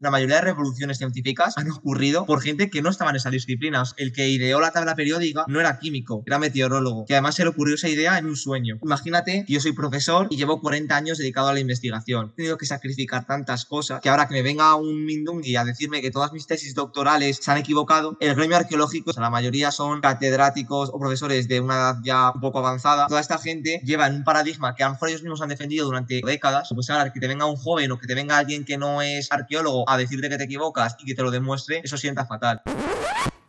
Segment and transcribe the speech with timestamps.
[0.00, 3.94] la mayoría de revoluciones científicas han ocurrido por gente que no estaba en esas disciplinas.
[3.96, 7.50] El que ideó la tabla periódica no era químico, era meteorólogo, que además se le
[7.50, 8.78] ocurrió esa idea en un sueño.
[8.82, 12.30] Imagínate que yo soy profesor y llevo 40 años dedicado a la investigación.
[12.34, 16.00] He tenido que sacrificar tantas cosas que ahora que me venga un mindungui a decirme
[16.00, 20.90] que todas mis tesis doctorales se han equivocado, el gremio arqueológico, la mayoría son catedráticos
[20.92, 23.08] o profesores de una edad ya un poco avanzada.
[23.08, 25.86] Toda esta gente lleva en un paradigma que a lo mejor ellos mismos han defendido
[25.86, 26.68] durante décadas.
[26.72, 29.32] Pues ahora que te venga un joven o que te venga alguien que no es
[29.32, 32.62] arqueólogo a decirte que te equivocas y que te lo demuestre, eso sienta fatal.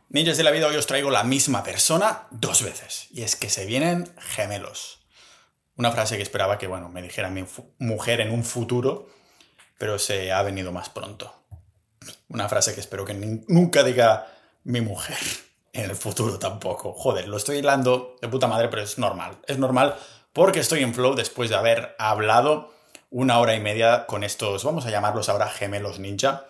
[0.10, 3.08] Ninjas de la vida, hoy os traigo la misma persona dos veces.
[3.12, 5.00] Y es que se vienen gemelos.
[5.76, 7.46] Una frase que esperaba que, bueno, me dijera mi
[7.78, 9.08] mujer en un futuro,
[9.78, 11.34] pero se ha venido más pronto.
[12.28, 14.28] Una frase que espero que nunca diga
[14.64, 15.18] mi mujer.
[15.72, 16.94] En el futuro tampoco.
[16.94, 19.38] Joder, lo estoy hilando de puta madre, pero es normal.
[19.48, 19.96] Es normal
[20.34, 22.74] porque estoy en flow después de haber hablado
[23.10, 26.46] una hora y media con estos, vamos a llamarlos ahora gemelos ninja.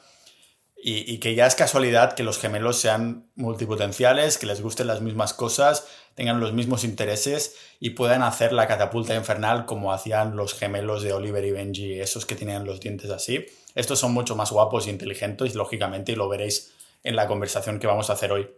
[0.81, 5.33] Y, que ya es casualidad que los gemelos sean multipotenciales, que les gusten las mismas
[5.33, 11.03] cosas, tengan los mismos intereses y puedan hacer la catapulta infernal como hacían los gemelos
[11.03, 13.45] de Oliver y Benji, esos que tenían los dientes así.
[13.75, 16.71] Estos son mucho más guapos e inteligentes, lógicamente, y lo veréis
[17.03, 18.49] en la conversación que vamos a hacer hoy,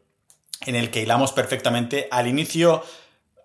[0.67, 2.83] en el que hilamos perfectamente al inicio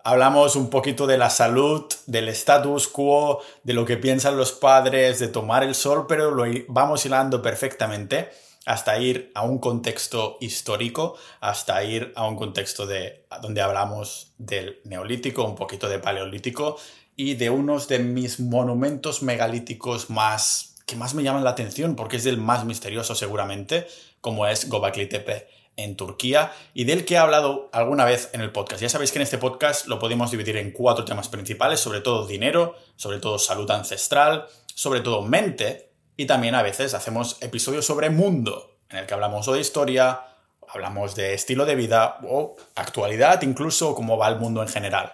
[0.03, 5.19] hablamos un poquito de la salud, del status quo, de lo que piensan los padres,
[5.19, 8.29] de tomar el sol, pero lo vamos hilando perfectamente
[8.65, 14.81] hasta ir a un contexto histórico, hasta ir a un contexto de donde hablamos del
[14.83, 16.77] neolítico, un poquito de paleolítico
[17.15, 22.15] y de unos de mis monumentos megalíticos más que más me llaman la atención porque
[22.15, 23.87] es el más misterioso seguramente,
[24.21, 28.51] como es Gobekli Tepe en Turquía y del que he hablado alguna vez en el
[28.51, 28.81] podcast.
[28.81, 32.27] Ya sabéis que en este podcast lo podemos dividir en cuatro temas principales, sobre todo
[32.27, 38.09] dinero, sobre todo salud ancestral, sobre todo mente y también a veces hacemos episodios sobre
[38.09, 40.21] mundo, en el que hablamos o de historia,
[40.67, 45.13] hablamos de estilo de vida o actualidad, incluso cómo va el mundo en general.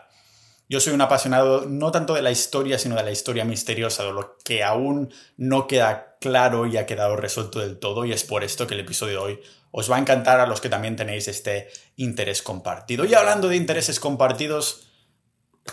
[0.70, 4.14] Yo soy un apasionado no tanto de la historia, sino de la historia misteriosa, de
[4.14, 8.46] lo que aún no queda claro y ha quedado resuelto del todo, y es por
[8.46, 9.40] esto que el episodio de hoy
[9.72, 11.68] os va a encantar a los que también tenéis este
[11.98, 13.04] interés compartido.
[13.04, 14.88] Y hablando de intereses compartidos,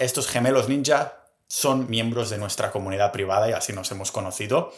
[0.00, 4.72] estos gemelos ninja son miembros de nuestra comunidad privada y así nos hemos conocido.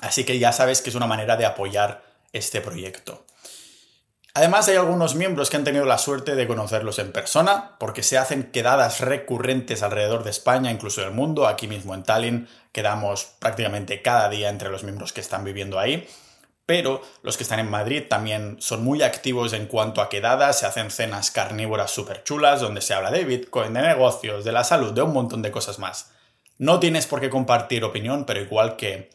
[0.00, 3.24] Así que ya sabes que es una manera de apoyar este proyecto.
[4.34, 8.18] Además hay algunos miembros que han tenido la suerte de conocerlos en persona, porque se
[8.18, 11.46] hacen quedadas recurrentes alrededor de España, incluso del mundo.
[11.46, 16.06] Aquí mismo en Tallinn quedamos prácticamente cada día entre los miembros que están viviendo ahí
[16.68, 20.66] pero los que están en Madrid también son muy activos en cuanto a quedadas, se
[20.66, 24.92] hacen cenas carnívoras súper chulas donde se habla de Bitcoin, de negocios, de la salud,
[24.92, 26.12] de un montón de cosas más.
[26.58, 29.08] No tienes por qué compartir opinión, pero igual que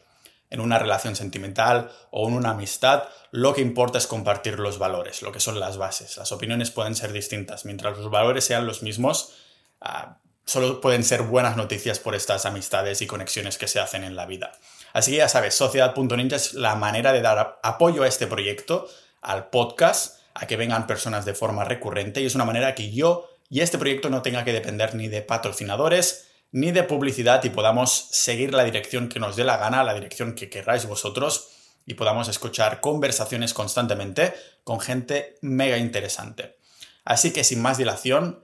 [0.50, 5.22] en una relación sentimental o en una amistad, lo que importa es compartir los valores,
[5.22, 6.16] lo que son las bases.
[6.16, 9.32] Las opiniones pueden ser distintas, mientras los valores sean los mismos,
[9.80, 14.16] ah, solo pueden ser buenas noticias por estas amistades y conexiones que se hacen en
[14.16, 14.52] la vida.
[14.92, 18.88] Así que ya sabes, sociedad.ninja es la manera de dar apoyo a este proyecto,
[19.20, 23.28] al podcast, a que vengan personas de forma recurrente y es una manera que yo
[23.48, 28.08] y este proyecto no tenga que depender ni de patrocinadores ni de publicidad y podamos
[28.12, 31.48] seguir la dirección que nos dé la gana, la dirección que queráis vosotros
[31.84, 36.56] y podamos escuchar conversaciones constantemente con gente mega interesante.
[37.04, 38.43] Así que sin más dilación,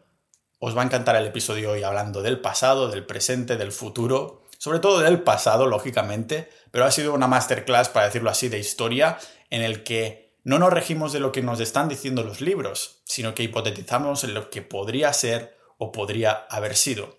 [0.60, 4.78] os va a encantar el episodio hoy hablando del pasado, del presente, del futuro sobre
[4.78, 9.16] todo del pasado, lógicamente, pero ha sido una masterclass, para decirlo así, de historia,
[9.48, 13.34] en el que no nos regimos de lo que nos están diciendo los libros, sino
[13.34, 17.16] que hipotetizamos lo que podría ser o podría haber sido.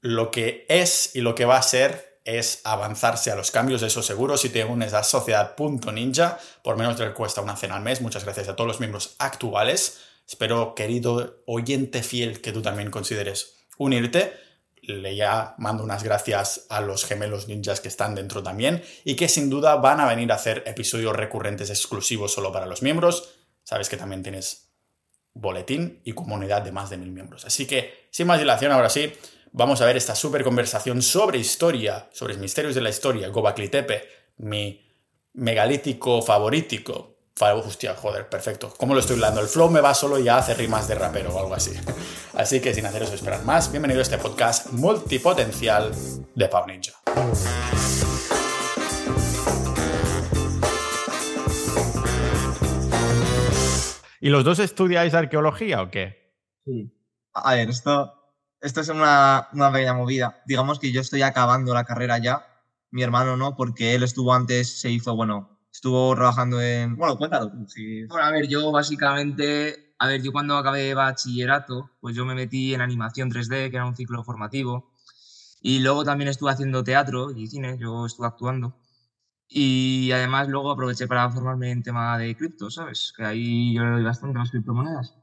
[0.00, 4.00] Lo que es y lo que va a ser es avanzarse a los cambios, eso
[4.00, 8.00] seguro, si te unes a sociedad.ninja, por menos te cuesta una cena al mes.
[8.00, 9.98] Muchas gracias a todos los miembros actuales.
[10.30, 14.32] Espero, querido oyente fiel, que tú también consideres unirte
[14.82, 19.28] le ya mando unas gracias a los gemelos ninjas que están dentro también y que
[19.28, 23.34] sin duda van a venir a hacer episodios recurrentes exclusivos solo para los miembros.
[23.64, 24.70] Sabes que también tienes
[25.34, 27.44] boletín y comunidad de más de mil miembros.
[27.44, 29.12] Así que, sin más dilación, ahora sí,
[29.50, 34.08] vamos a ver esta super conversación sobre historia, sobre misterios de la historia, Gobakli Tepe,
[34.36, 34.86] mi
[35.34, 37.09] megalítico favorítico,
[37.42, 38.70] Hostia, joder, perfecto.
[38.76, 39.40] ¿Cómo lo estoy hablando?
[39.40, 41.72] El flow me va solo y ya hace rimas de rapero o algo así.
[42.34, 45.90] Así que sin haceros esperar más, bienvenido a este podcast multipotencial
[46.34, 46.92] de Pau Ninja.
[54.20, 56.36] ¿Y los dos estudiáis arqueología o qué?
[56.66, 56.94] Sí.
[57.32, 58.12] A ver, esto,
[58.60, 60.42] esto es una, una pequeña movida.
[60.44, 62.46] Digamos que yo estoy acabando la carrera ya,
[62.90, 66.96] mi hermano no, porque él estuvo antes, se hizo, bueno, Estuvo trabajando en...
[66.96, 72.14] Bueno, cuéntalo si- Bueno, a ver, yo básicamente, a ver, yo cuando acabé bachillerato, pues
[72.16, 74.84] yo me metí en animación 3D, que era un ciclo formativo,
[75.60, 78.74] y luego también estuve haciendo teatro y cine, yo estuve actuando.
[79.48, 83.12] Y además luego aproveché para formarme en tema de cripto, ¿sabes?
[83.16, 85.14] Que ahí yo le doy bastante a las criptomonedas.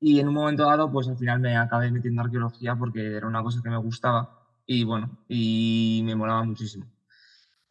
[0.00, 3.26] Y en un momento dado, pues al final me acabé metiendo en arqueología porque era
[3.28, 4.30] una cosa que me gustaba
[4.66, 6.86] y bueno, y me molaba muchísimo.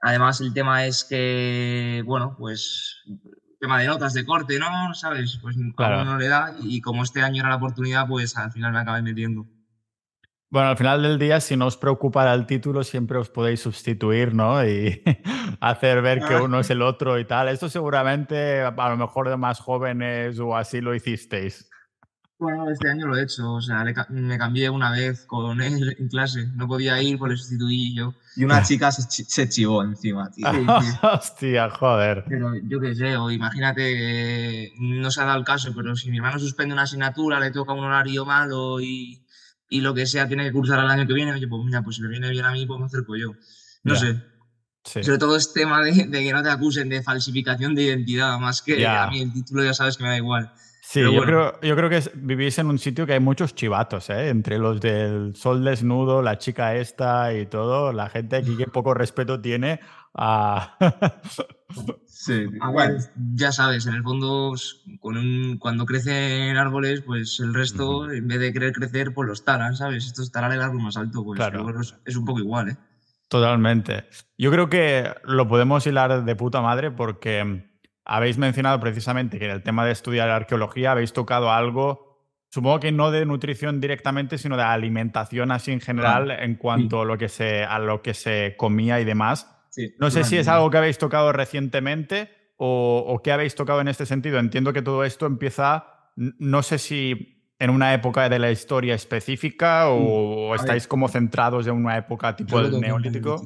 [0.06, 3.04] Además, el tema es que, bueno, pues
[3.58, 4.94] tema de notas de corte, ¿no?
[4.94, 5.40] ¿Sabes?
[5.42, 6.00] Pues Claro.
[6.00, 8.74] a uno no le da y como este año era la oportunidad, pues al final
[8.74, 9.46] me acabé metiendo.
[10.50, 14.36] Bueno, al final del día, si no os preocupara el título, siempre os podéis sustituir,
[14.36, 14.64] ¿no?
[14.68, 15.02] Y
[15.62, 17.48] hacer ver que uno es el otro y tal.
[17.48, 21.70] Esto seguramente, a lo mejor de más jóvenes o así lo hicisteis.
[22.44, 25.96] Bueno, este año lo he hecho, o sea, le me cambié una vez con él
[25.98, 28.14] en clase, no podía ir, pues le sustituí yo.
[28.36, 30.46] Y una chica se, se chivó encima, tío.
[31.02, 32.26] Hostia, joder.
[32.28, 36.12] Pero yo qué sé, o imagínate que no se ha dado el caso, pero si
[36.12, 39.26] mi hermano suspende una asignatura, le toca un horario malo y,
[39.70, 41.96] y lo que sea, tiene que cursar el año que viene, oye, pues mira, pues
[41.96, 43.32] si me viene bien a mí, pues me acerco yo.
[43.84, 44.00] No Ya.
[44.00, 44.22] sé.
[44.86, 45.02] Sí.
[45.02, 48.62] Sobre todo es tema de, de que no te acusen de falsificación de identidad, más
[48.62, 49.06] que Ya.
[49.06, 50.52] a mí el título ya sabes que me da igual.
[50.86, 54.10] Sí, yo, creo, yo creo que es- vivís en un sitio que hay muchos chivatos,
[54.10, 54.28] ¿eh?
[54.28, 58.94] Entre los del sol desnudo, la chica esta y todo, la gente aquí que poco
[58.94, 59.80] respeto tiene
[60.14, 60.78] a...
[62.06, 63.02] Sí, A bueno, ver,
[63.34, 68.28] ya sabes, en el fondo, s- con un- cuando crecen árboles, pues el resto, en
[68.28, 70.06] vez de querer crecer, pues los talan, ¿sabes?
[70.06, 71.68] Estos talan el árbol más alto, pues Claro.
[71.82, 72.78] es, es un poco igual, ¿eh?
[73.30, 74.06] Totalmente.
[74.38, 77.73] Yo creo que lo podemos hilar de puta madre porque
[78.06, 82.20] habéis mencionado precisamente que en el tema de estudiar arqueología habéis tocado algo,
[82.50, 87.06] supongo que no de nutrición directamente, sino de alimentación así en general en cuanto a
[87.06, 89.50] lo que se, a lo que se comía y demás.
[89.70, 89.94] sí.
[90.00, 93.88] No sé si es algo que habéis tocado recientemente o, o qué habéis tocado en
[93.88, 94.38] este sentido.
[94.40, 95.86] Entiendo que todo esto empieza,
[96.16, 100.90] no sé si en una época de la historia específica o, o a estáis ver.
[100.90, 103.44] como centrados en una época tipo Yo lo el tengo en neolítico.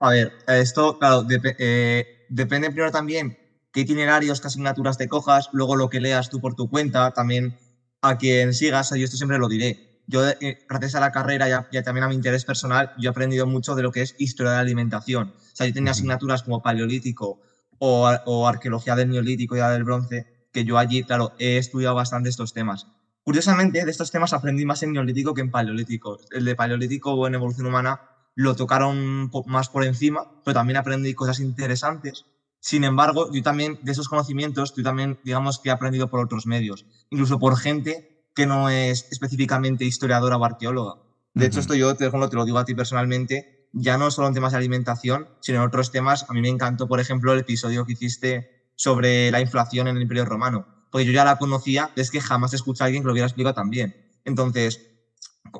[0.00, 3.36] A ver, esto, claro, dep- eh, depende primero también
[3.74, 7.54] qué itinerarios, qué asignaturas te cojas, luego lo que leas tú por tu cuenta, también
[8.02, 9.78] a quien sigas, yo esto siempre lo diré.
[10.06, 12.90] Yo, eh, gracias a la carrera y, a- y a también a mi interés personal,
[12.94, 15.28] yo he aprendido mucho de lo que es historia de la alimentación.
[15.36, 17.38] O sea, yo tenía asignaturas como paleolítico
[17.78, 22.28] o, o arqueología del neolítico y del bronce, que yo allí, claro, he estudiado bastante
[22.28, 22.86] estos temas.
[23.22, 26.18] Curiosamente, de estos temas aprendí más en neolítico que en paleolítico.
[26.30, 27.96] El de paleolítico o en evolución humana
[28.34, 32.26] lo tocaron más por encima, pero también aprendí cosas interesantes.
[32.64, 36.46] Sin embargo, yo también, de esos conocimientos, yo también, digamos que he aprendido por otros
[36.46, 40.94] medios, incluso por gente que no es específicamente historiadora o arqueóloga.
[41.34, 44.28] De hecho, esto yo te, lo- te lo digo a ti personalmente, ya no solo
[44.28, 46.24] en temas de alimentación, sino en otros temas.
[46.28, 48.46] A mí me encantó, por ejemplo, el episodio que hiciste
[48.76, 52.52] sobre la inflación en el Imperio Romano, porque yo ya la conocía, es que jamás
[52.54, 53.94] escuché a alguien que lo hubiera explicado tan bien.
[54.24, 54.80] Entonces,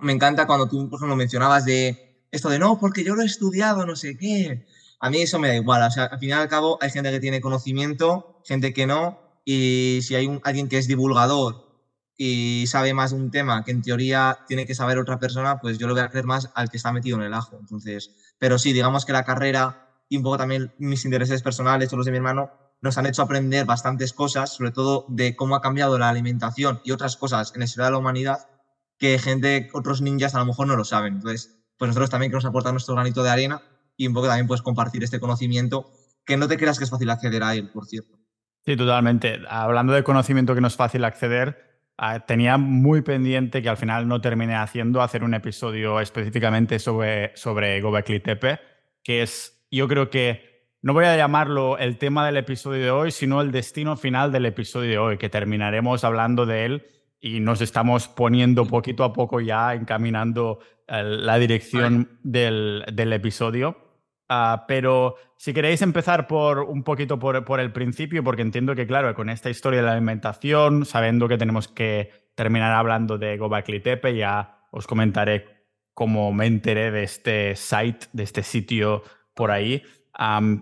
[0.01, 1.97] me encanta cuando tú, por ejemplo, mencionabas de
[2.31, 4.57] esto de no, porque yo lo he estudiado, no sé qué.
[5.05, 5.83] A mí eso me da igual.
[5.83, 9.19] O sea, al fin y al cabo, hay gente que tiene conocimiento, gente que no.
[9.45, 11.79] Y si hay alguien que es divulgador
[12.17, 15.77] y sabe más de un tema que en teoría tiene que saber otra persona, pues
[15.77, 17.59] yo lo voy a creer más al que está metido en el ajo.
[17.61, 21.97] Entonces, pero sí, digamos que la carrera y un poco también mis intereses personales o
[21.99, 25.61] los de mi hermano nos han hecho aprender bastantes cosas, sobre todo de cómo ha
[25.61, 28.49] cambiado la alimentación y otras cosas en la historia de la humanidad
[28.97, 31.17] que gente, otros ninjas a lo mejor no lo saben.
[31.17, 33.61] Entonces, pues nosotros también queremos aportar nuestro granito de arena
[33.97, 35.91] y un poco también puedes compartir este conocimiento
[36.25, 38.19] que no te creas que es fácil acceder a él, por cierto.
[38.65, 39.41] Sí, totalmente.
[39.49, 44.09] Hablando de conocimiento que no es fácil acceder, ah, tenía muy pendiente que al final
[44.09, 48.61] no terminé haciendo hacer un episodio específicamente sobre, sobre Gobekli Tepe,
[49.03, 53.11] que es, yo creo que, no voy a llamarlo el tema del episodio de hoy,
[53.11, 56.87] sino el destino final del episodio de hoy, que terminaremos hablando de él
[57.23, 63.84] y nos estamos poniendo poquito a poco ya encaminando eh, la dirección del, del episodio.
[64.29, 68.87] Ah, pero si queréis empezar por un poquito por, por el principio, porque entiendo que,
[68.87, 73.81] claro, con esta historia de la alimentación, sabiendo que tenemos que terminar hablando de Gobekli
[73.81, 79.03] Tepe, ya os comentaré cómo me enteré de este site, de este sitio
[79.35, 79.83] por ahí.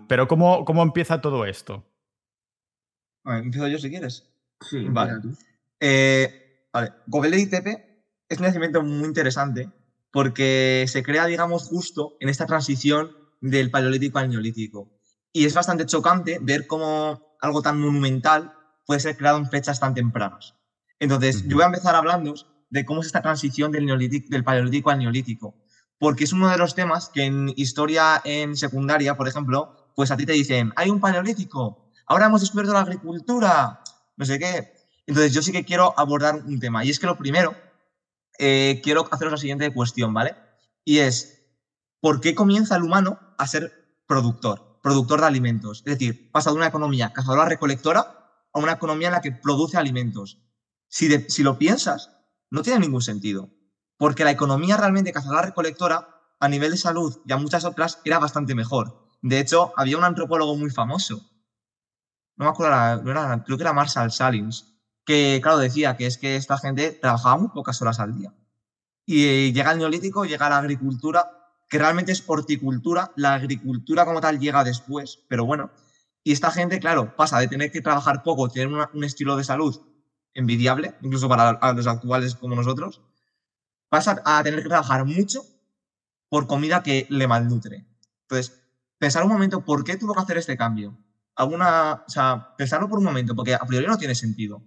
[0.07, 1.85] Pero ¿cómo, ¿cómo empieza todo esto?
[3.23, 4.29] A ver, empiezo yo si quieres.
[4.59, 5.13] Sí, Vale.
[5.79, 9.69] Eh, vale, Gobekli Tepe es un nacimiento muy interesante
[10.11, 14.89] porque se crea, digamos, justo en esta transición del paleolítico al neolítico.
[15.33, 18.53] Y es bastante chocante ver cómo algo tan monumental
[18.85, 20.55] puede ser creado en fechas tan tempranas.
[20.99, 21.49] Entonces, Ujú.
[21.49, 22.33] yo voy a empezar hablando
[22.69, 25.55] de cómo es esta transición del, neolítico, del paleolítico al neolítico,
[25.99, 30.17] porque es uno de los temas que en historia en secundaria, por ejemplo, pues a
[30.17, 33.81] ti te dicen, hay un paleolítico, ahora hemos descubierto la agricultura,
[34.15, 34.73] no sé qué.
[35.05, 37.55] Entonces yo sí que quiero abordar un tema y es que lo primero,
[38.39, 40.35] eh, quiero haceros la siguiente cuestión, ¿vale?
[40.85, 41.32] Y es,
[42.03, 45.83] ¿por qué comienza el humano a ser productor, productor de alimentos?
[45.85, 50.41] Es decir, pasa de una economía cazadora-recolectora a una economía en la que produce alimentos.
[50.89, 51.07] Si,
[51.43, 52.11] lo piensas,
[52.51, 53.51] no tiene ningún sentido,
[53.95, 56.09] porque la economía realmente cazadora-recolectora
[56.41, 59.07] a nivel de salud y a muchas otras era bastante mejor.
[59.21, 61.21] De hecho, había un antropólogo muy famoso,
[62.35, 63.01] no me acuerdo,
[63.45, 67.47] creo que era Marshall Salins, que, claro, decía que es que esta gente trabajaba muy
[67.47, 68.33] pocas horas al día.
[69.05, 71.42] Y llega el neolítico, llega la agricultura,
[71.73, 75.71] que realmente es horticultura, la agricultura como tal llega después, pero bueno.
[76.23, 79.81] Y esta gente, claro, pasa de tener que trabajar poco, tener un estilo de salud
[80.35, 83.01] envidiable, incluso para los actuales como nosotros,
[83.89, 85.41] pasa a tener que trabajar mucho
[86.29, 87.87] por comida que le malnutre.
[88.21, 88.61] Entonces,
[88.99, 90.95] pensar un momento por qué tuvo que hacer este cambio.
[91.35, 94.61] Alguna, o sea, pensarlo por un momento, porque a priori no tiene sentido.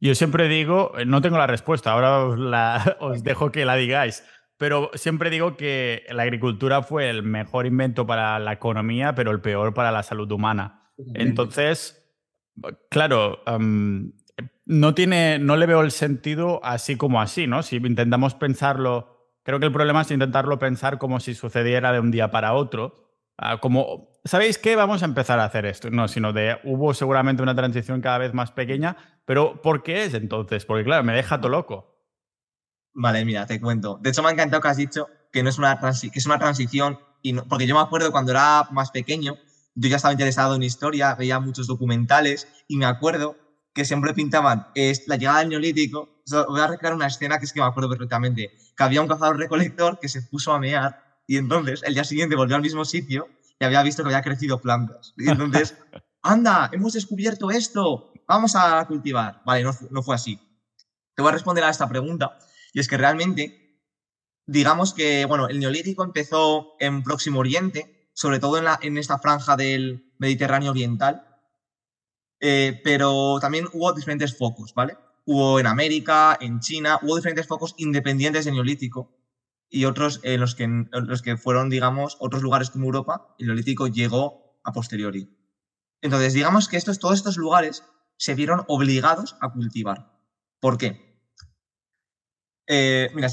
[0.00, 2.24] Yo siempre digo, eh, no tengo la respuesta, ahora
[3.00, 4.22] os, dejo que la digáis,
[4.58, 9.40] pero siempre digo que la agricultura fue el mejor invento para la economía, pero el
[9.40, 10.92] peor para la salud humana.
[11.14, 12.04] Entonces,
[12.90, 13.40] claro,
[14.66, 17.62] no, tiene, no le veo el sentido así como así, ¿no?
[17.62, 22.10] Si intentamos pensarlo, creo que el problema es intentarlo pensar como si sucediera de un
[22.10, 23.08] día para otro
[23.40, 24.74] Ah, como, ¿sabéis qué?
[24.74, 25.90] Vamos a empezar a hacer esto.
[25.90, 30.14] No, sino de, hubo seguramente una transición cada vez más pequeña, pero ¿por qué es
[30.14, 30.64] entonces?
[30.66, 31.97] Porque claro, me deja todo loco.
[33.00, 33.98] Vale, mira, te cuento.
[34.02, 36.38] De hecho, me ha encantado que has dicho que, no es, una que es una
[36.38, 39.36] transición, y porque yo me acuerdo cuando era más pequeño,
[39.76, 43.36] yo ya estaba interesado en historia, veía muchos documentales, y me acuerdo
[43.72, 46.08] que siempre pintaban es la llegada del neolítico.
[46.48, 49.38] voy a recrear una escena que es que me acuerdo perfectamente, que había un cazador
[49.38, 53.28] recolector que se puso a mear y entonces el día siguiente volvió al mismo sitio
[53.60, 55.14] y había visto que había crecido plantas.
[55.16, 55.76] Y entonces,
[56.22, 59.42] anda, hemos descubierto esto, vamos a cultivar.
[59.46, 60.40] Vale, no, fue así.
[61.14, 62.36] Te voy a responder a esta pregunta.
[62.72, 63.82] Y es que realmente,
[64.46, 69.56] digamos que, bueno, el neolítico empezó en Próximo Oriente, sobre todo en, en esta franja
[69.56, 71.28] del Mediterráneo Oriental,
[72.40, 74.96] eh, pero también hubo diferentes focos, ¿vale?
[75.24, 79.14] Hubo en América, en China, hubo diferentes focos independientes del neolítico
[79.68, 83.88] y otros en los que, los que fueron, digamos, otros lugares como Europa, el neolítico
[83.88, 85.36] llegó a posteriori.
[86.00, 87.84] Entonces, digamos que estos, todos estos lugares
[88.16, 90.12] se vieron obligados a cultivar.
[90.60, 91.07] ¿Por qué?
[92.70, 93.28] Eh, mira,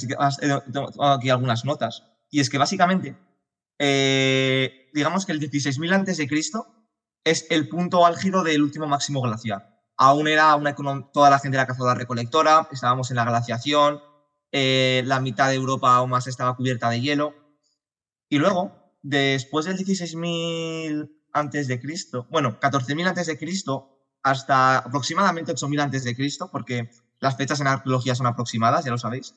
[0.71, 2.03] tengo aquí algunas notas.
[2.31, 3.17] Y es que básicamente,
[3.77, 6.27] eh, digamos que el 16.000 a.C.
[7.25, 9.75] es el punto álgido del último máximo glaciar.
[9.97, 10.73] Aún era una,
[11.13, 14.01] toda la gente era cazadora recolectora, estábamos en la glaciación,
[14.51, 17.33] eh, la mitad de Europa aún más estaba cubierta de hielo.
[18.29, 25.53] Y luego, después del 16.000 antes de Cristo, bueno, 14.000 antes de Cristo hasta aproximadamente
[25.53, 26.89] 8.000 antes de Cristo, porque
[27.19, 29.35] las fechas en arqueología son aproximadas, ya lo sabéis.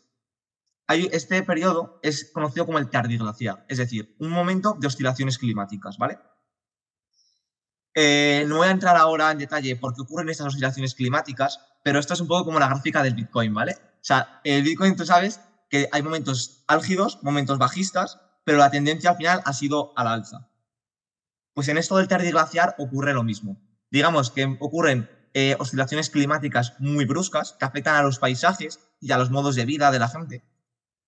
[0.86, 5.98] Hay, este periodo es conocido como el tardiglaciar, es decir, un momento de oscilaciones climáticas,
[5.98, 6.18] ¿vale?
[7.94, 11.98] Eh, no voy a entrar ahora en detalle por qué ocurren estas oscilaciones climáticas, pero
[11.98, 13.72] esto es un poco como la gráfica del Bitcoin, ¿vale?
[13.72, 19.10] O sea, el Bitcoin tú sabes que hay momentos álgidos, momentos bajistas, pero la tendencia
[19.10, 20.48] al final ha sido a la alza.
[21.54, 23.60] Pues en esto del glaciar ocurre lo mismo.
[23.90, 29.18] Digamos que ocurren eh, oscilaciones climáticas muy bruscas que afectan a los paisajes y a
[29.18, 30.42] los modos de vida de la gente.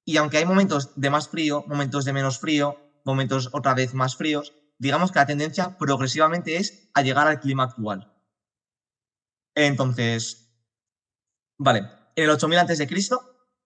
[0.05, 4.15] Y aunque hay momentos de más frío, momentos de menos frío, momentos otra vez más
[4.15, 8.15] fríos, digamos que la tendencia progresivamente es a llegar al clima actual.
[9.57, 10.55] Entonces,
[11.59, 11.81] vale,
[12.15, 12.89] en el 8000 a.C.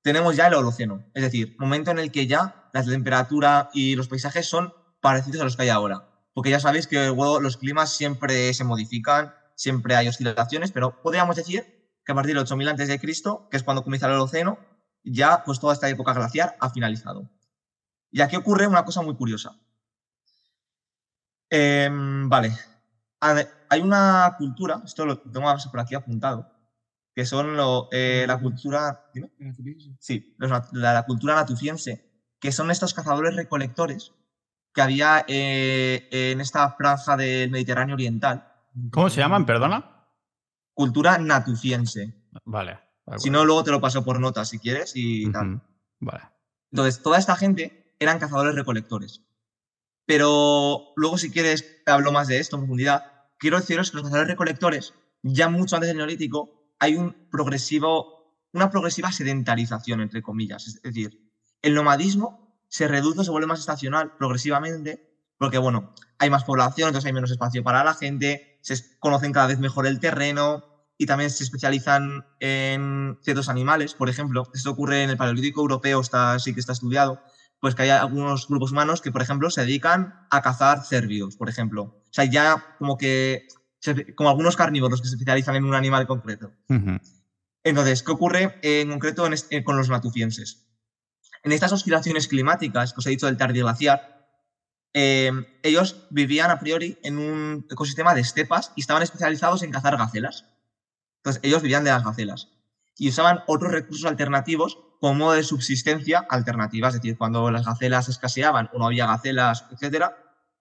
[0.01, 4.09] tenemos ya el Holoceno, es decir, momento en el que ya la temperatura y los
[4.09, 6.09] paisajes son parecidos a los que hay ahora.
[6.33, 11.91] Porque ya sabéis que los climas siempre se modifican, siempre hay oscilaciones, pero podríamos decir
[12.05, 14.59] que a partir del 8000 a.C., que es cuando comienza el Holoceno,
[15.03, 17.31] ya pues toda esta época glaciar ha finalizado.
[18.11, 19.59] Y aquí ocurre una cosa muy curiosa.
[21.51, 22.53] Em, vale,
[23.21, 26.51] hay una cultura, esto lo tengo por aquí apuntado,
[27.15, 27.57] que son
[27.93, 29.11] eh, la cultura.
[29.99, 30.37] Sí,
[30.73, 34.13] la, cultura natufiense, que son estos cazadores recolectores
[34.73, 38.54] que había eh, en esta franja del Mediterráneo Oriental.
[38.91, 40.09] ¿Cómo se llaman, perdona?
[40.73, 42.15] Cultura natufiense.
[42.45, 42.81] Vale.
[43.19, 45.63] Si no, luego te lo paso por nota si quieres y tal.
[46.01, 46.23] Vale.
[46.73, 49.23] Entonces, toda esta gente eran cazadores recolectores.
[50.07, 53.05] Pero luego, si quieres, hablo más de esto en profundidad.
[53.39, 58.71] Quiero deciros que los cazadores recolectores, ya mucho antes del Neolítico, hay un progresivo, una
[58.71, 60.67] progresiva sedentarización, entre comillas.
[60.67, 61.31] Es decir,
[61.63, 67.07] el nomadismo se reduce, se vuelve más estacional progresivamente, porque bueno, hay más población, entonces
[67.07, 70.65] hay menos espacio para la gente, se conocen cada vez mejor el terreno
[70.97, 76.01] y también se especializan en ciertos animales, por ejemplo, esto ocurre en el Paleolítico Europeo,
[76.01, 77.21] está, sí que está estudiado,
[77.61, 81.49] pues que hay algunos grupos humanos que, por ejemplo, se dedican a cazar cérvidos, por
[81.49, 81.83] ejemplo.
[81.83, 83.49] O sea, ya como que,
[84.15, 86.53] como algunos carnívoros que se especializan en un animal concreto.
[87.65, 89.29] Entonces, ¿qué ocurre en concreto
[89.65, 90.67] con los natufienses?
[91.43, 94.24] En estas oscilaciones climáticas que os he dicho del tardiglaciar,
[94.95, 95.33] eh,
[95.65, 100.47] ellos vivían a priori en un ecosistema de estepas y estaban especializados en cazar gacelas.
[101.19, 102.49] Entonces, ellos vivían de las gacelas
[102.97, 108.09] y usaban otros recursos alternativos como modo de subsistencia alternativa, es decir, cuando las gacelas
[108.09, 110.17] escaseaban o no había gacelas, etcétera,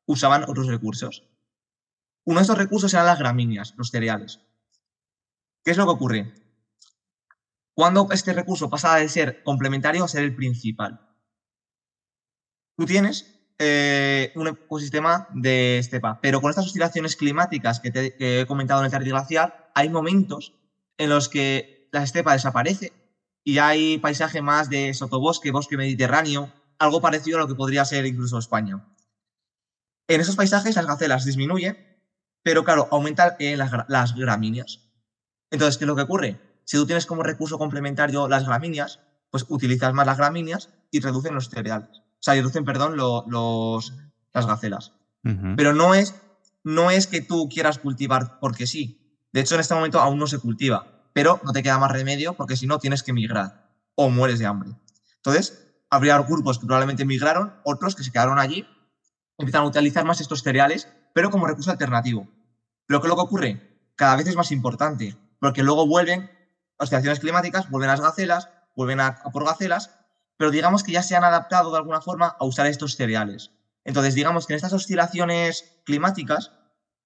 [0.05, 1.23] usaban otros recursos.
[2.25, 4.41] Uno de estos recursos eran las gramíneas, los cereales.
[5.63, 6.33] ¿Qué es lo que ocurre?
[7.73, 11.09] Cuando este recurso pasa de ser complementario a ser el principal.
[12.75, 18.81] Tú tienes eh, un ecosistema de estepa, pero con estas oscilaciones climáticas que, he comentado
[18.81, 20.53] en el tardiglaciar, hay momentos
[20.97, 22.93] en los que la estepa desaparece
[23.43, 28.05] y hay paisaje más de sotobosque, bosque mediterráneo, algo parecido a lo que podría ser
[28.05, 28.85] incluso España.
[30.07, 31.77] En esos paisajes las gacelas disminuyen,
[32.41, 34.81] pero claro, aumentan las, las gramíneas.
[35.51, 36.39] Entonces, ¿qué es lo que ocurre?
[36.65, 41.35] Si tú tienes como recurso complementario las gramíneas, pues utilizas más las gramíneas y reducen
[41.35, 42.02] los cereales.
[42.23, 43.93] O sea, reducen, perdón, los,
[44.31, 44.93] las gacelas.
[45.57, 46.15] Pero no es,
[46.63, 49.19] no es que tú quieras cultivar porque sí.
[49.33, 52.33] De hecho, en este momento aún no se cultiva, pero no te queda más remedio
[52.35, 54.69] porque si no tienes que migrar o mueres de hambre.
[55.17, 58.65] Entonces, habría grupos que probablemente migraron, otros que se quedaron allí,
[59.37, 62.29] empiezan a utilizar más estos cereales, pero como recurso alternativo.
[62.85, 63.79] Pero ¿qué es lo que ocurre?
[63.97, 66.31] Cada vez es más importante, porque luego vuelven
[66.77, 69.99] oscilaciones climáticas, vuelven las gacelas, vuelven a, a por gacelas,
[70.37, 73.51] pero digamos que ya se han adaptado de alguna forma a usar estos cereales.
[73.83, 76.51] Entonces, digamos que en estas oscilaciones climáticas,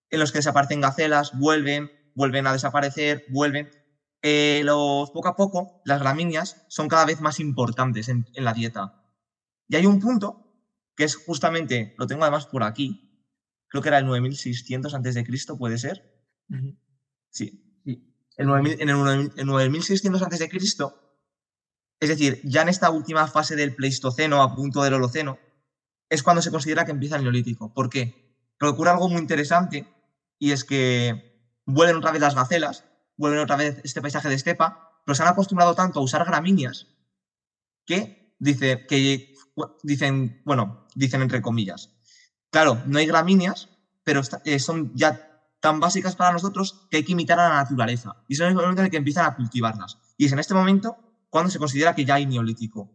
[0.09, 3.69] en los que desaparecen gacelas, vuelven, vuelven a desaparecer, vuelven.
[4.21, 9.03] Eh, los, poco a poco, las gramíneas son cada vez más importantes en, la dieta.
[9.67, 10.43] Y hay un punto
[10.95, 13.23] que es justamente, lo tengo además por aquí,
[13.67, 16.25] creo que era el 9600 antes de Cristo, ¿puede ser?
[17.29, 17.63] Sí.
[18.37, 18.49] El
[18.79, 21.06] en el, 9600 antes de Cristo,
[21.99, 25.39] es decir, ya en esta última fase del Pleistoceno, a punto del Holoceno,
[26.09, 27.73] es cuando se considera que empieza el Neolítico.
[27.73, 28.35] ¿Por qué?
[28.59, 29.87] Porque algo muy interesante
[30.39, 32.85] y es que vuelven otra vez las gacelas,
[33.17, 36.87] vuelven otra vez este paisaje de estepa, pero se han acostumbrado tanto a usar gramíneas
[37.85, 39.35] que, dice, que
[39.83, 41.93] dicen, bueno, dicen entre comillas.
[42.51, 43.69] Claro, no hay gramíneas,
[44.03, 48.23] pero eh, son ya tan básicas para nosotros que hay que imitar a la naturaleza.
[48.27, 49.97] Y es el momento en que empiezan a cultivarlas.
[50.17, 52.91] Y es en este momento cuando se considera que ya hay neolítico.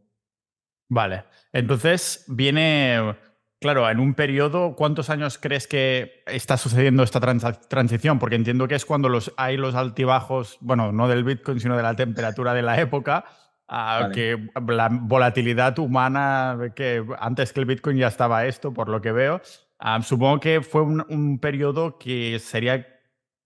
[0.88, 3.16] Vale, entonces viene
[3.62, 8.18] Claro, en un periodo, ¿cuántos años crees que está sucediendo esta transición?
[8.18, 11.84] Porque entiendo que es cuando los, hay los altibajos, bueno, no del Bitcoin, sino de
[11.84, 13.24] la temperatura de la época,
[14.12, 19.12] que la volatilidad humana, que antes que el Bitcoin ya estaba esto, por lo que
[19.12, 19.40] veo.
[20.02, 22.84] supongo que fue un, periodo que sería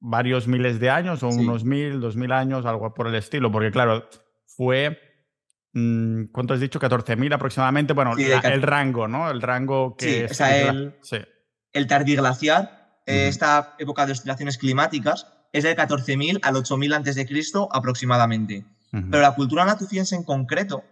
[0.01, 3.71] varios miles de años, o unos mil, dos mil años, algo por el estilo, porque
[3.71, 4.09] claro,
[4.57, 4.99] fue
[5.77, 6.81] Mm, ¿Cuánto has dicho?
[6.81, 7.93] 14.000 aproximadamente.
[7.93, 9.31] Bueno, el rango, ¿no?
[9.31, 10.27] El rango que...
[10.27, 10.95] Sí, o sea, el,
[11.75, 17.27] el tardiglaciar, eh, esta época de oscilaciones climáticas, es de 14.000 al 8.000 antes de
[17.27, 18.65] Cristo aproximadamente.
[18.91, 20.83] Pero la cultura natufiense en concreto...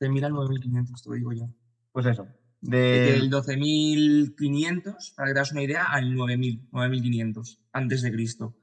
[0.00, 1.48] De 12.000 al 9.500, te lo digo yo.
[1.92, 2.26] Pues eso.
[2.60, 3.12] De...
[3.12, 8.56] Del 12.500, para que te das una idea, al 9.000, 9.500 antes de Cristo.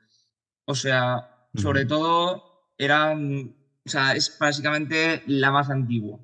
[0.66, 3.56] O sea, sobre todo eran
[3.88, 6.20] o sea, es básicamente la más antigua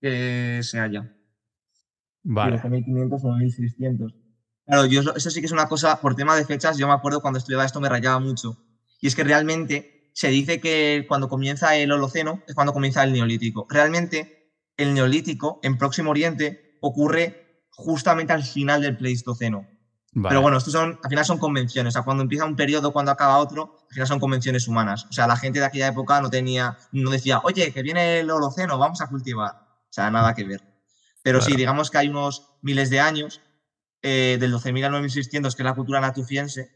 [0.00, 1.12] que se haya.
[2.22, 2.62] Vale.
[2.62, 4.14] 1500 o 1600.
[4.64, 7.20] Claro, yo, eso sí que es una cosa, por tema de fechas, yo me acuerdo
[7.20, 8.62] cuando estudiaba esto me rayaba mucho.
[9.00, 13.12] Y es que realmente se dice que cuando comienza el Holoceno es cuando comienza el
[13.12, 13.66] Neolítico.
[13.68, 19.66] Realmente el Neolítico en Próximo Oriente ocurre justamente al final del Pleistoceno.
[20.12, 21.92] Pero bueno, estos son, al final son convenciones.
[21.92, 25.06] O sea, cuando empieza un periodo, cuando acaba otro, al final son convenciones humanas.
[25.08, 28.30] O sea, la gente de aquella época no tenía, no decía, oye, que viene el
[28.30, 29.52] Holoceno, vamos a cultivar.
[29.54, 30.62] O sea, nada que ver.
[31.22, 33.40] Pero sí, digamos que hay unos miles de años,
[34.02, 36.72] eh, del 12.000 al 9.600, que es la cultura natufiense.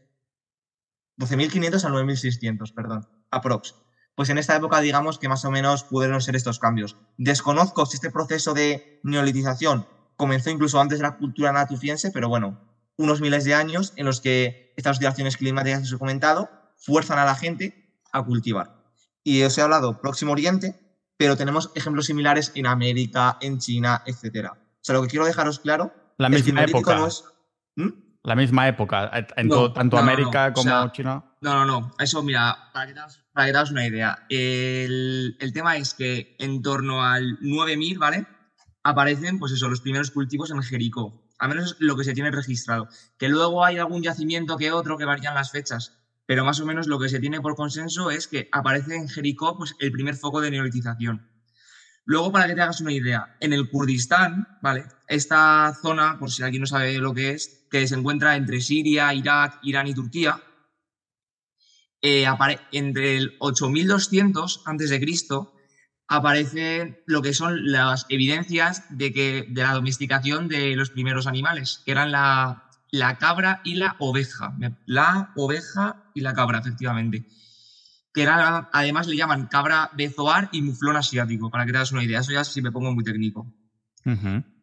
[1.17, 3.75] 12.500 al 9.600, perdón, aprox.
[4.15, 6.95] Pues en esta época, digamos que más o menos pudieron ser estos cambios.
[7.17, 12.64] Desconozco si este proceso de neolitización comenzó incluso antes de la cultura natufiense, pero bueno,
[12.97, 17.19] unos miles de años en los que estas oscilaciones climáticas que os he comentado fuerzan
[17.19, 18.83] a la gente a cultivar.
[19.23, 20.79] Y os he hablado Próximo Oriente,
[21.17, 24.51] pero tenemos ejemplos similares en América, en China, etc.
[24.51, 26.95] O sea, lo que quiero dejaros claro La Es misma época.
[26.95, 27.23] no es-
[27.75, 27.89] ¿Mm?
[28.23, 31.23] La misma época, eh, en No, todo- tanto no, América no, o como sea, China.
[31.41, 31.91] No, no, no.
[31.99, 34.25] Eso, mira, para que te hagas, para que te hagas una idea.
[34.29, 38.25] El, el tema es que en torno al 9000, ¿vale?
[38.83, 41.24] Aparecen, pues eso, los primeros cultivos en Jericó.
[41.37, 42.87] Al menos es lo que se tiene registrado.
[43.17, 45.97] Que luego hay algún yacimiento que otro que varían las fechas.
[46.25, 49.57] Pero más o menos lo que se tiene por consenso es que aparece en Jericó
[49.57, 51.29] pues, el primer foco de neolitización.
[52.05, 54.85] Luego, para que te hagas una idea, en el Kurdistán, ¿vale?
[55.07, 59.13] Esta zona, por si alguien no sabe lo que es, que se encuentra entre Siria,
[59.13, 60.39] Irak, Irán y Turquía,
[62.01, 62.27] eh,
[62.71, 65.54] entre el 8200 antes de Cristo
[66.07, 71.81] aparecen lo que son las evidencias de que de la domesticación de los primeros animales,
[71.85, 74.55] que eran la, la cabra y la oveja.
[74.85, 77.27] La oveja y la cabra, efectivamente.
[78.13, 82.03] Que era, además le llaman cabra bezoar y muflón asiático, para que te hagas una
[82.03, 82.19] idea.
[82.19, 83.53] Eso ya si me pongo muy técnico.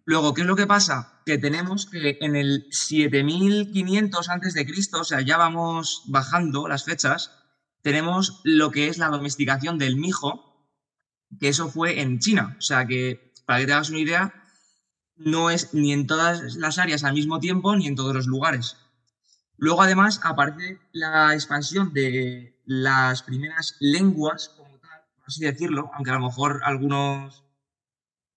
[0.04, 1.20] Luego, ¿qué es lo que pasa?
[1.26, 6.84] Que tenemos que en el 7500 antes de Cristo, o sea, ya vamos bajando las
[6.84, 7.32] fechas,
[7.82, 10.51] tenemos lo que es la domesticación del mijo,
[11.40, 12.56] que eso fue en China.
[12.58, 14.34] O sea, que para que te hagas una idea,
[15.16, 18.76] no es ni en todas las áreas al mismo tiempo ni en todos los lugares.
[19.56, 26.10] Luego, además, aparece la expansión de las primeras lenguas, como tal, por así decirlo, aunque
[26.10, 27.44] a lo mejor algunos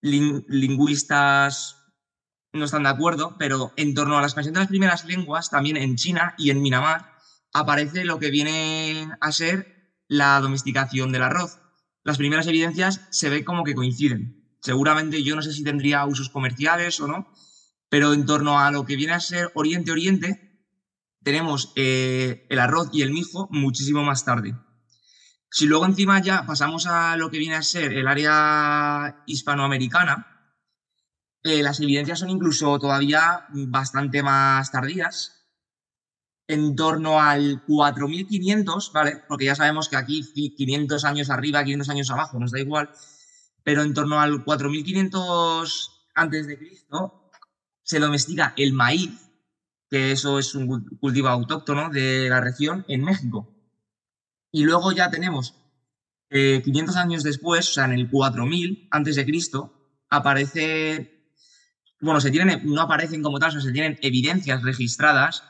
[0.01, 1.77] lin- lingüistas
[2.53, 5.77] no están de acuerdo, pero en torno a la expansión de las primeras lenguas, también
[5.77, 7.11] en China y en Myanmar,
[7.53, 11.59] aparece lo que viene a ser la domesticación del arroz.
[12.05, 14.45] Las primeras evidencias se ve como que coinciden.
[14.61, 17.33] Seguramente yo no sé si tendría usos comerciales o no,
[17.89, 20.61] pero en torno a lo que viene a ser Oriente-Oriente,
[21.23, 24.55] tenemos eh, el arroz y el mijo muchísimo más tarde.
[25.49, 30.27] Si luego encima ya pasamos a lo que viene a ser el área hispanoamericana,
[31.41, 35.44] eh, las evidencias son incluso todavía bastante más tardías,
[36.47, 39.23] en torno al 4500, ¿vale?
[39.27, 42.89] Porque ya sabemos que aquí ci- 500 años arriba, 500 años abajo, nos da igual,
[43.63, 47.31] pero en torno al 4500 antes de Cristo
[47.83, 49.11] se domestica el maíz,
[49.89, 53.51] que eso es un cul- cultivo autóctono de la región en México.
[54.51, 55.55] Y luego ya tenemos
[56.29, 59.73] eh, 500 años después, o sea, en el 4000 antes de Cristo,
[60.09, 61.31] aparece,
[62.01, 65.43] bueno, se tienen, no aparecen como tal, o sea, se tienen evidencias registradas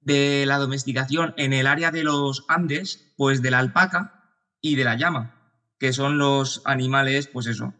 [0.00, 4.84] de la domesticación en el área de los Andes, pues de la alpaca y de
[4.84, 7.74] la llama, que son los animales, pues eso,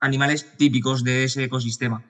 [0.00, 2.04] animales típicos de ese ecosistema.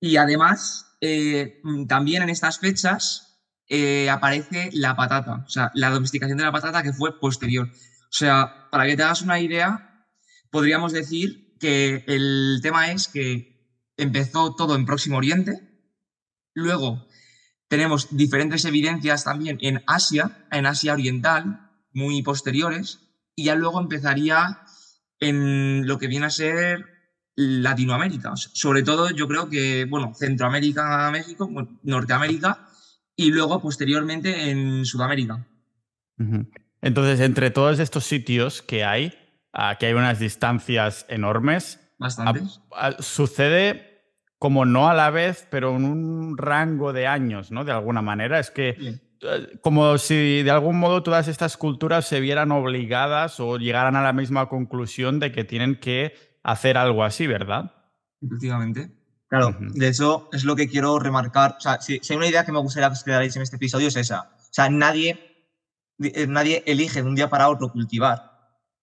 [0.00, 3.28] Y además, eh, también en estas fechas
[3.68, 7.68] eh, aparece la patata, o sea, la domesticación de la patata que fue posterior.
[7.68, 10.06] O sea, para que te hagas una idea,
[10.50, 13.58] podríamos decir que el tema es que
[13.96, 15.60] empezó todo en Próximo Oriente,
[16.54, 17.07] luego
[17.68, 23.00] tenemos diferentes evidencias también en Asia, en Asia Oriental, muy posteriores,
[23.36, 24.60] y ya luego empezaría
[25.20, 26.84] en lo que viene a ser
[27.36, 28.32] Latinoamérica.
[28.36, 31.48] Sobre todo yo creo que, bueno, Centroamérica, México,
[31.82, 32.66] Norteamérica,
[33.14, 35.46] y luego posteriormente en Sudamérica.
[36.80, 39.12] Entonces, entre todos estos sitios que hay,
[39.52, 42.60] ah, que hay unas distancias enormes, Bastantes.
[42.72, 43.97] a- a- sucede
[44.38, 47.64] como no a la vez, pero en un rango de años, ¿no?
[47.64, 48.38] De alguna manera.
[48.38, 53.58] Es que eh, como si de algún modo todas estas culturas se vieran obligadas o
[53.58, 57.72] llegaran a la misma conclusión de que tienen que hacer algo así, ¿verdad?
[58.22, 58.90] Efectivamente.
[59.28, 61.56] Claro, de hecho es lo que quiero remarcar.
[61.58, 63.56] O sea, si, si hay una idea que me gustaría que os quedarais en este
[63.56, 64.30] episodio es esa.
[64.38, 65.52] O sea, nadie,
[65.98, 68.38] eh, nadie elige de un día para otro cultivar.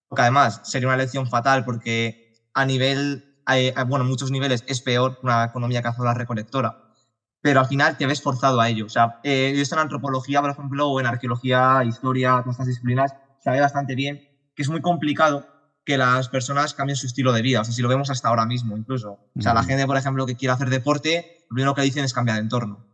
[0.08, 4.82] Porque además sería una elección fatal porque a nivel, eh, bueno, en muchos niveles es
[4.82, 6.82] peor una economía cazadora recolectora.
[7.42, 8.86] Pero al final te ves forzado a ello.
[8.88, 12.68] O sea, eh, yo esto en antropología, por ejemplo, o en arqueología, historia, todas estas
[12.68, 15.46] disciplinas, sabe bastante bien que es muy complicado
[15.86, 17.62] que las personas cambien su estilo de vida.
[17.62, 19.20] O sea, si lo vemos hasta ahora mismo, incluso.
[19.38, 19.70] O sea, la Ujú.
[19.70, 22.88] gente, por ejemplo, que quiere hacer deporte, lo primero que dicen es cambiar de entorno.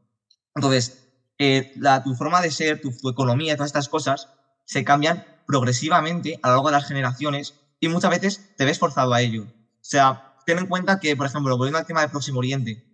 [0.56, 4.28] Entonces, eh, la, tu forma de ser, tu, tu economía, todas estas cosas,
[4.66, 9.14] se cambian progresivamente a lo largo de las generaciones y muchas veces te ves forzado
[9.14, 9.44] a ello.
[9.44, 12.86] O sea, ten en cuenta que, por ejemplo, volviendo al tema del Próximo Oriente,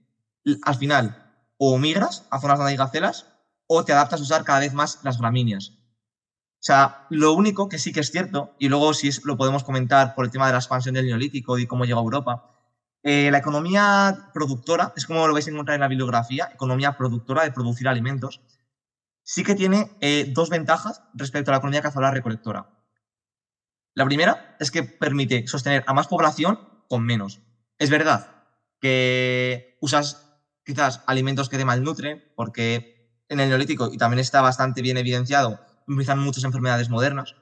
[0.63, 3.25] al final, o migras a zonas hay gacelas
[3.67, 5.73] o te adaptas a usar cada vez más las gramíneas.
[6.59, 10.15] O sea, lo único que sí que es cierto, y luego si lo podemos comentar
[10.15, 12.57] por el tema de la expansión del Neolítico y cómo llegó a Europa,
[13.03, 17.43] eh, la economía productora, es como lo vais a encontrar en la bibliografía, economía productora
[17.43, 18.41] de producir alimentos,
[19.23, 22.69] sí que tiene eh, dos ventajas respecto a la economía cazadora recolectora.
[23.93, 27.41] La primera es que permite sostener a más población con menos.
[27.79, 28.31] Es verdad
[28.79, 34.81] que usas quizás alimentos que te malnutren, porque en el neolítico, y también está bastante
[34.81, 37.35] bien evidenciado, empiezan muchas enfermedades modernas.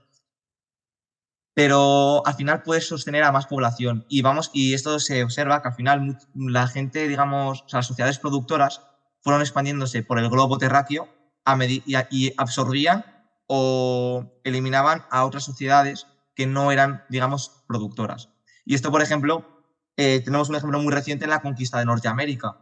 [1.54, 4.06] Pero al final puedes sostener a más población.
[4.10, 8.20] Y vamos, y esto se observa que al final la gente, digamos, o las sociedades
[8.20, 8.82] productoras
[9.22, 11.10] fueron expandiéndose por el globo terráqueo
[11.46, 13.06] a y, y absorbían
[13.48, 18.30] o eliminaban a otras sociedades que no eran, digamos, productoras.
[18.66, 19.64] Y esto, por ejemplo,
[19.96, 22.58] eh, tenemos un ejemplo muy reciente en la conquista de Norteamérica.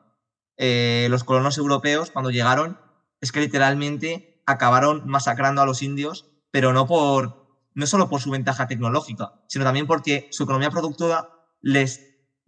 [0.57, 2.79] Eh, los colonos europeos, cuando llegaron,
[3.21, 7.43] es que literalmente acabaron masacrando a los indios, pero no por
[7.75, 11.29] no solo por su ventaja tecnológica, sino también porque su economía productora
[11.61, 12.01] les,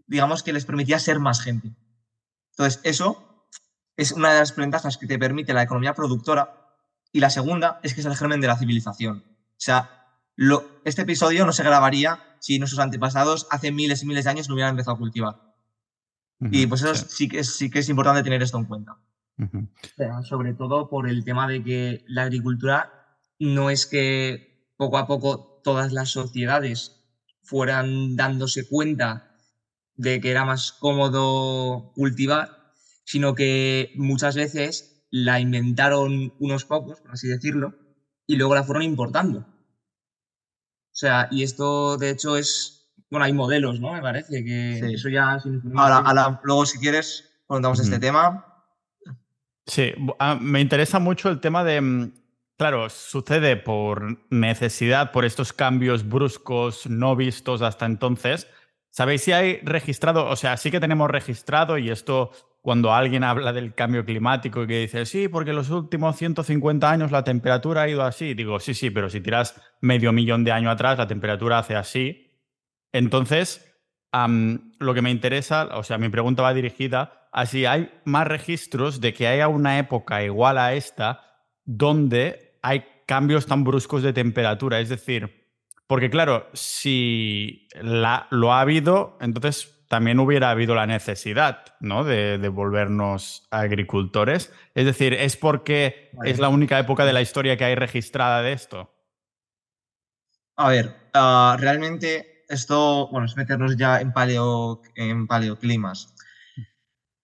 [0.06, 1.76] digamos que les permitía ser más gente.
[2.52, 3.50] Entonces, eso
[3.98, 6.62] es una de las ventajas que te permite la economía productora.
[7.12, 9.24] Y la segunda es que es el germen de la civilización.
[9.28, 9.95] O sea,
[10.36, 14.50] lo, este episodio no se grabaría si nuestros antepasados hace miles y miles de años
[14.50, 15.56] no hubieran empezado a cultivar.
[16.40, 17.28] y pues eso sí.
[17.28, 18.98] que es, sí que es importante tener esto en cuenta.
[20.24, 25.62] sobre todo por el tema de que la agricultura no es que poco a poco
[25.64, 27.02] todas las sociedades
[27.42, 29.36] fueran dándose cuenta
[29.96, 32.74] de que era más cómodo cultivar,
[33.06, 37.76] sino que muchas veces la inventaron unos pocos, por así decirlo,
[38.28, 39.48] y luego la fueron importando.
[40.96, 43.92] O sea, y esto de hecho es, bueno, hay modelos, ¿no?
[43.92, 45.44] Me parece que eso ya...
[45.76, 48.46] Ahora, luego si quieres, contamos este tema.
[49.66, 52.14] Sí, ah, me interesa mucho el tema de, mm,
[52.58, 58.48] claro, sucede por necesidad, por estos cambios bruscos no vistos hasta entonces.
[58.90, 60.26] ¿Sabéis si hay registrado?
[60.28, 62.32] O sea, sí que tenemos registrado y esto
[62.66, 67.12] cuando alguien habla del cambio climático y que dice, sí, porque los últimos 150 años
[67.12, 70.74] la temperatura ha ido así, digo, sí, sí, pero si tiras medio millón de años
[70.74, 72.32] atrás, la temperatura hace así.
[72.92, 73.72] Entonces,
[74.80, 79.00] lo que me interesa, o sea, mi pregunta va dirigida a si hay más registros
[79.00, 81.22] de que haya una época igual a esta
[81.66, 84.80] donde hay cambios tan bruscos de temperatura.
[84.80, 85.52] Es decir,
[85.86, 92.04] porque claro, si la, lo ha habido, entonces también hubiera habido la necesidad ¿no?
[92.04, 94.52] de, volvernos agricultores.
[94.74, 98.54] Es decir, ¿es porque es la única época de la historia que hay registrada de
[98.54, 98.92] esto?
[100.58, 106.16] A ver, ah, realmente esto, bueno, es meternos ya en, paleo, en paleoclimas.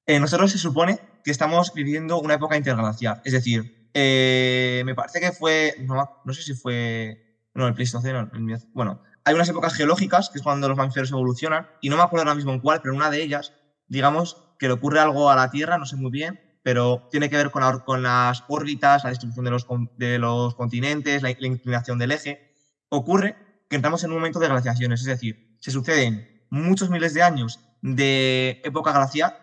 [0.05, 5.19] Eh, nosotros se supone que estamos viviendo una época interglacial, es decir, eh, me parece
[5.19, 8.29] que fue, no, sé si fue, no, el Pleistoceno,
[8.73, 12.23] bueno, hay unas épocas geológicas, que es cuando los mamíferos evolucionan, y no me acuerdo
[12.23, 13.53] ahora mismo cuál, pero una de ellas,
[13.87, 17.37] digamos que le ocurre algo a la Tierra, no sé muy bien, pero tiene que
[17.37, 22.11] ver con, con las órbitas, la distribución de los, de los continentes, la, inclinación del
[22.11, 22.53] eje.
[22.89, 23.35] Ocurre
[23.69, 27.59] que entramos en un momento de glaciaciones, es decir, se suceden muchos miles de años
[27.81, 29.35] de época glacial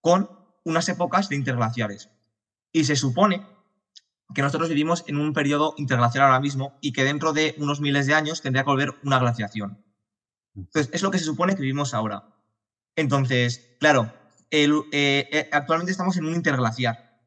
[0.00, 0.28] con
[0.64, 2.10] unas épocas de interglaciares.
[2.72, 3.46] Y se supone
[4.34, 8.06] que nosotros vivimos en un periodo interglacial ahora mismo y que dentro de unos miles
[8.06, 9.84] de años tendría que volver una glaciación.
[10.54, 12.24] Entonces, es lo que se supone que vivimos ahora.
[12.96, 14.12] Entonces, claro,
[14.50, 17.20] eh, eh, actualmente estamos en un interglaciar.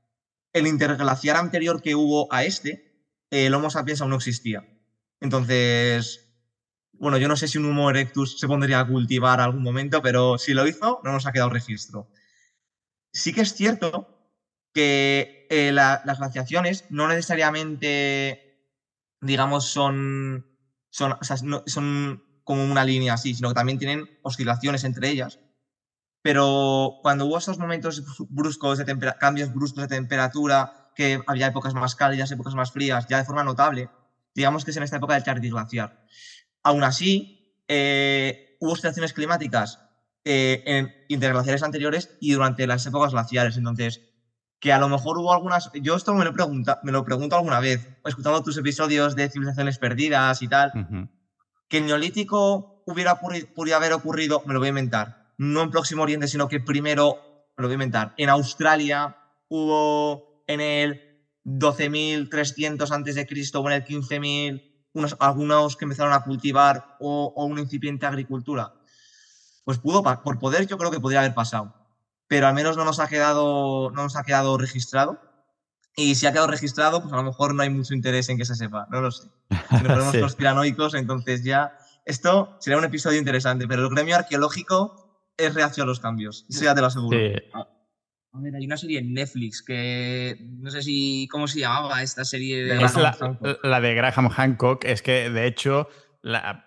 [0.51, 4.67] El interglaciar anterior que hubo a este, el Homo sapiens aún no existía.
[5.19, 6.23] Entonces,
[6.93, 10.37] bueno, yo no sé si un Homo erectus se pondría a cultivar algún momento, pero
[10.37, 12.09] si lo hizo, no nos ha quedado registro.
[13.11, 14.12] Sí que es cierto
[14.73, 18.39] que eh, las glaciaciones no necesariamente,
[19.21, 20.45] digamos, son,
[20.89, 21.15] son,
[21.65, 25.39] son como una línea así, sino que también tienen oscilaciones entre ellas.
[26.21, 31.95] Pero cuando hubo esos momentos bruscos de cambios bruscos de temperatura, que había épocas más
[31.95, 33.89] cálidas, épocas más frías, ya de forma notable,
[34.33, 35.93] digamos que es en esta época del glaciar.
[36.63, 39.79] Aún así, eh, hubo oscilaciones climáticas
[40.23, 43.57] eh, en interglaciares anteriores y durante las épocas glaciares.
[43.57, 44.01] Entonces,
[44.63, 47.59] que a lo mejor hubo algunas, yo esto me lo, pregunta, me lo pregunto alguna
[47.59, 50.71] vez, escuchando tus episodios de civilizaciones perdidas y tal,
[51.67, 56.03] que el neolítico hubiera podido haber ocurrido, me lo voy a inventar, no en Próximo
[56.03, 57.17] Oriente, sino que primero,
[57.57, 59.17] me lo voy a inventar, en Australia
[59.49, 66.13] hubo en el 12.300 antes de Cristo o en el 15.000 unos, algunos que empezaron
[66.13, 68.75] a cultivar o, o una incipiente agricultura.
[69.65, 71.82] Pues pudo, por poder yo creo que podría haber pasado
[72.27, 75.19] pero al menos no nos ha quedado, no nos ha quedado registrado.
[75.95, 78.45] Y si ha quedado registrado, pues a lo mejor no hay mucho interés en que
[78.45, 79.29] se sepa, no lo sé.
[79.49, 85.31] Si nos ponemos conspiranoicos, entonces ya esto sería un episodio interesante, pero el gremio arqueológico
[85.37, 87.17] es reacción a los cambios, eso ya te lo aseguro.
[88.35, 92.25] A ver, hay una serie en Netflix que no sé si cómo se llamaba esta
[92.25, 92.75] serie de
[93.61, 95.87] la, de Graham Hancock, es que de hecho,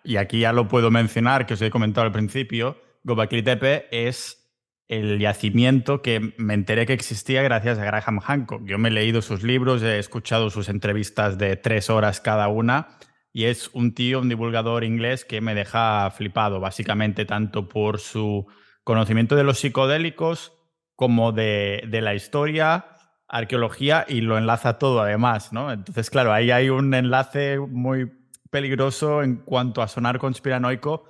[0.04, 4.45] y aquí ya lo puedo mencionar, que os he comentado al principio, Gobekli Tepe es
[4.88, 8.64] el yacimiento que me enteré que existía gracias a Graham Hancock.
[8.64, 12.98] Yo me he leído sus libros, he escuchado sus entrevistas de tres horas cada una
[13.32, 18.46] y es un tío, un divulgador inglés que me deja flipado, básicamente tanto por su
[18.84, 20.52] conocimiento de los psicodélicos
[20.94, 22.86] como de, de la historia,
[23.28, 25.72] arqueología y lo enlaza todo además, ¿no?
[25.72, 28.12] Entonces, claro, ahí hay un enlace muy
[28.50, 31.04] peligroso en cuanto a sonar conspiranoico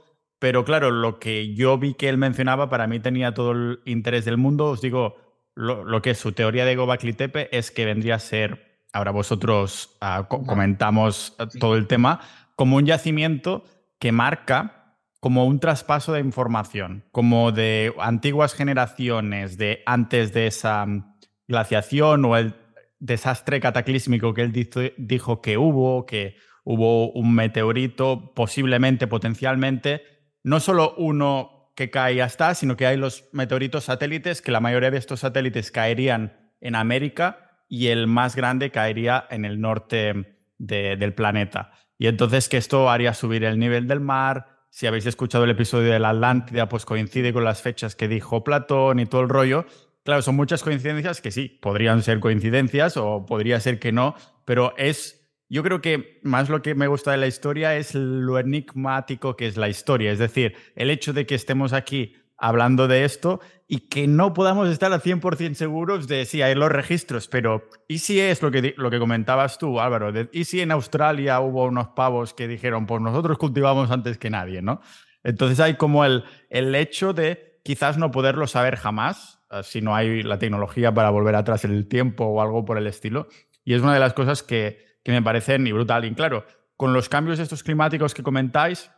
[0.47, 4.25] pero claro, lo que yo vi que él mencionaba para mí tenía todo el interés
[4.25, 4.67] del mundo.
[4.67, 5.17] Os digo,
[5.57, 9.97] lo, que es su teoría de Gobekli Tepe es que vendría a ser, ahora vosotros
[10.01, 12.21] ah, comentamos ah, todo el tema,
[12.55, 13.65] como un yacimiento
[13.99, 20.87] que marca como un traspaso de información, como de antiguas generaciones de antes de esa
[20.87, 21.17] mm,
[21.49, 22.55] glaciación o el
[23.01, 30.16] desastre cataclísmico que él dijo que hubo, que hubo un meteorito, posiblemente, potencialmente,
[30.47, 34.53] no solo uno que cae y ya está, sino que hay los meteoritos satélites, que
[34.53, 39.61] la mayoría de estos satélites caerían en América y el más grande caería en el
[39.61, 41.73] norte del planeta.
[41.99, 44.61] Y entonces que esto haría subir el nivel del mar.
[44.71, 48.45] Si habéis escuchado el episodio de la Atlántida, pues coincide con las fechas que dijo
[48.45, 49.67] Platón y todo el rollo.
[50.05, 54.75] Claro, son muchas coincidencias que sí, podrían ser coincidencias o podría ser que no, pero
[54.77, 59.37] es yo creo que más lo que me gusta de la historia es lo enigmático
[59.37, 60.11] que es la historia.
[60.11, 64.69] Es decir, el hecho de que estemos aquí hablando de esto y que no podamos
[64.69, 68.75] estar al 100% seguros de si hay los registros, pero ¿y si es lo que,
[68.77, 70.13] lo que comentabas tú, Álvaro?
[70.33, 74.63] ¿Y si en Australia hubo unos pavos que dijeron, pues nosotros cultivamos antes que nadie,
[74.63, 74.81] ¿no?
[75.25, 79.97] Entonces hay como el, el hecho de quizás no poderlo saber jamás, eh, si no
[79.97, 83.29] hay la tecnología para volver atrás en el tiempo o algo por el estilo.
[83.65, 86.05] Y es una de las cosas que, que me parecen ni brutal.
[86.05, 86.45] Y claro,
[86.77, 88.91] con los cambios estos climáticos que comentáis,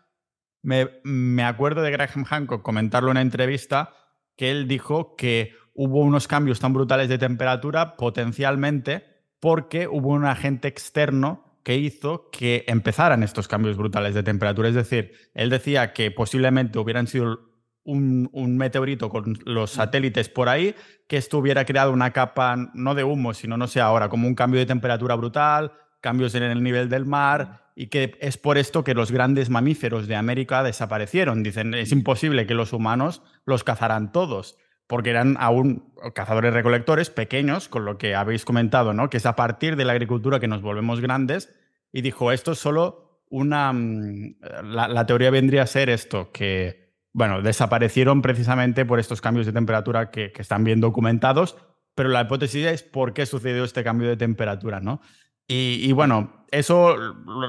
[0.63, 3.93] me, acuerdo de Graham Hancock comentarlo en una entrevista
[4.35, 9.05] que él dijo que hubo unos cambios tan brutales de temperatura potencialmente
[9.39, 14.71] porque hubo un agente externo que hizo que empezaran estos cambios brutales de temperatura.
[14.71, 17.39] Es decir, él decía que posiblemente hubieran sido
[17.85, 20.75] un, un, meteorito con los satélites por ahí,
[21.07, 24.35] que esto hubiera creado una capa, no de humo, sino, no sé, ahora, como un
[24.35, 28.83] cambio de temperatura brutal, cambios en el nivel del mar y que es por esto
[28.83, 31.45] que los grandes mamíferos de América desaparecieron.
[31.45, 34.59] Dicen, es imposible que los humanos los cazaran todos,
[34.89, 39.11] porque eran aún cazadores recolectores pequeños, con lo que habéis comentado, ¿no?
[39.11, 41.55] Que es a partir de la agricultura que nos volvemos grandes.
[41.93, 43.73] Y dijo, esto es solo una...
[43.73, 49.53] Mm, la, teoría vendría a ser esto, que, bueno, desaparecieron precisamente por estos cambios de
[49.53, 51.57] temperatura que, que están bien documentados,
[51.95, 55.01] pero la hipótesis es por qué sucedió este cambio de temperatura, ¿no?
[55.51, 56.97] Y, bueno, eso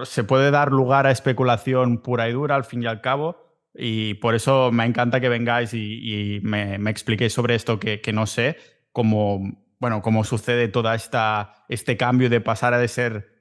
[0.06, 3.38] se puede dar lugar a especulación pura y dura al fin y al cabo.
[3.76, 8.56] Y por eso me encanta que vengáis y, me, expliquéis sobre esto que, no sé,
[8.94, 9.42] cómo,
[9.80, 13.40] bueno, cómo sucede todo este cambio de pasar a de ser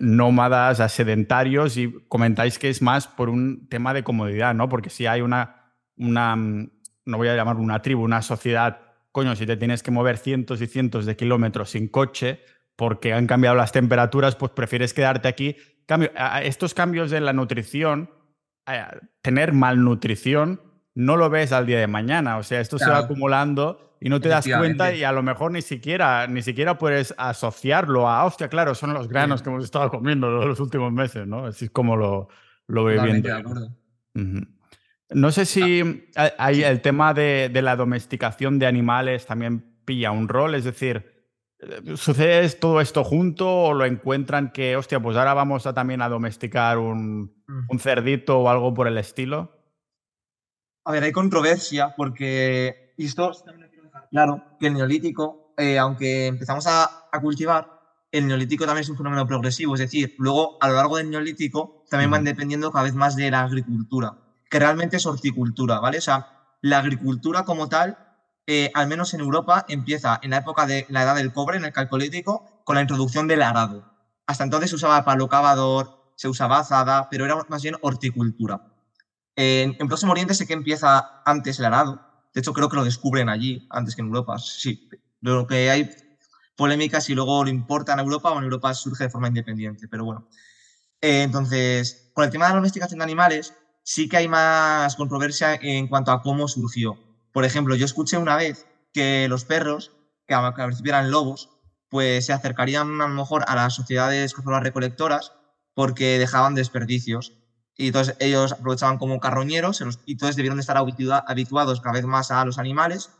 [0.00, 4.68] nómadas a sedentarios y comentáis que es más por un tema de comodidad, ¿no?
[4.68, 8.80] Porque si hay una, una, no voy a llamar una tribu, una sociedad,
[9.12, 12.40] coño, si te tienes que mover cientos y cientos de kilómetros sin coche,
[12.76, 15.56] porque han cambiado las temperaturas, pues prefieres quedarte aquí.
[15.86, 16.10] Cambio,
[16.42, 18.10] estos cambios de la nutrición,
[19.22, 20.60] tener malnutrición,
[20.94, 22.38] no lo ves al día de mañana.
[22.38, 25.52] O sea, esto se va acumulando y no te das cuenta y a lo mejor
[25.52, 29.90] ni siquiera, ni siquiera puedes asociarlo a, hostia, claro, son los granos que hemos estado
[29.90, 31.46] comiendo los últimos meses, ¿no?
[31.46, 32.28] Así es como lo,
[32.66, 33.30] lo voy viendo.
[35.10, 40.28] No sé si hay el tema de, de la domesticación de animales también pilla un
[40.28, 41.13] rol, es decir,
[41.96, 46.08] ¿Sucede todo esto junto o lo encuentran que, hostia, pues ahora vamos a también a
[46.08, 47.78] domesticar un, mm.
[47.78, 49.52] cerdito o algo por el estilo?
[50.84, 53.32] A ver, hay controversia porque, esto
[54.10, 57.80] claro, que el neolítico, eh, aunque empezamos a, cultivar,
[58.12, 61.84] el neolítico también es un fenómeno progresivo, es decir, luego a lo largo del neolítico
[61.88, 64.18] también van dependiendo cada vez más de la agricultura,
[64.50, 65.98] que realmente es horticultura, ¿vale?
[65.98, 68.03] O sea, la agricultura como tal
[68.46, 71.64] eh, al menos en Europa, empieza en la época de la edad del cobre, en
[71.64, 73.90] el calcolítico, con la introducción del arado.
[74.26, 78.60] Hasta entonces se usaba palo cavador, se usaba azada, pero era más bien horticultura.
[79.36, 82.00] En, en, Próximo Oriente sé que empieza antes el arado.
[82.32, 84.38] De hecho, creo que lo descubren allí, antes que en Europa.
[84.38, 84.88] Sí,
[85.20, 85.90] lo que hay
[86.56, 89.88] polémicas y luego lo importan a Europa o en Europa surge de forma independiente.
[89.88, 90.28] Pero bueno.
[91.00, 95.54] Eh, entonces, con el tema de la domesticación de animales, sí que hay más controversia
[95.54, 96.98] en cuanto a cómo surgió.
[97.34, 99.90] Por ejemplo, yo escuché una vez que los perros,
[100.28, 101.50] que al principio eran lobos,
[101.90, 105.32] pues se acercarían a lo mejor a las sociedades cazadoras recolectoras
[105.74, 107.32] porque dejaban desperdicios.
[107.76, 112.30] y entonces ellos aprovechaban como carroñeros y entonces debieron de estar habituados cada vez más
[112.30, 113.10] a los animales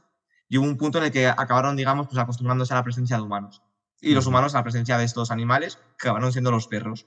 [0.48, 3.22] y hubo un punto en el que acabaron, digamos, pues acostumbrándose a la presencia de
[3.24, 3.62] humanos
[4.00, 7.06] y los humanos a la presencia de estos animales que acabaron siendo los perros.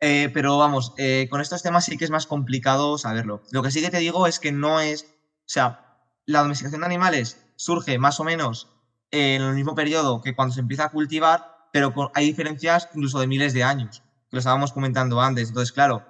[0.00, 3.42] Eh, pero vamos, eh, con estos temas sí que es más complicado saberlo.
[3.50, 5.15] Lo que sí que te digo es que no es,
[5.46, 8.68] o sea, la domesticación de animales surge más o menos
[9.12, 13.28] en el mismo periodo que cuando se empieza a cultivar, pero hay diferencias incluso de
[13.28, 15.48] miles de años, que lo estábamos comentando antes.
[15.48, 16.04] Entonces, claro,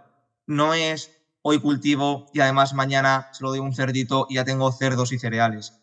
[0.46, 1.10] no es
[1.42, 5.18] hoy cultivo y además mañana se lo doy un cerdito y ya tengo cerdos y
[5.18, 5.74] cereales,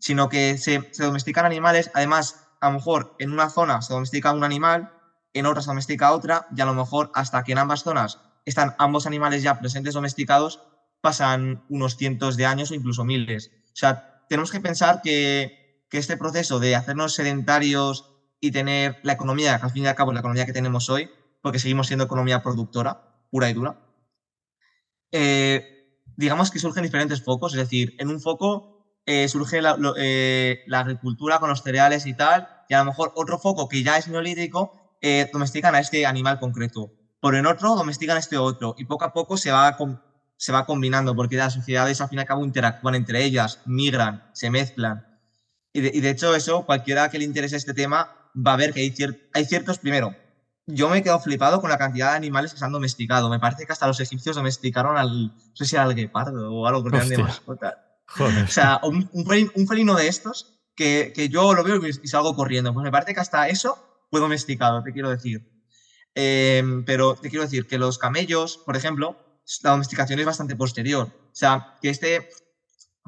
[0.00, 4.32] sino que se, se domestican animales, además, a lo mejor en una zona se domestica
[4.32, 4.92] un animal
[5.32, 9.06] en otras domestica otra y a lo mejor hasta que en ambas zonas están ambos
[9.06, 10.60] animales ya presentes domesticados,
[11.04, 13.50] pasan unos cientos de años o incluso miles.
[13.66, 19.56] O sea, tenemos que pensar que, este proceso de hacernos sedentarios y tener la economía,
[19.58, 21.08] que al fin y al cabo es la economía que tenemos hoy,
[21.40, 23.78] porque seguimos siendo economía productora, pura y dura,
[25.12, 30.64] eh, digamos que surgen diferentes focos, es decir, en un foco eh, surge la, eh,
[30.66, 33.96] la, agricultura con los cereales y tal, y a lo mejor otro foco que ya
[33.96, 34.98] es neolítico
[35.32, 36.90] domestican a este animal concreto.
[37.20, 38.74] Por en otro, domestican a este otro.
[38.78, 39.76] Y poco a poco se va,
[40.36, 44.30] se va combinando, porque las sociedades al fin y al cabo interactúan entre ellas, migran,
[44.32, 45.06] se mezclan.
[45.72, 48.94] Y de, hecho, eso, cualquiera que le interese este tema, va a ver que hay,
[49.32, 50.14] hay ciertos, primero,
[50.66, 53.28] yo me he quedado flipado con la cantidad de animales que se han domesticado.
[53.28, 56.66] Me parece que hasta los egipcios domesticaron al, no sé si era al guepardo o
[56.66, 58.00] algo que de mascota.
[58.18, 62.72] O sea, un, un, felino de estos que, que, yo lo veo y salgo corriendo.
[62.72, 65.50] Pues me parece que hasta eso fue domesticado, te quiero decir.
[66.14, 69.16] Em, pero te quiero decir que los camellos, por ejemplo,
[69.62, 71.08] la domesticación es bastante posterior.
[71.08, 72.28] O sea, que este,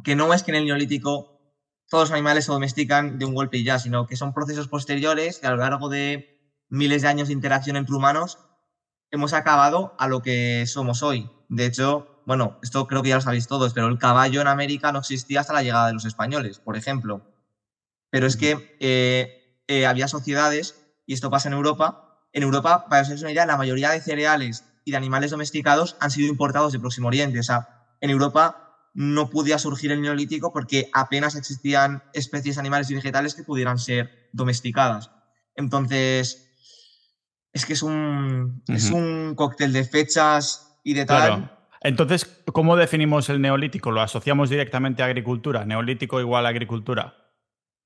[0.04, 1.36] que no es que en el neolítico
[1.88, 5.38] todos los animales se domestican de un golpe y ya, sino que son procesos posteriores
[5.38, 8.38] que a lo largo de miles de años de interacción entre humanos
[9.10, 11.30] hemos acabado a lo que somos hoy.
[11.48, 14.90] De hecho, bueno, esto creo que ya lo sabéis todos, pero el caballo en América
[14.90, 17.22] no existía hasta la llegada de los españoles, por ejemplo.
[18.10, 22.20] Pero es que eh, eh, había sociedades y esto pasa en Europa.
[22.32, 26.12] En Europa, para os una idea, la mayoría de cereales y de animales domesticados han
[26.12, 27.40] sido importados de Próximo Oriente.
[27.40, 32.94] O sea, en Europa no podía surgir el neolítico porque apenas existían especies animales y
[32.94, 35.10] vegetales que pudieran ser domesticadas.
[35.56, 36.52] Entonces,
[37.52, 41.50] es que es un, es un cóctel de fechas y de tal.
[41.80, 43.90] Entonces, ¿cómo definimos el neolítico?
[43.90, 45.64] ¿Lo asociamos directamente a agricultura?
[45.64, 47.14] ¿Neolítico igual a agricultura?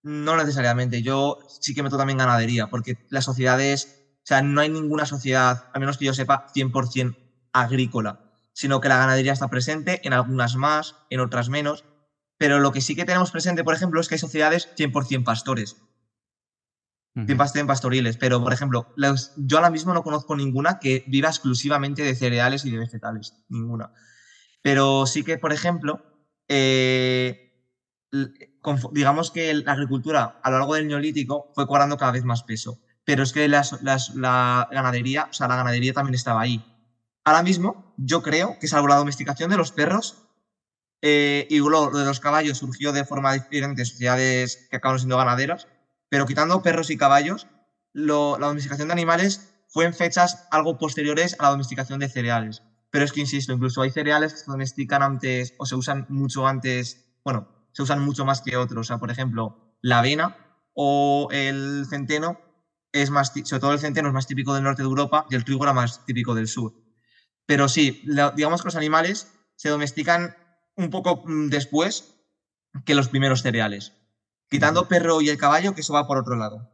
[0.02, 1.02] No necesariamente.
[1.02, 5.70] Yo sí que meto también ganadería, porque las sociedades, o sea, no hay ninguna sociedad,
[5.72, 7.16] al menos que yo sepa, 100%
[7.52, 8.20] agrícola,
[8.52, 11.84] sino que la ganadería está presente, en algunas más, en otras menos.
[12.36, 15.76] Pero lo que sí que tenemos presente, por ejemplo, es que hay sociedades 100% pastores.
[17.14, 18.16] 100% pastoriles.
[18.16, 18.94] Pero, por ejemplo,
[19.36, 23.34] yo ahora mismo no conozco ninguna que viva exclusivamente de cereales y de vegetales.
[23.48, 23.92] Ninguna.
[24.62, 26.02] Pero sí que, por ejemplo,
[26.48, 27.50] eh,
[28.92, 32.80] digamos que la agricultura a lo largo del neolítico fue cobrando cada vez más peso,
[33.10, 36.64] pero es que la ganadería, o sea, la ganadería también estaba ahí.
[37.24, 40.28] Ahora mismo, yo creo que salvo la domesticación de los perros
[41.02, 45.66] eh, y lo de los caballos surgió de forma diferente, sociedades que acabaron siendo ganaderas,
[46.08, 47.48] pero quitando perros y caballos,
[47.94, 52.62] la domesticación de animales fue en fechas algo posteriores a la domesticación de cereales.
[52.92, 56.46] Pero es que, insisto, incluso hay cereales que se domestican antes o se usan mucho
[56.46, 58.82] antes, bueno, se usan mucho más que otros.
[58.82, 60.36] O sea, por ejemplo, la avena
[60.74, 62.49] o el centeno
[62.92, 65.44] es más, sobre todo el centeno es más típico del norte de Europa y el
[65.44, 66.74] trigo era más típico del sur.
[67.46, 68.04] Pero sí,
[68.36, 70.36] digamos que los animales se domestican
[70.76, 72.14] un poco mm, después
[72.84, 73.92] que los primeros cereales,
[74.48, 76.70] quitando perro y el caballo, que eso va por otro lado.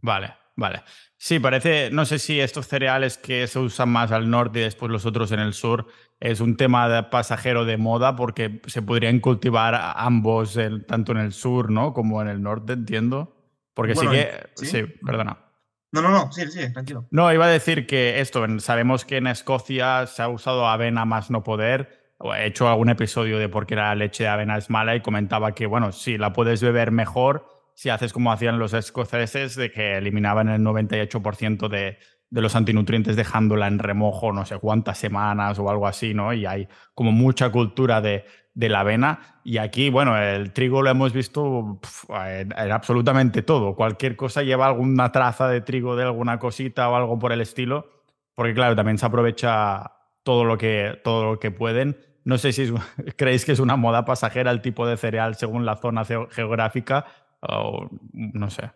[0.00, 0.82] Vale, vale.
[1.16, 4.92] Sí, parece, no sé si estos cereales que se usan más al norte y después
[4.92, 5.88] los otros en el sur
[6.20, 11.32] es un tema de pasajero de moda porque se podrían cultivar ambos, tanto en el
[11.32, 11.92] sur ¿no?
[11.92, 13.34] como en el norte, entiendo.
[13.74, 14.50] Porque sí que...
[14.54, 14.84] ¿sí?
[15.04, 15.47] perdona.
[15.92, 17.06] No, no, no, sí, sí, tranquilo.
[17.10, 21.30] No, iba a decir que esto, sabemos que en Escocia se ha usado avena más
[21.30, 22.14] no poder.
[22.36, 25.54] He hecho algún episodio de por qué la leche de avena es mala y comentaba
[25.54, 29.96] que, bueno, sí, la puedes beber mejor si haces como hacían los escoceses, de que
[29.96, 31.98] eliminaban el 98% de,
[32.30, 36.32] de los antinutrientes dejándola en remojo no sé cuántas semanas o algo así, ¿no?
[36.32, 38.24] Y hay como mucha cultura de,
[38.58, 39.40] de la avena.
[39.44, 41.80] Y aquí, bueno, el trigo lo hemos visto
[42.10, 43.76] en, absolutamente todo.
[43.76, 47.88] Cualquier cosa lleva alguna traza de trigo de alguna cosita o algo por el estilo,
[48.34, 49.92] porque claro, también se aprovecha
[50.24, 51.98] todo lo que, todo lo que pueden.
[52.24, 52.74] No sé si
[53.16, 57.06] creéis que es una moda pasajera el tipo de cereal según la zona geográfica,
[57.40, 58.72] o no sé.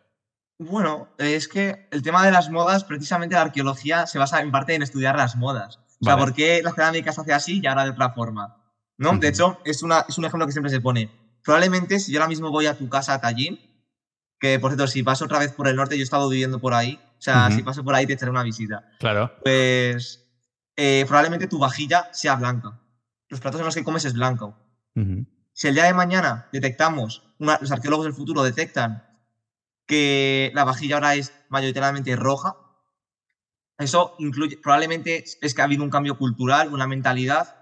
[0.60, 4.76] Bueno, es que el tema de las modas, precisamente la arqueología se basa en parte
[4.76, 5.80] en estudiar las modas.
[6.00, 6.24] O sea, Vale.
[6.24, 8.61] ¿por qué la cerámica se hace así y ahora de otra forma?
[8.98, 9.16] ¿No?
[9.18, 11.10] De hecho, es, una, es un ejemplo que siempre se pone.
[11.42, 13.58] Probablemente si yo ahora mismo voy a tu casa a Tallinn,
[14.38, 16.74] que por cierto, si paso otra vez por el norte, yo he estado viviendo por
[16.74, 18.84] ahí, o sea, si paso por ahí te echaré una visita.
[18.98, 19.32] Claro.
[19.42, 20.24] Pues
[20.76, 22.80] eh, probablemente tu vajilla sea blanca.
[23.28, 24.56] Los platos en los que comes es blanco.
[25.52, 29.02] Si el día de mañana detectamos, una- los arqueólogos del futuro detectan
[29.86, 32.56] que la vajilla ahora es mayoritariamente roja,
[33.78, 37.61] eso incluye, probablemente es que ha habido un cambio cultural, una mentalidad,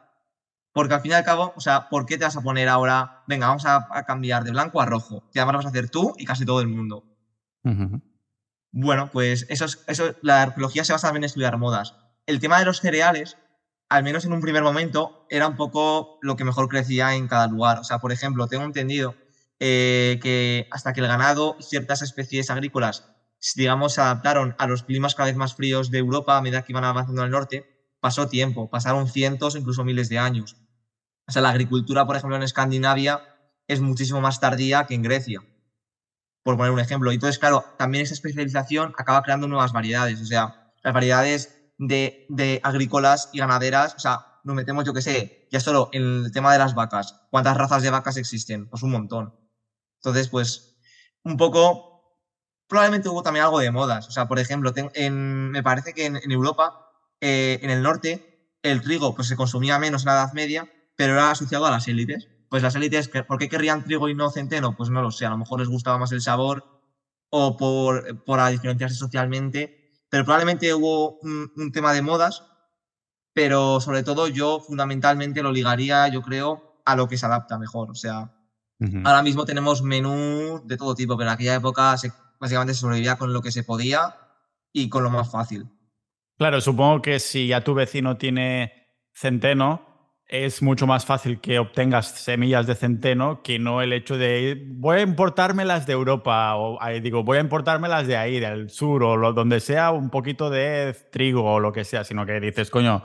[0.73, 3.25] porque al fin y al cabo, o sea, ¿por qué te vas a poner ahora,
[3.27, 5.25] venga, vamos a, a cambiar de blanco a rojo?
[5.33, 7.05] Que además lo vas a hacer tú y casi todo el mundo.
[8.73, 11.97] Bueno, pues eso es, eso, la arqueología se basa también en estudiar modas.
[12.27, 13.37] El tema de los cereales,
[13.89, 17.49] al menos en un primer momento, era un poco lo que mejor crecía en cada
[17.49, 17.79] lugar.
[17.79, 19.17] O sea, por ejemplo, tengo entendido
[19.59, 23.11] eh, que hasta que el ganado ciertas especies agrícolas,
[23.57, 26.73] digamos, se adaptaron a los climas cada vez más fríos de Europa a medida que
[26.73, 27.70] iban avanzando al norte,
[28.01, 30.57] pasó tiempo, pasaron cientos incluso miles de años.
[31.29, 33.21] O sea, la agricultura, por ejemplo, en Escandinavia
[33.69, 35.41] es muchísimo más tardía que en Grecia
[36.43, 37.11] por poner un ejemplo.
[37.11, 40.21] Y entonces, claro, también esa especialización acaba creando nuevas variedades.
[40.21, 40.49] O sea,
[40.83, 45.61] las variedades de, de agrícolas y ganaderas, o sea, nos metemos, yo qué sé, ya
[45.61, 47.15] solo en el tema de las vacas.
[47.29, 48.67] ¿Cuántas razas de vacas existen?
[48.69, 49.35] Pues un montón.
[50.03, 50.65] Entonces, pues,
[51.25, 51.83] un poco,
[52.69, 54.09] probablemente hubo también algo de modas.
[54.09, 56.73] O sea, por ejemplo, en- me parece que en Europa,
[57.21, 58.21] eh, en el norte,
[58.63, 60.65] el trigo pues, se consumía menos en la Edad Media,
[60.97, 62.29] pero era asociado a las élites.
[62.49, 64.75] Pues las élites, ¿por qué querrían trigo y no centeno?
[64.75, 66.65] Pues no lo sé, a lo mejor les gustaba más el sabor
[67.31, 69.73] o por, por diferenciarse socialmente,
[70.11, 72.43] pero probablemente hubo un, un tema de modas,
[73.35, 77.91] pero sobre todo yo fundamentalmente lo ligaría, yo creo, a lo que se adapta mejor.
[77.91, 78.27] O sea,
[79.05, 82.11] ahora mismo tenemos menú de todo tipo, pero en aquella época se-
[82.41, 84.11] básicamente se sobrevivía con lo que se podía
[84.73, 85.71] y con lo más fácil.
[86.41, 88.73] Claro, supongo que si ya tu vecino tiene
[89.13, 94.59] centeno, es mucho más fácil que obtengas semillas de centeno que no el hecho de
[94.69, 99.19] voy a importármelas de Europa o digo voy a importármelas de ahí, del sur o
[99.19, 103.03] lo, donde sea un poquito de trigo o lo que sea, sino que dices, coño,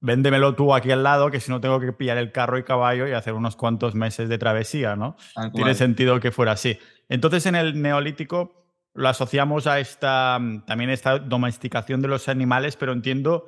[0.00, 3.08] véndemelo tú aquí al lado que si no tengo que pillar el carro y caballo
[3.08, 5.16] y hacer unos cuantos meses de travesía, ¿no?
[5.54, 6.78] Tiene sentido que fuera así.
[7.08, 8.63] Entonces, en el neolítico
[8.94, 13.46] lo asociamos a esta mm, también esta domesticación de los animales, pero entiendo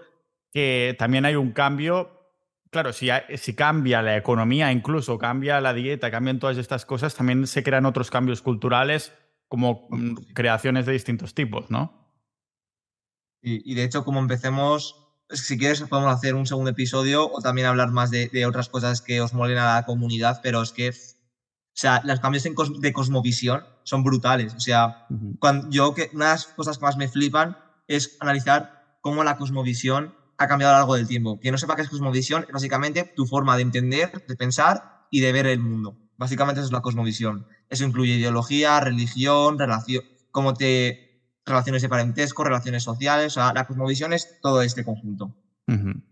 [0.52, 2.12] que también hay un cambio.
[2.70, 7.46] Claro, si, si cambia la economía, incluso cambia la dieta, cambian todas estas cosas, también
[7.46, 9.12] se crean otros cambios culturales
[9.48, 12.04] como mm, creaciones de distintos tipos, ¿no?
[13.40, 17.68] Y, y de hecho, como empecemos, si quieres podemos hacer un segundo episodio o también
[17.68, 20.92] hablar más de, de otras cosas que os molen a la comunidad, pero es que,
[21.76, 24.54] o sea, los cambios en cos- de cosmovisión son brutales.
[24.54, 25.36] O sea, Ujú.
[25.38, 27.54] cuando yo que una de las cosas que más me flipan
[27.86, 31.38] es analizar cómo la cosmovisión ha cambiado a lo largo del tiempo.
[31.38, 35.20] Quien no sepa qué es cosmovisión es básicamente tu forma de entender, de pensar y
[35.20, 35.96] de ver el mundo.
[36.16, 37.46] Básicamente eso es la cosmovisión.
[37.68, 40.98] Eso incluye ideología, religión, relación, cómo te
[41.44, 43.26] relaciones de parentesco, relaciones sociales.
[43.36, 45.34] O sea, la cosmovisión es todo este conjunto
[45.68, 46.02] Ujú.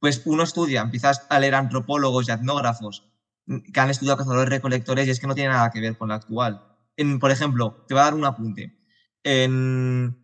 [0.00, 3.02] pues uno estudia, empiezas a leer antropólogos y etnógrafos
[3.72, 6.16] que han estudiado cazadores recolectores y es que no tiene nada que ver con la
[6.16, 6.62] actual.
[6.96, 8.78] En, por ejemplo, te voy a dar un apunte.
[9.22, 10.16] En,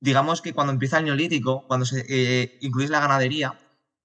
[0.00, 3.58] digamos que cuando empieza el neolítico, cuando se eh, incluís la ganadería,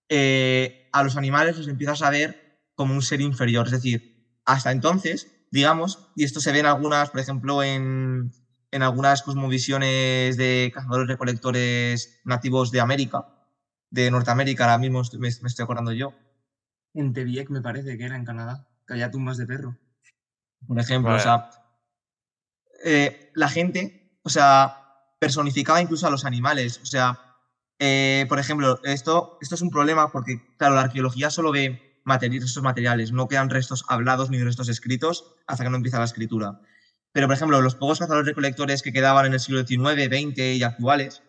[0.09, 3.65] eh, a los animales los empiezas a ver como un ser inferior.
[3.65, 8.31] Es decir, hasta entonces, digamos, y esto se ve en algunas, por ejemplo, en,
[8.71, 13.25] en algunas cosmovisiones de cazadores recolectores nativos de América,
[13.89, 16.13] de Norteamérica, ahora mismo me, me estoy acordando yo,
[16.93, 19.77] En Teviec me parece que era en Canadá, que había tumbas de perro.
[20.67, 21.11] por ejemplo.
[21.11, 21.21] Vale.
[21.21, 21.45] O sea,
[22.83, 23.91] eh, la gente,
[24.23, 24.73] o sea,
[25.19, 26.79] personificaba incluso a los animales.
[26.81, 27.19] O sea,
[27.79, 32.39] eh, por ejemplo, esto, esto es un problema porque, claro, la arqueología solo ve materi-
[32.41, 36.53] restos materiales, no quedan restos hablados ni restos escritos hasta que no empieza la escritura.
[37.11, 40.63] Pero, por ejemplo, los pocos cazadores recolectores que quedaban en el siglo XIX, XX y
[40.63, 41.23] actuales,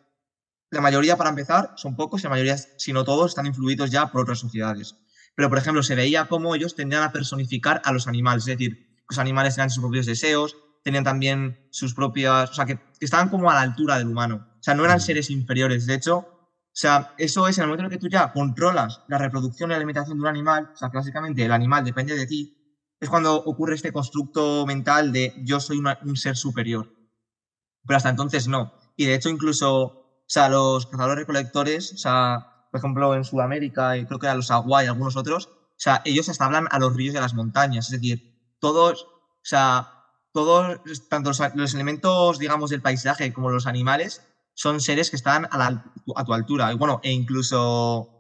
[0.71, 4.07] la mayoría, para empezar, son pocos y la mayoría, si no todos, están influidos ya
[4.07, 4.97] por otras sociedades.
[5.37, 8.79] Pero, por ejemplo, se veía cómo ellos tendían a personificar a los animales, es decir,
[9.09, 13.29] los animales tenían sus propios deseos, tenían también sus propias, o sea, que, que estaban
[13.29, 14.37] como a la altura del humano.
[14.37, 15.87] O sea, no eran seres inferiores.
[15.87, 16.27] De hecho, o
[16.73, 19.73] sea, eso es en el momento en el que tú ya controlas la reproducción y
[19.73, 22.51] la alimentación de un animal, o sea, básicamente el animal depende de ti,
[23.01, 26.89] es cuando ocurre este constructo mental de yo soy una- un ser superior.
[27.87, 28.73] Pero hasta entonces no.
[28.97, 29.93] Y de hecho, incluso, o
[30.27, 32.39] sea, los cazadores recolectores, o sea,
[32.71, 36.03] por ejemplo, en Sudamérica, y creo que a los Agua y algunos otros, o sea,
[36.05, 37.87] ellos hasta hablan a los ríos de las montañas.
[37.87, 43.67] Es decir, todos, o sea, todos, tanto los, los elementos, digamos, del paisaje como los
[43.67, 44.23] animales,
[44.55, 46.71] son seres que están a, la, a tu altura.
[46.71, 48.11] Y bueno, e incluso,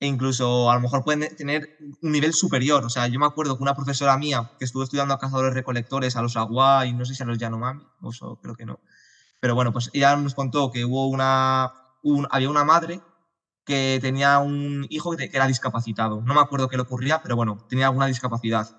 [0.00, 2.84] e incluso a lo mejor pueden tener un nivel superior.
[2.84, 6.16] O sea, yo me acuerdo que una profesora mía que estuvo estudiando a cazadores recolectores,
[6.16, 8.80] a los agua y no sé si a los Yanomami, o creo que no.
[9.38, 11.72] Pero bueno, pues ella nos contó que hubo una,
[12.30, 13.00] había una madre
[13.64, 16.20] que tenía un hijo que, era discapacitado.
[16.20, 18.76] No me acuerdo qué le ocurría, pero bueno, tenía alguna discapacidad.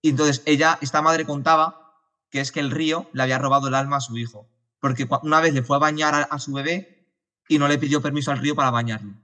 [0.00, 1.98] Y entonces ella, esta madre contaba
[2.30, 4.48] que es que el río le había robado el alma a su hijo,
[4.80, 7.08] porque una vez le fue a bañar a, su bebé
[7.48, 9.14] y no le pidió permiso al río para bañarlo.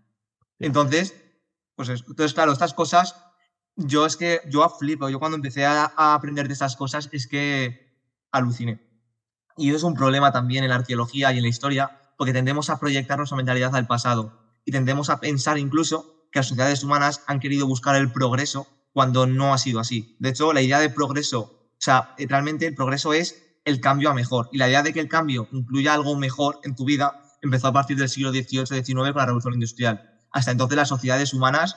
[0.58, 1.14] Entonces,
[1.74, 3.16] pues entonces claro, estas cosas,
[3.76, 7.26] yo es que yo flipo, yo cuando empecé a, a aprender de estas cosas es
[7.26, 7.96] que
[8.30, 8.86] aluciné.
[9.56, 12.70] Y eso es un problema también en la arqueología y en la historia, porque tendemos
[12.70, 14.39] a proyectar nuestra mentalidad al pasado
[14.70, 19.26] y tendemos a pensar incluso que las sociedades humanas han querido buscar el progreso cuando
[19.26, 20.14] no ha sido así.
[20.20, 24.14] De hecho, la idea de progreso, o sea, realmente el progreso es el cambio a
[24.14, 24.48] mejor.
[24.52, 27.72] Y la idea de que el cambio incluya algo mejor en tu vida empezó a
[27.72, 30.08] partir del siglo XVIII-XIX con la Revolución Industrial.
[30.30, 31.76] Hasta entonces las sociedades humanas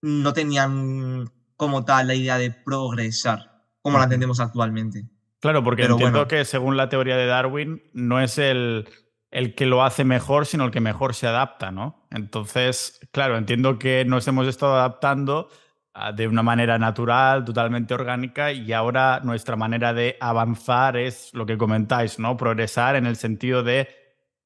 [0.00, 5.10] no tenían como tal la idea de progresar, como la entendemos actualmente.
[5.40, 8.88] Claro, porque entiendo que según la teoría de Darwin, no es el,
[9.30, 12.06] el que lo hace mejor, sino el que mejor se adapta, ¿no?
[12.10, 15.50] Entonces, claro, entiendo que nos hemos estado adaptando
[15.92, 21.44] ah, de una manera natural, totalmente orgánica, y ahora nuestra manera de avanzar es lo
[21.46, 22.36] que comentáis, ¿no?
[22.36, 23.88] Progresar en el sentido de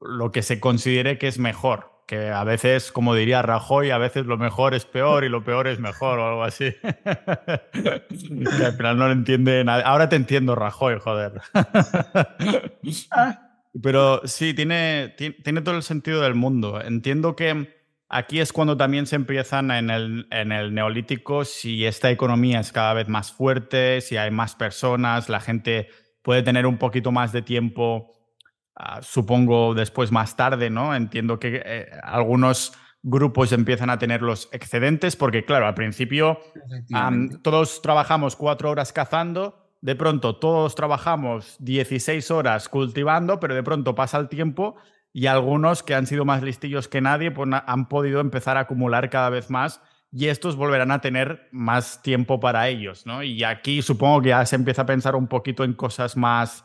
[0.00, 1.90] lo que se considere que es mejor.
[2.06, 5.68] Que a veces, como diría Rajoy, a veces lo mejor es peor y lo peor
[5.68, 6.74] es mejor o algo así.
[7.72, 9.84] que al final no lo entiende nadie.
[9.86, 11.40] Ahora te entiendo, Rajoy, joder.
[13.80, 16.80] Pero sí, tiene, tiene, todo el sentido del mundo.
[16.80, 17.74] Entiendo que
[18.08, 22.70] aquí es cuando también se empiezan en el, en el neolítico, si esta economía es
[22.70, 25.88] cada vez más fuerte, si hay más personas, la gente
[26.22, 28.10] puede tener un poquito más de tiempo,
[28.76, 30.94] ah, supongo después más tarde, ¿no?
[30.94, 36.38] Entiendo que eh, algunos grupos empiezan a tener los excedentes, porque claro, al principio
[37.42, 43.94] todos trabajamos cuatro horas cazando de pronto todos trabajamos 16 horas cultivando, pero de pronto
[43.94, 44.76] pasa el tiempo
[45.12, 49.10] y algunos que han sido más listillos que nadie pues, han podido empezar a acumular
[49.10, 53.22] cada vez más y estos volverán a tener más tiempo para ellos, ¿no?
[53.22, 56.64] Y aquí supongo que ya se empieza a pensar un poquito en cosas más,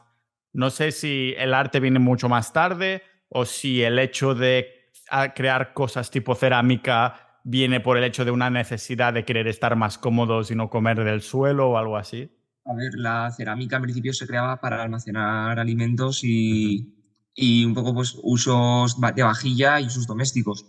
[0.53, 4.91] no sé si el arte viene mucho más tarde o si el hecho de
[5.35, 9.97] crear cosas tipo cerámica viene por el hecho de una necesidad de querer estar más
[9.97, 12.36] cómodos y no comer del suelo o algo así.
[12.67, 16.93] A ver, la cerámica en principio se creaba para almacenar alimentos y,
[17.65, 20.65] un poco pues usos de vajilla y usos domésticos.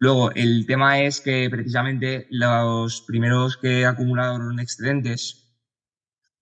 [0.00, 5.44] Luego, el tema es que precisamente los primeros que acumularon excedentes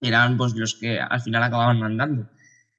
[0.01, 2.31] eran pues, los que al final acababan mandando.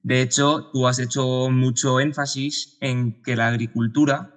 [0.02, 4.34] De hecho, tú has hecho mucho énfasis en que la agricultura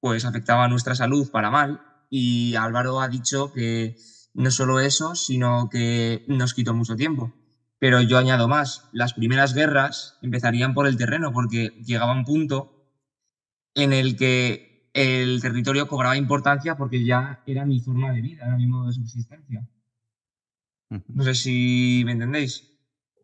[0.00, 1.80] pues afectaba a nuestra salud para mal
[2.10, 3.96] y Álvaro ha dicho que
[4.38, 7.32] no solo eso, sino que nos quitó mucho tiempo.
[7.80, 12.86] Pero yo añado más, las primeras guerras empezarían por el terreno, porque llegaba un punto
[13.74, 18.56] en el que el territorio cobraba importancia porque ya era mi forma de vida, era
[18.56, 19.68] mi modo de subsistencia.
[20.88, 22.64] No sé si me entendéis.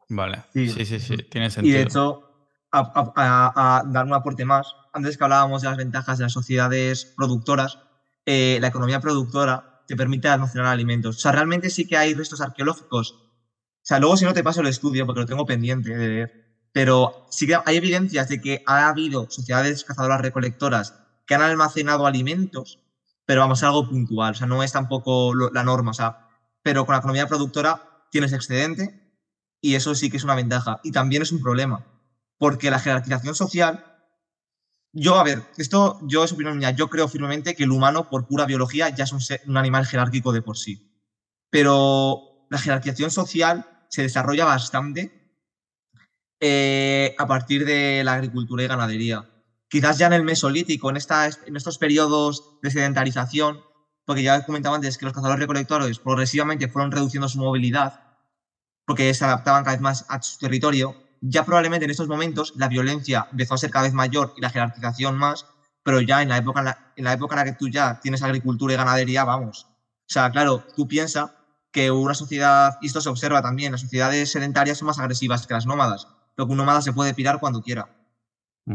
[0.09, 1.75] Vale, sí, sí, sí, tiene sentido.
[1.75, 6.25] Y de hecho, a, dar un aporte más, antes que hablábamos de las ventajas de
[6.25, 7.79] las sociedades productoras,
[8.27, 11.17] eh, la economía productora te permite almacenar alimentos.
[11.17, 13.13] O sea, realmente sí que hay restos arqueológicos.
[13.13, 16.45] O sea, luego si no te paso el estudio, porque lo tengo pendiente de ver,
[16.73, 20.95] pero sí que hay evidencias de que ha habido sociedades cazadoras recolectoras
[21.27, 22.81] que han almacenado alimentos,
[23.27, 26.29] pero vamos, algo puntual, o sea, no es tampoco la norma, o sea,
[26.63, 29.05] pero con la economía productora tienes excedente
[29.61, 30.81] y eso sí que es una ventaja.
[30.83, 31.87] Y también es un problema,
[32.39, 33.94] porque la jerarquización social
[34.95, 38.29] yo, a ver, esto yo es opinión mía, yo creo firmemente que el humano, por
[38.29, 40.89] pura biología, ya es un, animal jerárquico de por sí.
[41.51, 45.37] Pero la jerarquización social se desarrolla bastante
[46.39, 49.29] eh, a partir de la agricultura y ganadería.
[49.69, 53.61] Quizás ya en el Mesolítico, en, en estos periodos de sedentarización,
[54.05, 58.19] porque ya comentaba antes que los cazadores recolectores progresivamente fueron reduciendo su movilidad,
[58.87, 62.69] porque se adaptaban cada vez más a su territorio, ya probablemente en estos momentos la
[62.69, 65.47] violencia empezó a ser cada vez mayor y la jerarquización más,
[65.83, 68.75] pero ya en la época en la, época en la que tú ya tienes agricultura
[68.75, 69.67] y ganadería, vamos.
[70.01, 71.31] O sea, claro, tú piensas
[71.73, 75.55] que una sociedad, y esto se observa también, las sociedades sedentarias son más agresivas que
[75.55, 77.89] las nómadas, lo que un nómada se puede pirar cuando quiera.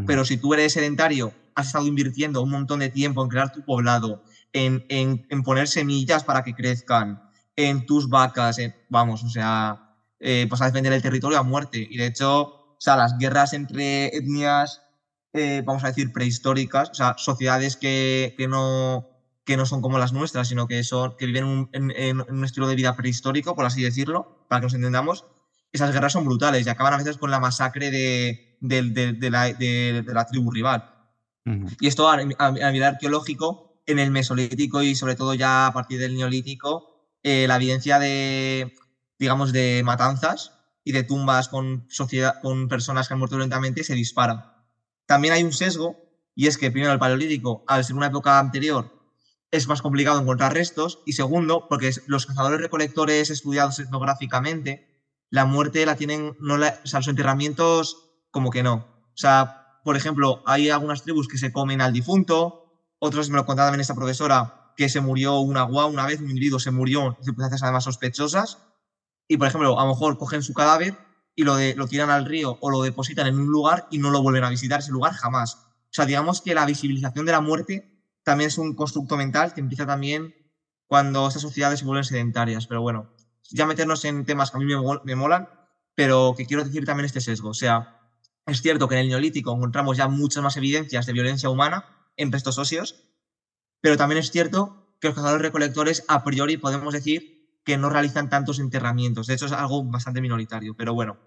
[0.06, 3.64] Pero si tú eres sedentario, has estado invirtiendo un montón de tiempo en crear tu
[3.64, 4.24] poblado,
[4.54, 7.24] en, en, poner semillas para que crezcan,
[7.56, 8.58] en tus vacas,
[8.90, 9.89] vamos, o sea,
[10.20, 11.88] eh, pues a defender el territorio a muerte.
[11.90, 14.82] Y de hecho, o sea, las guerras entre etnias,
[15.34, 19.10] eh, vamos a decir, prehistóricas, o sea, sociedades que, que, no,
[19.46, 22.76] que no son como las nuestras, sino que, son, que viven en, un estilo de
[22.76, 25.26] vida prehistórico, por así decirlo, para que nos entendamos,
[25.72, 30.52] esas guerras son brutales y acaban a veces con la masacre de, de, la, tribu
[30.52, 30.96] rival.
[31.80, 36.16] Y esto a, nivel arqueológico, en el Mesolítico y sobre todo ya a partir del
[36.16, 38.74] Neolítico, eh, la evidencia de,
[39.20, 40.54] digamos, de matanzas
[40.84, 44.66] y de tumbas con, sociedad, con personas que han muerto violentamente se dispara.
[45.06, 45.98] También hay un sesgo,
[46.34, 48.98] y es que primero el Paleolítico, al ser una época anterior,
[49.52, 54.88] es más complicado encontrar restos, y segundo, porque los cazadores recolectores estudiados etnográficamente,
[55.30, 58.76] la muerte la tienen, no la, o sea, los enterramientos como que no.
[58.76, 63.46] O sea, por ejemplo, hay algunas tribus que se comen al difunto, otros me lo
[63.46, 67.18] contaba también esta profesora, que se murió una agua una vez, un individuo se murió
[67.18, 68.60] en circunstancias además sospechosas,
[69.30, 70.98] y por ejemplo, a lo mejor cogen su cadáver
[71.36, 74.22] y lo, lo tiran al río o lo depositan en un lugar y no lo
[74.22, 75.56] vuelven a visitar ese lugar jamás.
[75.56, 79.62] O sea, digamos que la visibilización de la muerte también es un constructo mental que
[79.62, 80.36] empieza también
[80.88, 82.66] cuando estas sociedades se vuelven sedentarias.
[82.66, 83.14] Pero bueno,
[83.52, 85.48] ya meternos en temas que a mí me, molan,
[85.94, 87.50] pero que quiero decir también este sesgo.
[87.50, 88.02] O sea,
[88.48, 91.86] es cierto que en el Neolítico encontramos ya muchas más evidencias de violencia humana
[92.18, 93.04] en restos óseos,
[93.80, 97.39] pero también es cierto que los cazadores recolectores a priori podemos decir
[97.70, 99.28] que no realizan tantos enterramientos.
[99.28, 101.18] De hecho, es algo bastante minoritario, pero bueno.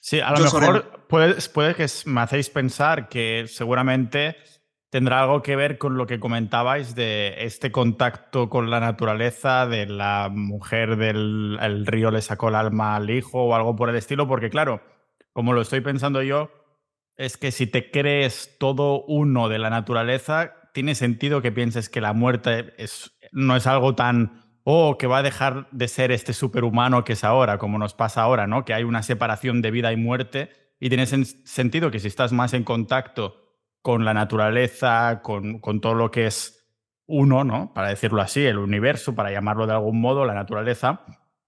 [0.00, 4.36] Sí, a lo mejor puede, puede que me hacéis pensar que seguramente
[4.90, 9.86] tendrá algo que ver con lo que comentabais de este contacto con la naturaleza, de
[9.86, 14.26] la mujer del río le sacó el alma al hijo o algo por el estilo,
[14.26, 14.82] porque claro,
[15.32, 16.50] como lo estoy pensando yo,
[17.16, 22.00] es que si te crees todo uno de la naturaleza, tiene sentido que pienses que
[22.00, 26.32] la muerte es, no es algo tan, oh, que va a dejar de ser este
[26.32, 28.64] superhumano que es ahora, como nos pasa ahora, ¿no?
[28.64, 30.50] Que hay una separación de vida y muerte
[30.80, 33.42] y tiene sentido que si estás más en contacto
[33.82, 36.64] con la naturaleza, con, todo lo que es
[37.06, 37.72] uno, ¿no?
[37.74, 41.04] Para decirlo así, el universo, para llamarlo de algún modo, la naturaleza,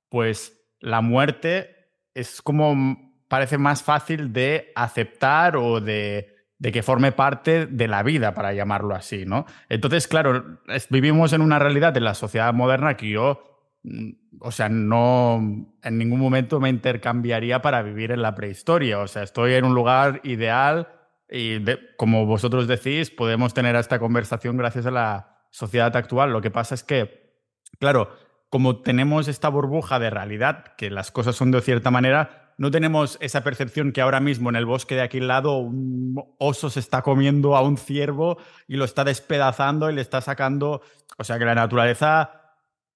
[0.08, 7.66] pues la muerte es como parece más fácil de aceptar o de, que forme parte
[7.66, 9.46] de la vida, para llamarlo así, ¿no?
[9.68, 14.68] Entonces, claro, vivimos en una realidad en la sociedad moderna que yo, mm, o sea,
[14.68, 19.64] no en ningún momento me intercambiaría para vivir en la prehistoria, o sea, estoy en
[19.64, 20.88] un lugar ideal
[21.30, 21.64] y
[21.96, 26.32] como vosotros decís, podemos tener esta conversación gracias a la sociedad actual.
[26.32, 27.34] Lo que pasa es que,
[27.78, 28.10] claro,
[28.50, 33.18] como tenemos esta burbuja de realidad, que las cosas son de cierta manera, no tenemos
[33.20, 36.80] esa percepción que ahora mismo en el bosque de aquí al lado un oso se
[36.80, 38.38] está comiendo a un ciervo
[38.68, 40.82] y lo está despedazando y le está sacando.
[41.18, 42.40] O sea que la naturaleza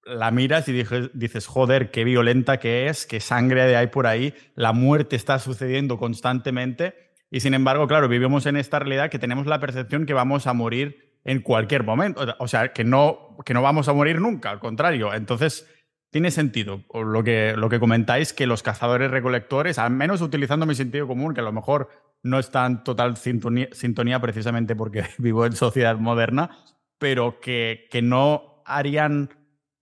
[0.05, 0.83] la miras y
[1.13, 5.97] dices, joder, qué violenta que es, qué sangre hay por ahí, la muerte está sucediendo
[5.97, 10.47] constantemente y sin embargo, claro, vivimos en esta realidad que tenemos la percepción que vamos
[10.47, 12.25] a morir en cualquier momento.
[12.39, 15.13] O sea, que no, que no vamos a morir nunca, al contrario.
[15.13, 15.67] Entonces,
[16.11, 20.75] tiene sentido lo que, lo que comentáis, que los cazadores recolectores, al menos utilizando mi
[20.75, 21.89] sentido común, que a lo mejor
[22.23, 26.49] no está en total sintonía, precisamente porque vivo en sociedad moderna,
[26.97, 29.29] pero que, que no harían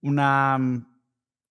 [0.02, 0.60] una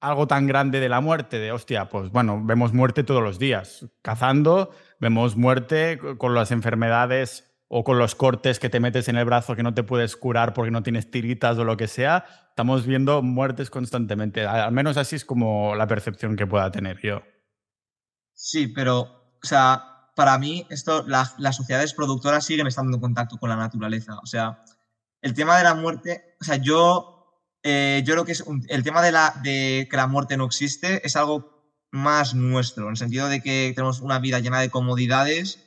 [0.01, 3.87] algo tan grande de la muerte, de hostia, pues bueno, vemos muerte todos los días,
[4.03, 4.71] cazando,
[5.01, 9.57] vemos muerte con las enfermedades o con los cortes que te metes en el brazo
[9.57, 13.23] que no te puedes curar porque no tienes tiritas o lo que sea, estamos viendo
[13.23, 14.47] muertes constantemente.
[14.47, 17.23] Al menos así es como la percepción que pueda tener yo.
[18.35, 23.51] Sí, pero, o sea, para mí, esto, las sociedades productoras siguen estando en contacto con
[23.51, 24.19] la naturaleza.
[24.23, 24.63] O sea,
[25.21, 29.03] el tema de la muerte, o sea, yo, eh, yo creo que es el tema
[29.03, 33.29] de, la, de que la muerte no existe es algo más nuestro, en el sentido
[33.29, 35.66] de que tenemos una vida llena de comodidades.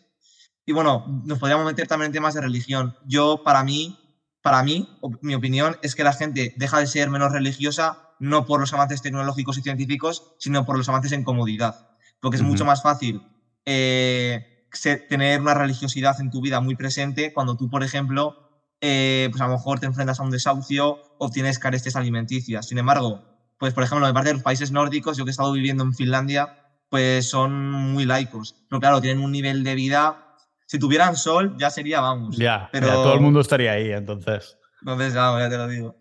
[0.70, 2.95] Y bueno, nos podríamos meter también en temas de religión.
[3.03, 3.97] Yo, para mí,
[4.43, 4.88] para mí,
[5.22, 9.01] mi opinión es que la gente deja de ser menos religiosa no por los avances
[9.01, 11.89] tecnológicos y científicos, sino por los avances en comodidad.
[12.20, 13.24] Porque es mucho más fácil
[13.65, 14.67] eh,
[15.09, 19.47] tener una religiosidad en tu vida muy presente cuando tú, por ejemplo, eh, pues a
[19.47, 22.67] lo mejor te enfrentas a un desahucio o tienes carestes alimenticias.
[22.67, 23.24] Sin embargo,
[23.57, 25.95] pues por ejemplo, en parte de los países nórdicos, yo que he estado viviendo en
[25.95, 26.59] Finlandia,
[26.89, 28.55] pues son muy laicos.
[28.70, 30.28] Pero claro, tienen un nivel de vida.
[30.70, 32.38] Si tuvieran sol, ya sería, vamos.
[32.38, 34.55] Ya, pero todo el mundo estaría ahí, entonces.
[34.82, 35.95] Entonces, vamos, ya te lo digo.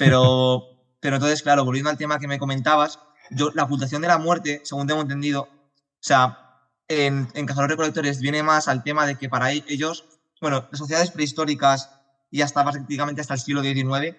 [0.00, 0.64] Pero,
[1.00, 2.98] pero entonces, claro, volviendo al tema que me comentabas,
[3.30, 6.58] yo, la ocultación de la muerte, según tengo entendido, o sea,
[6.88, 10.06] en, en cazadores recolectores viene más al tema de que para ellos,
[10.40, 11.90] bueno, las sociedades prehistóricas
[12.32, 14.16] y hasta prácticamente hasta el siglo XIX,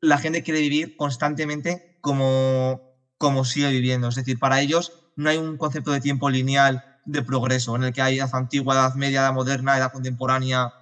[0.00, 2.80] la gente quiere vivir constantemente como,
[3.16, 4.08] como sigue viviendo.
[4.08, 7.92] Es decir, para ellos no hay un concepto de tiempo lineal de progreso en el
[7.92, 10.72] que hay edad antigua, edad media, edad moderna, edad contemporánea,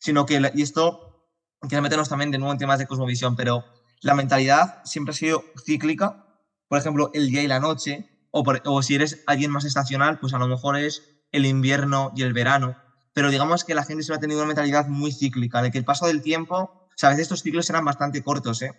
[0.00, 1.28] sino que, y esto
[1.68, 3.64] quiero meternos también de nuevo en temas de cosmovisión, pero
[4.00, 6.26] la mentalidad siempre ha sido cíclica.
[6.68, 10.38] Por ejemplo, el día y la noche, o, si eres alguien más estacional, pues a
[10.38, 11.02] lo mejor es
[11.32, 12.76] el invierno y el verano.
[13.12, 15.84] Pero digamos que la gente siempre ha tenido una mentalidad muy cíclica, de que el
[15.84, 18.72] paso del tiempo, o sea, a veces estos ciclos eran bastante cortos, ¿eh?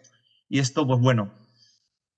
[0.47, 1.33] Y esto, pues bueno,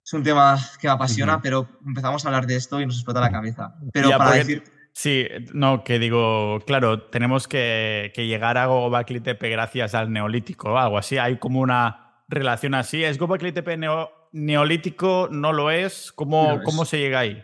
[0.08, 3.20] es un tema que me apasiona, pero empezamos a hablar de esto y nos explota
[3.20, 3.76] la cabeza.
[3.92, 4.64] Pero para decir...
[4.94, 10.78] Sí, no, que digo, claro, tenemos que, llegar a Gobekli Tepe gracias al neolítico o
[10.78, 11.18] algo así.
[11.18, 13.04] Hay como una relación así.
[13.04, 13.78] ¿Es Gobekli Tepe
[14.32, 15.28] neolítico?
[15.30, 16.14] ¿No lo es?
[16.14, 17.44] ¿Cómo, ¿Cómo se llega ahí?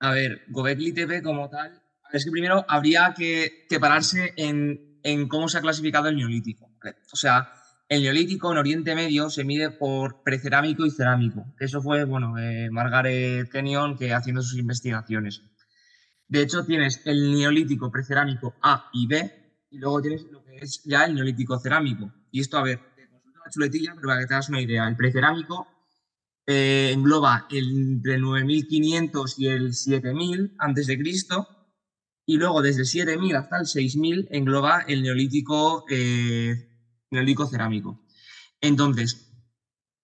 [0.00, 1.78] A ver, Gobekli Tepe como tal,
[2.10, 6.70] es que primero habría que, pararse en, en, cómo se ha clasificado el neolítico.
[7.12, 7.52] O sea,
[7.88, 11.44] el neolítico en Oriente Medio se mide por precerámico y cerámico.
[11.60, 15.42] Eso fue, bueno, eh, Margaret Kenyon que haciendo sus investigaciones.
[16.28, 20.82] De hecho, tienes el neolítico precerámico A y B, y luego tienes lo que es
[20.84, 22.12] ya el neolítico cerámico.
[22.32, 24.88] Y esto, a ver, te consulto la chuletilla, pero para que te hagas una idea.
[24.88, 25.68] El precerámico
[26.46, 31.48] eh, engloba entre el 9500 y el 7000 antes de Cristo,
[32.24, 36.75] y luego desde el 7000 hasta el 6000 engloba el neolítico eh,
[37.10, 38.04] neolítico cerámico.
[38.60, 39.32] Entonces,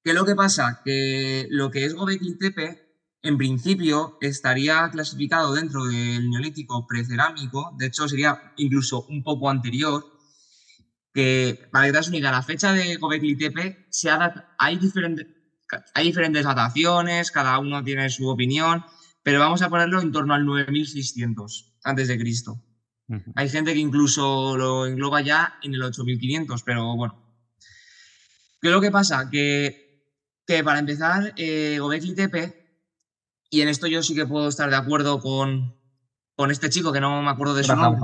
[0.03, 0.83] ¿qué es lo que pasa?
[0.85, 2.83] Que lo que es Gobekli Tepe,
[3.23, 10.05] en principio, estaría clasificado dentro del neolítico precerámico, de hecho sería incluso un poco anterior,
[11.15, 15.27] que para que te una idea, la fecha de Gobekli Tepe se ha hay, diferentes,
[15.95, 18.85] hay diferentes dataciones, cada uno tiene su opinión,
[19.23, 22.63] pero vamos a ponerlo en torno al 9600 antes de Cristo.
[23.35, 27.23] Hay gente que incluso lo engloba ya en el 8500, pero bueno.
[28.61, 29.29] ¿Qué es lo que pasa?
[29.29, 30.07] Que,
[30.47, 32.63] que para empezar, eh, Gobekli Tepe,
[33.51, 35.77] y en esto yo sí que puedo estar de acuerdo con,
[36.37, 38.01] con este chico, que no me acuerdo de su nombre,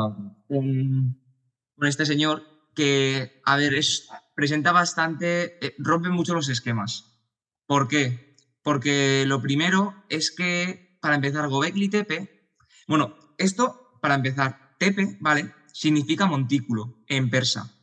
[0.49, 2.43] con, este señor,
[2.75, 7.23] que, a ver, es, presenta bastante, eh, rompe mucho los esquemas.
[7.67, 8.37] ¿Por qué?
[8.63, 12.53] Porque lo primero es que, para empezar, Gobekli Tepe,
[12.87, 15.53] bueno, esto, para empezar, Tepe, ¿vale?
[15.73, 17.75] Significa montículo en persa.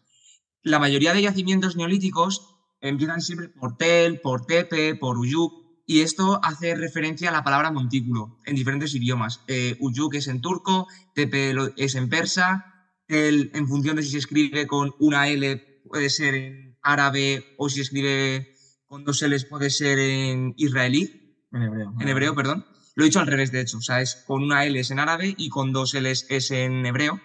[0.61, 5.53] La mayoría de yacimientos neolíticos empiezan siempre por Tel, por Tepe, por Uyuk,
[5.87, 9.41] y esto hace referencia a la palabra montículo en diferentes idiomas.
[9.47, 12.65] Eh, Uyuk es en turco, Tepe es en persa,
[13.07, 17.69] Tel, en función de si se escribe con una L, puede ser en árabe, o
[17.69, 18.55] si se escribe
[18.87, 21.37] con dos L, puede ser en israelí.
[21.51, 21.93] En hebreo.
[21.99, 22.65] En hebreo, perdón.
[22.95, 23.77] Lo he dicho al revés, de hecho.
[23.77, 27.21] O sea, es con una L en árabe y con dos L es en hebreo.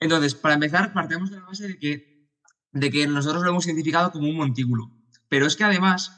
[0.00, 2.28] Entonces, para empezar, partemos de la base de que,
[2.72, 4.90] de que nosotros lo hemos identificado como un montículo.
[5.28, 6.12] Pero es que además,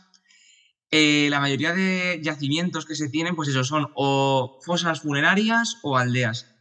[0.91, 5.97] eh, la mayoría de yacimientos que se tienen, pues eso, son o fosas funerarias o
[5.97, 6.55] aldeas.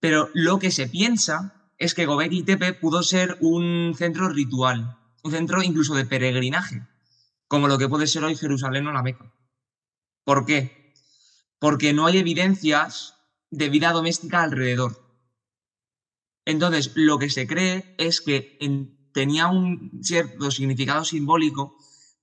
[0.00, 5.30] Pero lo que se piensa es que Gobekli Tepe pudo ser un centro ritual, un
[5.30, 6.86] centro incluso de peregrinaje,
[7.46, 9.32] como lo que puede ser hoy Jerusalén o la Meca.
[10.24, 10.87] ¿Por qué?
[11.58, 13.14] Porque no hay evidencias
[13.50, 14.96] de vida doméstica alrededor.
[16.44, 18.56] Entonces, lo que se cree es que
[19.12, 21.74] tenía un cierto significado simbólico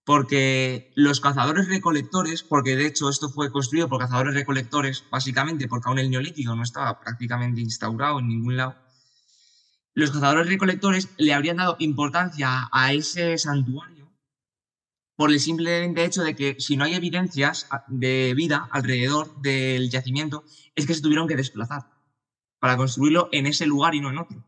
[0.03, 5.89] porque los cazadores recolectores, porque de hecho esto fue construido por cazadores recolectores, básicamente porque
[5.89, 8.75] aún el neolítico no estaba prácticamente instaurado en ningún lado,
[9.95, 13.94] los cazadores recolectores le habrían dado importancia a ese santuario
[15.15, 20.43] por el simple hecho de que si no hay evidencias de vida alrededor del yacimiento,
[20.75, 21.83] es que se tuvieron que desplazar
[22.59, 24.43] para construirlo en ese lugar y no en otro.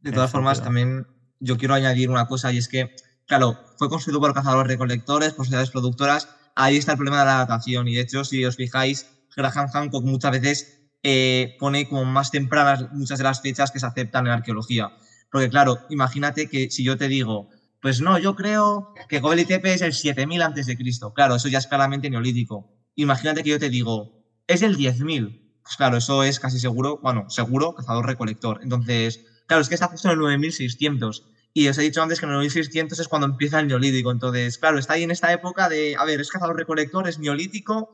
[0.00, 1.06] De todas formas, también
[1.38, 2.94] yo quiero añadir una cosa y es que,
[3.26, 7.36] claro, fue construido por cazadores recolectores, por sociedades productoras, ahí está el problema de la
[7.36, 9.06] datación y de hecho, si os fijáis,
[9.36, 13.86] Graham Hancock muchas veces eh, pone como más tempranas muchas de las fechas que se
[13.86, 14.92] aceptan en arqueología.
[15.30, 17.48] Porque claro, imagínate que si yo te digo,
[17.80, 21.14] pues no, yo creo que Gobekli Tepe es el 7000 antes de Cristo.
[21.14, 22.70] Claro, eso ya es claramente neolítico.
[22.94, 25.58] Imagínate que yo te digo, es el 10000.
[25.62, 28.60] Pues claro, eso es casi seguro, bueno, seguro, cazador-recolector.
[28.62, 31.24] Entonces, claro, es que está justo en el 9600.
[31.52, 34.10] Y os he dicho antes que el 9600 es cuando empieza el neolítico.
[34.10, 37.90] Entonces, claro, está ahí en esta época de, a ver, es cazador-recolector, es neolítico.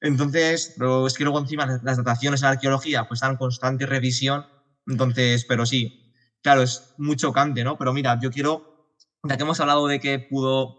[0.00, 4.46] Entonces, pero es que luego encima las dataciones en arqueología pues están en constante revisión.
[4.86, 6.12] Entonces, pero sí,
[6.42, 7.78] claro, es muy chocante, ¿no?
[7.78, 8.71] Pero mira, yo quiero
[9.28, 10.74] ya que hemos hablado de que pudo,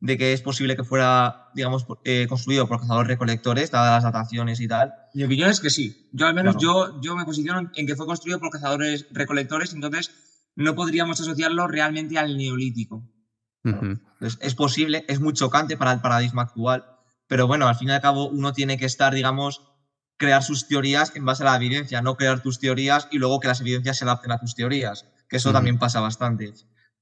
[0.00, 4.60] de que es posible que fuera, digamos, eh, construido por cazadores recolectores, dadas las dataciones
[4.60, 4.92] y tal.
[5.14, 6.08] Mi opinión es que sí.
[6.12, 10.10] Yo al menos yo, yo me posiciono en que fue construido por cazadores recolectores, entonces
[10.56, 13.04] no podríamos asociarlo realmente al neolítico.
[14.40, 16.84] es posible, es muy chocante para el paradigma actual,
[17.26, 19.62] pero bueno, al fin y al cabo uno tiene que estar, digamos,
[20.16, 23.48] crear sus teorías en base a la evidencia, no crear tus teorías y luego que
[23.48, 25.54] las evidencias se adapten a tus teorías que eso Ujú.
[25.54, 26.52] también pasa bastante.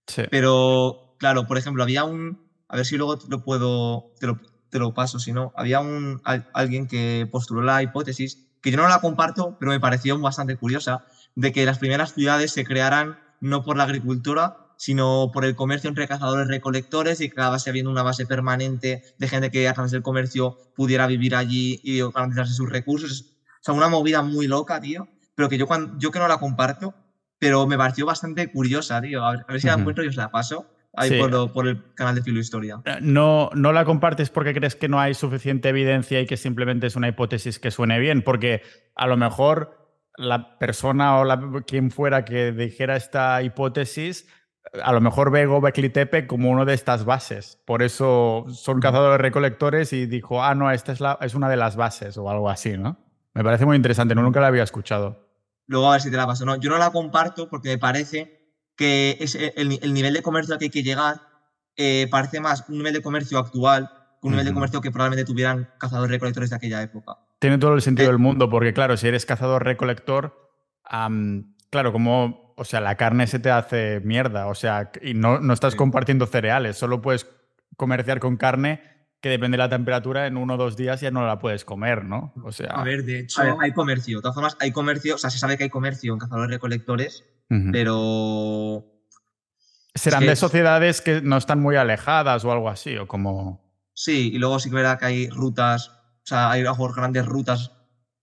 [0.07, 0.23] Sí.
[0.31, 2.49] Pero, claro, por ejemplo, había un.
[2.69, 4.13] A ver si luego te lo puedo.
[4.19, 4.41] Te lo,
[4.71, 5.53] te lo paso, si no.
[5.57, 9.81] Había un, al- alguien que postuló la hipótesis, que yo no la comparto, pero me
[9.81, 15.31] pareció bastante curiosa, de que las primeras ciudades se crearan no por la agricultura, sino
[15.33, 19.29] por el comercio entre cazadores recolectores y que cada base habiendo una base permanente de
[19.29, 23.37] gente que a través del comercio pudiera vivir allí y garantizarse sus recursos.
[23.61, 26.39] O sea, una movida muy loca, tío, pero que yo, cuando, yo que no la
[26.39, 26.95] comparto,
[27.41, 29.25] pero me pareció bastante curiosa, tío.
[29.25, 31.19] A ver, a ver si la encuentro y os la paso ahí Sí.
[31.19, 32.81] por, lo- por el canal de Filo Historia.
[32.85, 36.87] Eh, No, no la compartes porque crees que no hay suficiente evidencia y que simplemente
[36.87, 38.63] es una hipótesis que suene bien, porque
[38.95, 39.79] a lo mejor
[40.17, 44.29] la persona o la, quien fuera que dijera esta hipótesis,
[44.83, 47.59] a lo mejor ve Gobekli Tepe como uno de estas bases.
[47.65, 51.57] Por eso son cazadores recolectores y dijo, ah, no, esta es, la, es una de
[51.57, 52.99] las bases o algo así, ¿no?
[53.33, 55.30] Me parece muy interesante, no, nunca la había escuchado.
[55.71, 56.45] Luego a ver si te la paso.
[56.45, 58.41] No, yo no la comparto porque me parece
[58.77, 61.21] que es el, el nivel de comercio al que hay que llegar
[61.77, 63.89] eh, parece más un nivel de comercio actual
[64.21, 67.19] que un nivel de comercio que probablemente tuvieran cazadores recolectores de aquella época.
[67.39, 68.13] Tiene todo el sentido Eh.
[68.13, 70.51] del mundo, porque claro, si eres cazador recolector,
[70.85, 75.39] am, claro, como, o sea, la carne se te hace mierda, o sea, y no,
[75.39, 75.79] no estás Sí.
[75.79, 77.29] compartiendo cereales, solo puedes
[77.77, 78.83] comerciar con carne
[79.21, 82.05] que depende de la temperatura, en uno o dos días ya no la puedes comer,
[82.05, 82.33] ¿no?
[82.43, 84.19] O sea, A ver, de hecho, ver, hay comercio.
[84.19, 87.25] De todas formas, hay comercio, o sea, se sabe que hay comercio en cazadores recolectores,
[87.73, 88.85] pero
[89.95, 93.61] serán es que- de sociedades que no están muy alejadas o algo así, o como...
[93.93, 95.95] Sí, y luego sí que es verdad que hay rutas, o
[96.25, 97.73] sea, hay a lo mejor grandes rutas,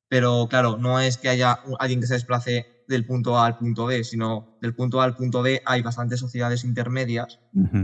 [0.07, 3.85] pero claro, no es que haya alguien que se desplace del punto A al punto
[3.85, 7.39] B, sino del punto A al punto B hay bastantes sociedades intermedias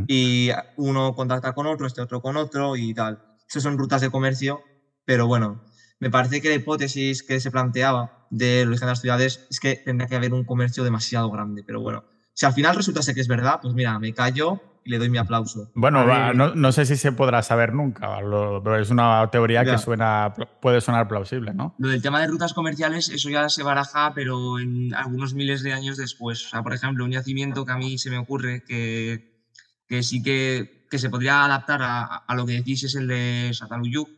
[0.07, 3.21] y uno contacta con otro, este otro con otro y tal.
[3.47, 4.61] Esas son rutas de comercio,
[5.05, 5.63] pero bueno,
[5.99, 9.75] me parece que la hipótesis que se planteaba del origen de las ciudades es que
[9.75, 13.27] tendría que haber un comercio demasiado grande, pero bueno, si al final resultase que es
[13.27, 15.71] verdad, pues mira, me callo y le doy mi aplauso.
[15.75, 19.63] Bueno, va, no, no sé si se podrá saber nunca, lo- pero es una teoría
[19.63, 21.75] que suena, puede sonar plausible, ¿no?
[21.77, 25.73] Lo del tema de rutas comerciales, eso ya se baraja, pero en algunos miles de
[25.73, 26.45] años después.
[26.45, 29.45] O sea, por ejemplo, un yacimiento que a mí se me ocurre que,
[29.87, 33.51] que sí que, que se podría adaptar a, a lo que decís es el de
[33.53, 34.09] Sataluyuk,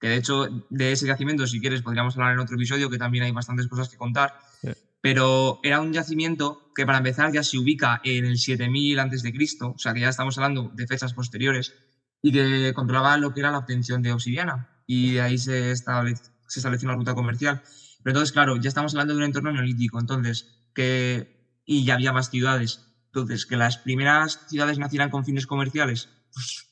[0.00, 3.24] que de hecho de ese yacimiento, si quieres, podríamos hablar en otro episodio, que también
[3.24, 4.32] hay bastantes cosas que contar.
[4.62, 4.70] Sí.
[5.00, 9.32] Pero era un yacimiento que para empezar ya se ubica en el 7000 antes de
[9.32, 11.74] Cristo, o sea que ya estamos hablando de fechas posteriores,
[12.22, 14.66] y que controlaba lo que era la obtención de obsidiana.
[14.86, 17.60] Y de ahí se, establece- se estableció una ruta comercial.
[18.02, 21.28] Pero entonces, claro, ya estamos hablando de un entorno neolítico, entonces, que,
[21.64, 22.80] y ya había más ciudades.
[23.12, 26.66] Entonces, que las primeras ciudades nacieran con fines comerciales, pues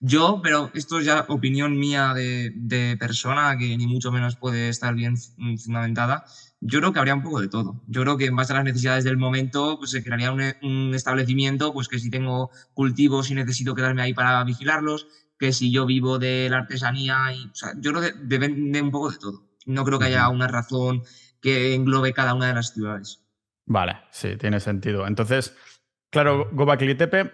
[0.00, 2.50] yo, pero esto es ya opinión mía de,
[2.98, 5.14] persona que ni mucho menos puede estar bien
[5.62, 6.22] fundamentada.
[6.60, 7.82] Yo creo que habría un poco de todo.
[7.86, 10.94] Yo creo que en base a las necesidades del momento, pues se crearía un, un
[10.94, 15.06] establecimiento, pues que si tengo cultivos y necesito quedarme ahí para vigilarlos,
[15.38, 18.90] que si yo vivo de la artesanía, y, o sea, yo creo que depende un
[18.90, 19.42] poco de todo.
[19.66, 21.02] No creo que haya una razón
[21.40, 23.22] que englobe cada una de las ciudades.
[23.66, 25.06] Vale, sí, tiene sentido.
[25.06, 25.54] Entonces,
[26.10, 27.32] claro, Gobekli Tepe,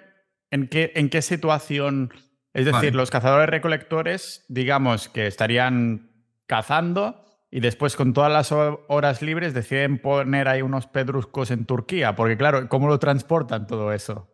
[0.51, 2.13] ¿en qué, ¿en qué situación?
[2.55, 2.91] Es decir, Vale.
[2.93, 9.55] los cazadores recolectores, digamos que estarían cazando y después con todas las ho- horas libres
[9.55, 14.29] deciden poner ahí unos pedruscos en Turquía, porque claro, ¿cómo lo transportan todo eso?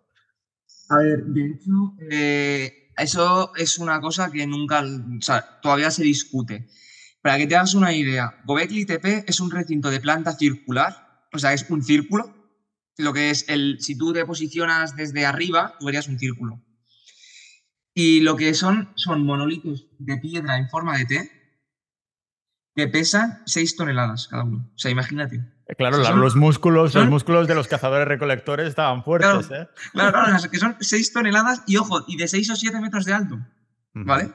[0.89, 6.05] A ver, de hecho, eh, eso es una cosa que nunca, o sea, todavía se
[6.05, 6.69] discute.
[7.21, 11.39] Para que te hagas una idea, Gobekli Tepe es un recinto de planta circular, o
[11.39, 12.35] sea, es un círculo.
[12.97, 16.63] Lo que es el, si tú te posicionas desde arriba, tú verías un círculo.
[17.95, 21.38] Y lo que son, son monolitos de piedra en forma de T
[22.79, 24.71] que pesan 6 toneladas cada uno.
[24.73, 25.37] O sea, imagínate.
[25.67, 29.69] Eh, Claro, Son- los músculos, los músculos de los cazadores recolectores estaban fuertes, ¿eh?
[29.93, 33.13] Claro, claro, que son 6 toneladas y ojo, y de 6 o 7 metros de
[33.15, 33.39] alto.
[33.93, 34.33] ¿vale?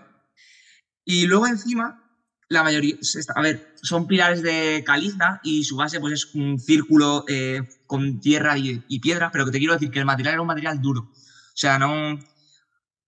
[1.06, 2.04] Y luego encima,
[2.50, 2.96] la mayoría,
[3.36, 8.20] a ver, son pilares de caliza y su base pues es un círculo eh, con
[8.20, 10.82] tierra y, y piedra, pero que te quiero decir que el material era un material
[10.82, 11.02] duro.
[11.12, 12.20] O sea, no...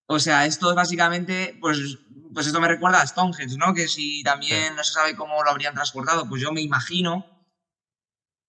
[0.07, 1.97] O sea, esto es básicamente, pues,
[2.33, 3.73] pues esto me recuerda a Stonehenge, ¿no?
[3.73, 7.25] Que si también no se sabe cómo lo habrían transportado, pues yo me imagino,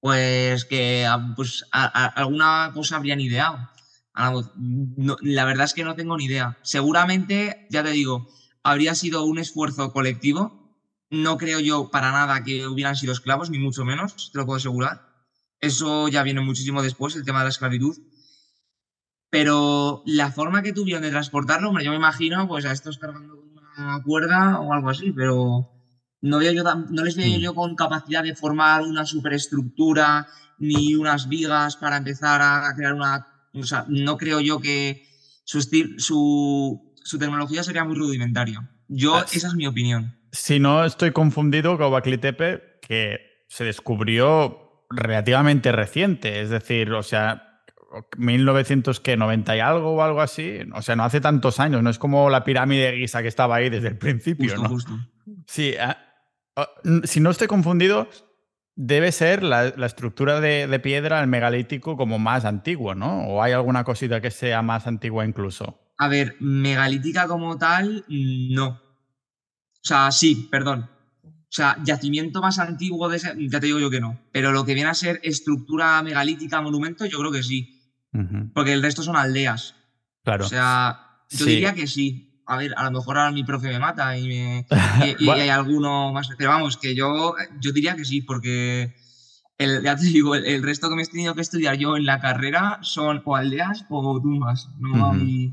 [0.00, 3.58] pues que pues, a- a- alguna cosa habrían ideado.
[4.54, 6.56] No- la verdad es que no tengo ni idea.
[6.62, 8.24] Seguramente, ya te digo,
[8.62, 10.54] habría sido un esfuerzo colectivo.
[11.10, 14.56] No creo yo para nada que hubieran sido esclavos, ni mucho menos, te lo puedo
[14.58, 15.00] asegurar.
[15.60, 17.96] Eso ya viene muchísimo después, el tema de la esclavitud.
[19.30, 23.36] Pero la forma que tuvieron de transportarlo, hombre, yo me imagino, pues a estos cargando
[23.36, 23.50] con
[23.84, 25.68] una cuerda o algo así, pero
[26.22, 27.40] no, veo yo no les veo Mm.
[27.40, 30.26] yo con capacidad de formar una superestructura
[30.58, 33.26] ni unas vigas para empezar a crear una...
[33.52, 35.02] O sea, no creo yo que
[35.44, 35.60] su,
[35.98, 38.70] su, su tecnología sería muy rudimentaria.
[38.88, 40.18] Yo, Ah, esa es mi opinión.
[40.32, 43.18] Si no estoy confundido, Gobekli Tepe, que
[43.48, 47.45] se descubrió relativamente reciente, es decir, o sea,
[48.16, 52.30] 1990 y algo o algo así, o sea, no hace tantos años, no es como
[52.30, 54.68] la pirámide de Giza que estaba ahí desde el principio, Justo, ¿no?
[54.68, 54.92] justo.
[55.46, 55.98] Sí, ah,
[57.04, 58.08] si no estoy confundido,
[58.74, 63.26] debe ser la, la estructura de, de piedra, el megalítico, como más antiguo, ¿no?
[63.26, 65.80] ¿O hay alguna cosita que sea más antigua incluso?
[65.98, 68.68] A ver, megalítica como tal, no.
[68.68, 70.90] O sea, sí, perdón.
[71.24, 74.20] O sea, yacimiento más antiguo de ese, ya te digo yo que no.
[74.32, 77.75] Pero lo que viene a ser estructura megalítica, monumento, yo creo que sí.
[78.54, 79.74] Porque el resto son aldeas.
[80.24, 80.44] Claro.
[80.46, 80.98] O sea,
[81.30, 81.50] yo Sí.
[81.52, 82.42] diría que sí.
[82.46, 84.66] A ver, a lo mejor ahora mi profe me mata y, me,
[85.18, 85.42] y, y Bueno.
[85.42, 86.28] hay alguno más.
[86.38, 88.94] Pero vamos, que yo, yo diría que sí, porque
[89.58, 92.06] el, ya te digo, el, el resto que me he tenido que estudiar yo en
[92.06, 94.68] la carrera son o aldeas o tumbas.
[94.78, 95.20] No Ujú.
[95.20, 95.52] hay.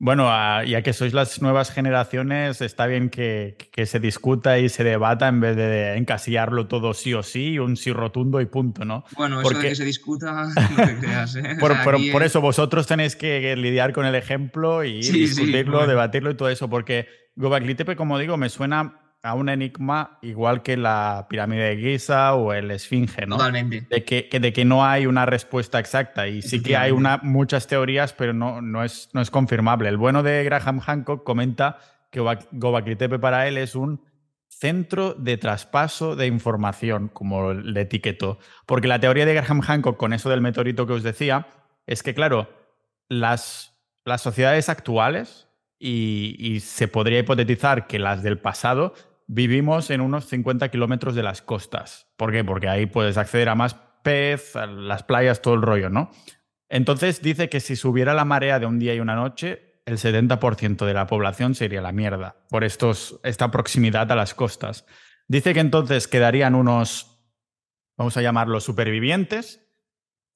[0.00, 0.28] Bueno,
[0.64, 5.26] ya que sois las nuevas generaciones, está bien que, que se discuta y se debata
[5.26, 9.02] en vez de encasillarlo todo sí o sí, un sí rotundo y punto, ¿no?
[9.16, 10.44] Bueno, eso de que se discuta,
[10.76, 11.34] no te creas.
[11.34, 11.54] ¿eh?
[11.56, 14.84] O Por, sea, por- aquí por es- eso vosotros tenéis que lidiar con el ejemplo
[14.84, 15.88] y Sí, sí, discutirlo, bueno.
[15.88, 20.62] debatirlo y todo eso, porque Göbekli Tepe, como digo, me suena a un enigma igual
[20.62, 23.36] que la pirámide de Giza o el Esfinge, ¿no?
[23.36, 23.86] Totalmente.
[23.90, 27.66] De que, de que no hay una respuesta exacta y sí que hay una, muchas
[27.66, 29.88] teorías, pero no, no, es, no es confirmable.
[29.88, 31.78] El bueno de Graham Hancock comenta
[32.10, 34.02] que Goba- Göbekli Tepe para él es un
[34.46, 38.38] centro de traspaso de información, como le etiquetó.
[38.66, 41.48] Porque la teoría de Graham Hancock con eso del meteorito que os decía
[41.86, 42.48] es que, claro,
[43.08, 45.47] las, las sociedades actuales,
[45.78, 48.94] y, se podría hipotetizar que las del pasado,
[49.26, 52.08] vivimos en unos 50 kilómetros de las costas.
[52.16, 52.44] ¿Por qué?
[52.44, 56.10] Porque ahí puedes acceder a más pez, a las playas, todo el rollo, ¿no?
[56.68, 60.84] Entonces dice que si subiera la marea de un día y una noche, el 70%
[60.84, 64.84] de la población sería la mierda por esta proximidad a las costas.
[65.28, 67.22] Dice que entonces quedarían unos,
[67.96, 69.66] vamos a llamarlos supervivientes,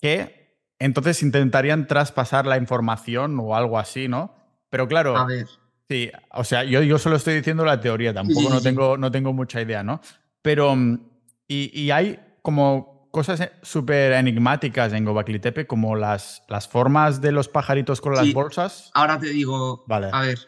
[0.01, 4.42] que entonces intentarían traspasar la información o algo así, ¿no?
[4.73, 5.47] Pero claro, A ver,
[5.87, 8.65] Sí, o sea, yo, yo solo estoy diciendo la teoría, tampoco sí, no, sí.
[8.65, 10.01] tengo, no tengo mucha idea, ¿no?
[10.41, 10.99] Pero, mm,
[11.47, 17.21] y, y hay como cosas eh, súper enigmáticas en Gobekli Tepe, como las, las formas
[17.21, 18.91] de los pajaritos con las bolsas.
[18.95, 20.09] ahora te digo, Vale.
[20.11, 20.39] a ver,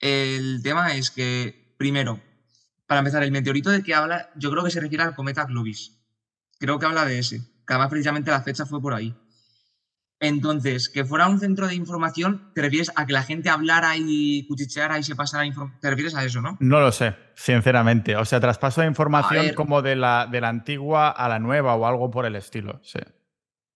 [0.00, 2.18] el tema es que, primero,
[2.86, 5.98] para empezar, el meteorito de que habla, yo creo que se refiere al cometa Clovis.
[6.58, 9.14] Creo que habla de ese, que además precisamente la fecha fue por ahí.
[10.22, 14.46] Entonces, que fuera un centro de información, ¿te refieres a que la gente hablara y
[14.46, 15.80] cuchicheara y se pasara información?
[15.80, 16.56] ¿Te refieres a eso, no?
[16.60, 18.14] No lo sé, sinceramente.
[18.14, 21.86] O sea, traspaso de información como de la, de la antigua a la nueva o
[21.86, 22.80] algo por el estilo.
[22.84, 23.00] Sí.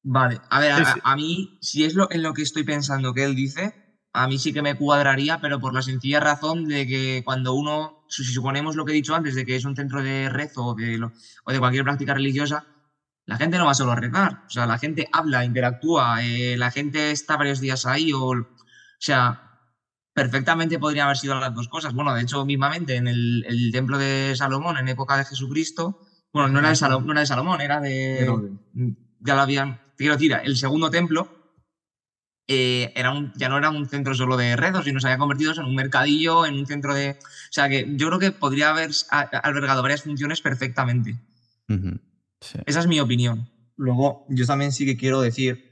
[0.04, 3.12] Vale, a ver, Sí, a, a mí, si es lo, en lo que estoy pensando
[3.12, 3.72] que él dice,
[4.12, 8.04] a mí sí que me cuadraría, pero por la sencilla razón de que cuando uno,
[8.06, 10.74] si suponemos lo que he dicho antes, de que es un centro de rezo o
[10.76, 11.10] de, lo-
[11.44, 12.62] o de cualquier práctica religiosa,
[13.26, 16.70] la gente no va solo a rezar, o sea, la gente habla, interactúa, eh, la
[16.70, 18.34] gente está varios días ahí, o, o
[18.98, 19.34] sea,
[20.14, 21.92] perfectamente podría haber sido las dos cosas.
[21.94, 25.96] Bueno, de hecho, mismamente en el, el templo de Salomón, en época de Jesucristo,
[26.32, 28.26] bueno, no era de, Salo- no era de Salomón, era de,
[29.20, 29.74] ya lo habían.
[29.96, 31.30] Te quiero decir, el segundo templo
[32.48, 35.52] eh, era un, ya no era un centro solo de rezos, sino se había convertido
[35.56, 37.10] en un mercadillo, en un centro de.
[37.10, 37.14] O
[37.50, 38.90] sea que yo creo que podría haber
[39.42, 41.14] albergado varias funciones perfectamente.
[41.68, 41.98] Ujú.
[42.40, 42.58] Sí.
[42.66, 43.50] Esa es mi opinión.
[43.76, 45.70] Luego, yo también sí que quiero decir,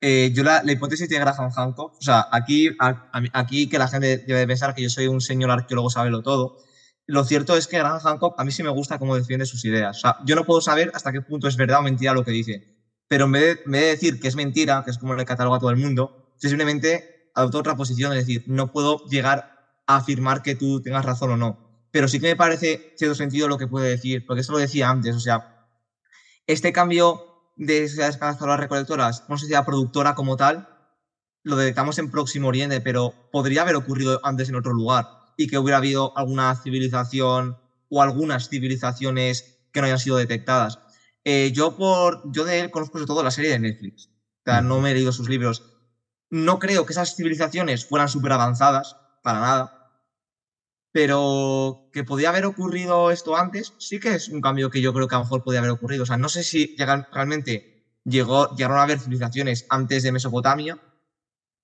[0.00, 3.88] eh, yo la, la hipótesis de Graham Hancock, o sea, aquí, a- aquí que la
[3.88, 6.58] gente debe pensar que yo soy un señor arqueólogo, sabelo todo.
[7.06, 9.96] Lo cierto es que Graham Hancock a mí sí me gusta cómo defiende sus ideas.
[9.96, 12.30] O sea, yo no puedo saber hasta qué punto es verdad o mentira lo que
[12.32, 12.76] dice.
[13.08, 15.24] Pero en vez de, en vez de decir que es mentira, que es como le
[15.24, 19.54] cataloga a todo el mundo, yo simplemente adopto otra posición, es decir, no puedo llegar
[19.86, 21.86] a afirmar que tú tengas razón o no.
[21.90, 24.90] Pero sí que me parece, cierto sentido, lo que puede decir, porque eso lo decía
[24.90, 25.57] antes, o sea,
[26.48, 30.68] este cambio de sociedades cazadores recolectoras, una sociedad productora como tal,
[31.42, 35.06] lo detectamos en Próximo Oriente, pero podría haber ocurrido antes en otro lugar
[35.36, 37.58] y que hubiera habido alguna civilización
[37.90, 40.78] o algunas civilizaciones que no hayan sido detectadas.
[41.22, 44.06] Eh, yo por yo de él conozco sobre todo la serie de Netflix.
[44.06, 45.62] O sea, no me he leído sus libros.
[46.30, 49.77] No creo que esas civilizaciones fueran súper avanzadas, para nada.
[50.92, 55.06] Pero que podía haber ocurrido esto antes, sí que es un cambio que yo creo
[55.06, 56.04] que a lo mejor podía haber ocurrido.
[56.04, 56.76] O sea, no sé si
[57.12, 60.78] realmente llegó, llegaron a haber civilizaciones antes de Mesopotamia,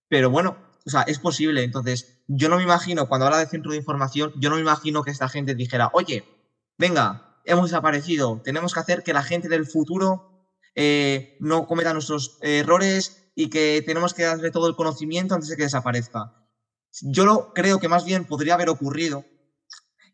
[0.09, 1.65] pero bueno, o sea, es posible.
[1.65, 5.03] Entonces, yo no me imagino, cuando habla de centro de información, yo no me imagino
[5.03, 6.25] que esta gente dijera, oye,
[6.79, 12.39] venga, hemos desaparecido, tenemos que hacer que la gente del futuro eh, no cometa nuestros
[12.43, 16.44] errores y que tenemos que darle todo el conocimiento antes de que desaparezca.
[17.03, 19.25] Yo creo que más bien podría haber ocurrido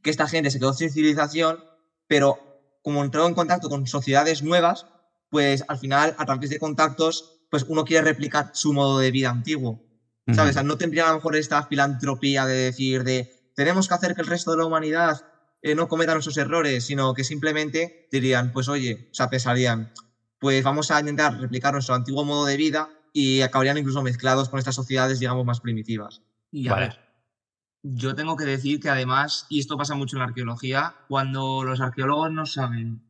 [0.02, 1.62] que esta gente se quedó sin civilización,
[2.06, 2.38] pero
[2.82, 4.86] como entró en contacto con sociedades nuevas,
[5.28, 9.30] pues al final, a través de contactos, pues uno quiere replicar su modo de vida
[9.30, 9.84] antiguo.
[10.32, 10.62] ¿Sabes?
[10.62, 14.28] no tendría a lo mejor esta filantropía de decir de tenemos que hacer que el
[14.28, 15.20] resto de la humanidad
[15.60, 19.92] eh, no cometa nuestros errores, sino que simplemente dirían, pues oye, o sea, pensarían,
[20.38, 24.58] pues vamos a intentar replicar nuestro antiguo modo de vida y acabarían incluso mezclados con
[24.58, 26.22] estas sociedades, digamos, más primitivas.
[26.50, 26.98] Y a ver,
[27.82, 31.80] yo tengo que decir que además, y esto pasa mucho en la arqueología, cuando los
[31.80, 33.02] arqueólogos no saben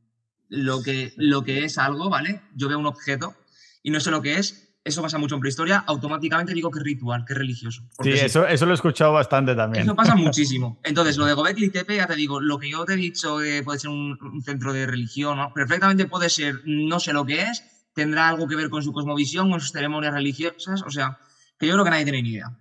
[0.49, 2.43] lo que, lo que es algo, ¿vale?
[2.55, 3.35] Yo veo un objeto
[3.83, 6.85] y no sé lo que es, eso pasa mucho en prehistoria, automáticamente digo que es
[6.85, 7.83] ritual, que es religioso.
[8.03, 9.85] Sí, eso, eso lo he escuchado bastante también.
[9.85, 10.81] Eso pasa muchísimo.
[10.85, 13.63] Entonces, lo de Gobekli Tepe, ya te digo, lo que yo te he dicho que
[13.63, 15.53] puede ser un, centro de religión, ¿no?
[15.53, 17.63] perfectamente puede ser, no sé lo que es,
[17.95, 21.19] tendrá algo que ver con su cosmovisión, con sus ceremonias religiosas, o sea,
[21.59, 22.57] que yo creo que nadie tiene ni idea.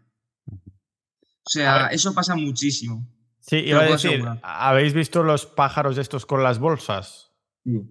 [1.44, 3.07] O sea, eso pasa muchísimo.
[3.40, 7.32] Sí, iba a decir, ¿habéis visto los pájaros estos con las bolsas?
[7.64, 7.82] Sí,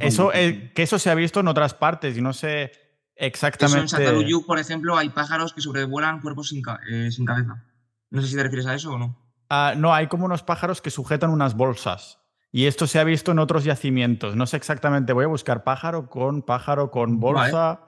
[0.00, 2.72] eso, eh, que eso se ha visto en otras partes y no sé
[3.16, 3.80] exactamente.
[3.80, 7.64] en Sataruyuk, por ejemplo, hay pájaros que sobrevuelan cuerpos sin, eh, sin, cabeza.
[8.10, 9.18] No sé si te refieres a eso o no.
[9.50, 12.20] Ah, no, hay como unos pájaros que sujetan unas bolsas.
[12.52, 14.36] Y esto se ha visto en otros yacimientos.
[14.36, 17.80] No sé exactamente, voy a buscar pájaro con pájaro con bolsa.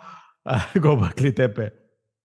[0.75, 1.73] Gobekli Tepe.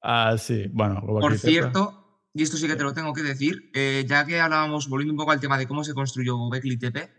[0.02, 1.02] Ah, sí, bueno.
[1.06, 2.01] Por cierto,
[2.34, 5.18] y esto sí que te lo tengo que decir, eh, ya que hablábamos, volviendo un
[5.18, 7.12] poco al tema de cómo se construyó Gobekli Tepe,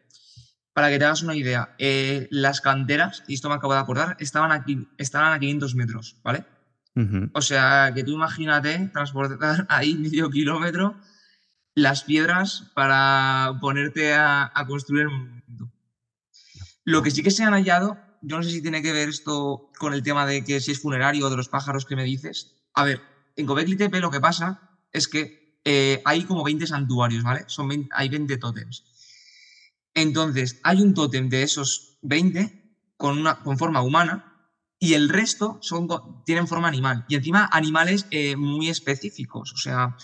[0.72, 4.16] para que te hagas una idea, eh, las canteras, y esto me acabo de acordar,
[4.20, 6.47] estaban, aquí, estaban a 500 metros, ¿vale?
[7.32, 10.94] O sea, que tú imagínate transportar ahí medio kilómetro
[11.74, 15.72] las piedras para ponerte a, construir el monumento.
[16.84, 19.70] Lo que sí que se han hallado, yo no sé si tiene que ver esto
[19.78, 22.56] con el tema de que si es funerario o de los pájaros que me dices.
[22.74, 23.01] A ver,
[23.36, 27.44] en Gobekli Tepe lo que pasa es que eh, hay como 20 santuarios, ¿vale?
[27.47, 28.85] Son hay 20 tótems.
[29.94, 34.32] Entonces, hay un tótem de esos 20 con, una, con forma humana
[34.78, 35.89] y el resto son,
[36.24, 37.05] tienen forma animal.
[37.09, 39.52] Y encima animales eh, muy específicos.
[39.52, 39.97] O sea,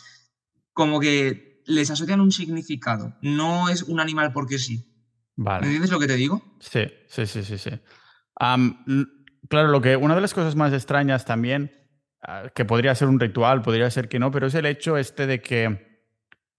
[0.73, 3.16] como que les asocian un significado.
[3.20, 4.85] No es un animal porque sí.
[5.36, 5.66] Vale.
[5.66, 6.43] ¿Entiendes lo que te digo?
[6.60, 7.70] Sí, sí, sí, sí, sí.
[9.48, 11.73] claro, lo que una de las cosas más extrañas también,
[12.55, 15.40] que podría ser un ritual, podría ser que no, pero es el hecho este de
[15.40, 16.03] que,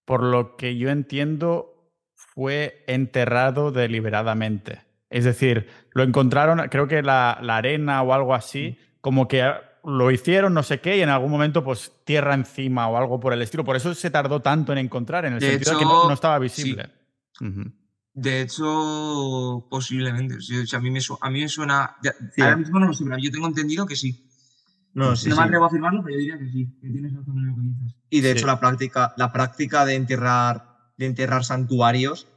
[0.06, 4.82] por lo que yo entiendo, fue enterrado deliberadamente.
[5.10, 9.44] Es decir, lo encontraron, creo que la, la arena o algo así, como que
[9.84, 13.34] lo hicieron, no sé qué, y en algún momento, pues tierra encima o algo por
[13.34, 13.64] el estilo.
[13.64, 16.90] Por eso se tardó tanto en encontrar, en el sentido de que no, estaba visible.
[18.14, 20.36] De hecho, posiblemente.
[20.36, 21.96] a, mí me a mí me suena.
[22.38, 24.29] ahora mismo no lo sé, pero yo tengo entendido que sí.
[24.94, 27.38] No, sí, no me atrevo a afirmarlo, pero yo diría que sí, que tienes razón
[27.38, 27.96] en lo que dices.
[28.10, 32.28] Y de hecho, la práctica, la práctica de enterrar, de enterrar santuarios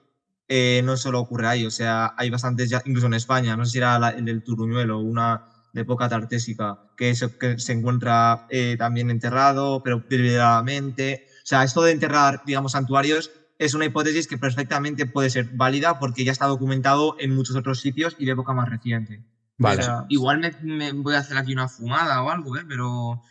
[0.48, 1.66] eh, no solo ocurre ahí.
[1.66, 4.98] O sea, hay bastantes ya, incluso en España, no sé si era el del Turuñuelo,
[4.98, 11.26] una de época tartésica, que se, que se encuentra eh, también enterrado, pero deliberadamente.
[11.38, 15.98] O sea, esto de enterrar, digamos, santuarios es una hipótesis que perfectamente puede ser válida
[15.98, 19.24] porque ya está documentado en muchos otros sitios y de época más reciente.
[19.62, 19.82] Vale.
[20.08, 22.64] igual me, voy a hacer aquí una fumada o algo, ¿eh?
[22.68, 23.22] pero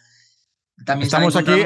[0.85, 1.63] también estamos aquí,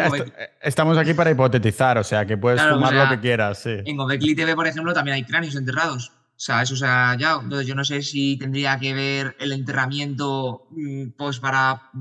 [0.61, 3.59] estamos aquí para hipotetizar, o sea, que puedes fumar lo que quieras.
[3.59, 3.77] Sí.
[3.85, 6.11] En Gobekli TV, por ejemplo, también hay cráneos enterrados.
[6.35, 7.41] O sea, eso se ha hallado.
[7.41, 11.91] Entonces, yo no sé si tendría que ver el enterramiento mm, pues para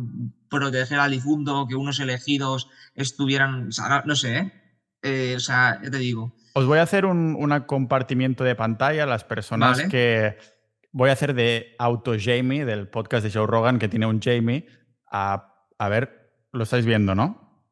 [0.48, 3.68] proteger al difunto, que unos elegidos estuvieran.
[3.68, 4.52] O sea, no, sé, ¿eh?
[5.02, 5.34] ¿eh?
[5.36, 6.34] O sea, ya te digo.
[6.54, 7.36] Os voy a hacer un,
[7.66, 10.36] compartimiento de pantalla a las personas que.
[10.96, 14.68] Voy a hacer de Auto Jamie, del podcast de Joe Rogan, que tiene un Jamie.
[15.10, 17.66] A, a ver, lo estáis viendo, ¿no?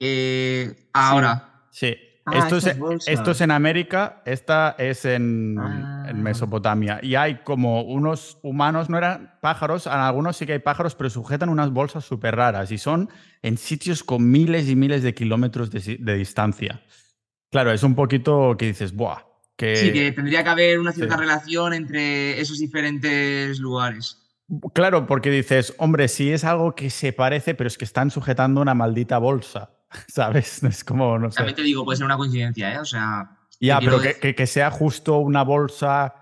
[0.00, 1.66] Eh, ahora.
[1.70, 1.94] sí.
[2.24, 2.64] Ah, esto, es,
[3.06, 6.10] esto, es, en América, esta es en, ah.
[6.14, 7.00] Mesopotamia.
[7.02, 11.10] Y hay como unos humanos, no eran pájaros, en algunos sí que hay pájaros, pero
[11.10, 13.10] sujetan unas bolsas súper raras y son
[13.42, 16.82] en sitios con miles y miles de kilómetros de, distancia.
[17.50, 19.33] Claro, es un poquito que dices, ¡buah!
[19.56, 19.76] Que...
[19.76, 24.20] Sí, que tendría que haber una cierta relación entre esos diferentes lugares.
[24.74, 28.60] Claro, porque dices, hombre, sí es algo que se parece, pero es que están sujetando
[28.60, 29.70] una maldita bolsa.
[30.08, 30.62] ¿sabes?
[30.62, 31.36] Es como, no sé.
[31.36, 32.78] También te digo, puede ser una coincidencia, ¿eh?
[32.78, 33.38] O sea.
[33.60, 36.14] Ya, pero que, sea justo una bolsa.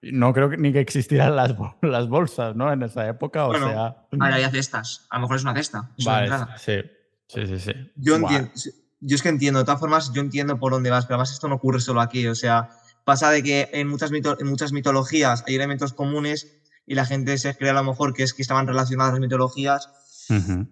[0.00, 2.72] No creo ni que existieran las, las bolsas, ¿no?
[2.72, 4.06] En esa época, o sea.
[4.18, 5.06] Ahora hay cestas.
[5.10, 5.90] A lo mejor es una cesta.
[6.04, 6.80] vale, sí.
[7.28, 7.72] Sí, sí, sí.
[7.96, 8.50] Yo entiendo.
[9.00, 11.48] Yo es que entiendo, de todas formas, yo entiendo por dónde vas, pero además esto
[11.48, 12.26] no ocurre solo aquí.
[12.26, 12.70] O sea,
[13.08, 17.56] Pasa de que en muchas, en muchas mitologías hay elementos comunes y la gente se
[17.56, 19.88] cree a lo mejor que es que estaban relacionadas las mitologías.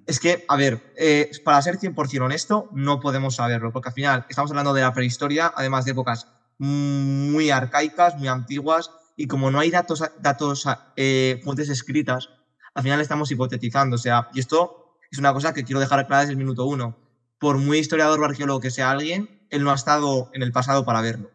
[0.05, 4.27] Es que, a ver, eh, para ser 100% honesto, no podemos saberlo, porque al final
[4.29, 6.29] estamos hablando de la prehistoria, además de épocas
[6.59, 10.67] muy arcaicas, muy antiguas, y como no hay datos, datos
[10.97, 12.29] eh, fuentes escritas,
[12.75, 13.95] al final estamos hipotetizando.
[13.95, 16.99] O sea, y esto es una cosa que quiero dejar clara desde el minuto uno.
[17.39, 20.85] Por muy historiador o arqueólogo que sea alguien, él no ha estado en el pasado
[20.85, 21.31] para verlo.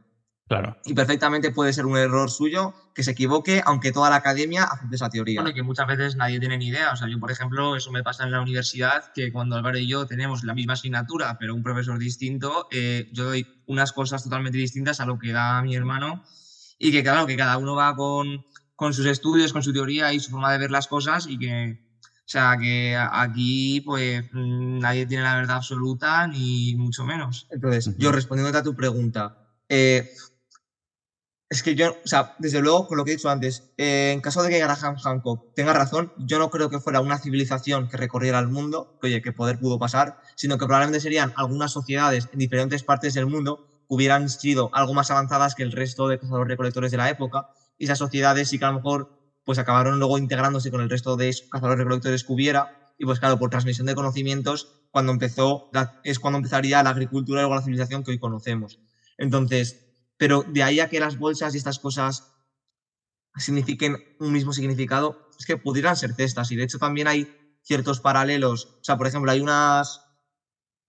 [0.47, 0.75] Claro.
[0.83, 4.97] Y perfectamente puede ser un error suyo que se equivoque, aunque toda la academia acepte
[4.97, 5.41] esa teoría.
[5.41, 6.91] Bueno, que muchas veces nadie tiene ni idea.
[6.91, 9.87] O sea, yo, por ejemplo, eso me pasa en la universidad, que cuando Álvaro y
[9.87, 14.57] yo tenemos la misma asignatura, pero un profesor distinto, eh, yo doy unas cosas totalmente
[14.57, 16.25] distintas a lo que da mi hermano.
[16.77, 18.43] Y que, claro, que cada uno va con,
[18.75, 21.90] con sus estudios, con su teoría y su forma de ver las cosas y que,
[22.31, 27.47] sea, que aquí pues nadie tiene la verdad absoluta ni mucho menos.
[27.49, 29.35] Entonces, yo respondiéndote a tu pregunta,
[29.67, 30.09] eh,
[31.49, 34.21] es que yo, o sea, desde luego, con lo que he dicho antes, eh, en
[34.21, 37.97] caso de que Graham Hancock tenga razón, yo no creo que fuera una civilización que
[37.97, 42.29] recorriera el mundo, que, oye, que poder pudo pasar, sino que probablemente serían algunas sociedades
[42.31, 46.17] en diferentes partes del mundo que hubieran sido algo más avanzadas que el resto de
[46.19, 49.99] cazadores recolectores de la época, y esas sociedades sí que a lo mejor pues acabaron
[49.99, 53.87] luego integrándose con el resto de cazadores recolectores que hubiera, y pues claro, por transmisión
[53.87, 55.69] de conocimientos, cuando empezó,
[56.03, 58.79] es cuando empezaría la agricultura y luego la civilización que hoy conocemos.
[59.17, 59.77] Entonces,
[60.17, 62.23] pero de ahí a que las bolsas y estas cosas
[63.37, 66.51] signifiquen un mismo significado, es que pudieran ser cestas.
[66.51, 67.27] Y de hecho también hay
[67.63, 68.65] ciertos paralelos.
[68.65, 70.01] O sea, por ejemplo, hay unas,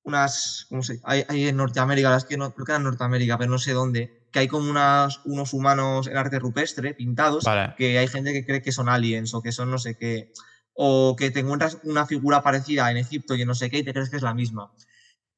[0.03, 3.59] unas, ¿cómo se hay, en Norteamérica, las que no, creo que en Norteamérica, pero no
[3.59, 7.45] sé dónde, que hay como unas, unos humanos en arte rupestre pintados,
[7.77, 10.33] que hay gente que cree que son aliens o que son no sé qué,
[10.75, 13.93] o que te encuentras una figura parecida en Egipto y no sé qué y te
[13.93, 14.73] crees que es la misma.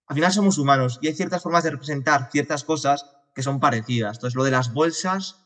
[0.07, 3.05] Al final somos humanos y hay ciertas formas de representar ciertas cosas
[3.35, 4.19] que son parecidas.
[4.19, 5.45] Entonces, lo de las bolsas,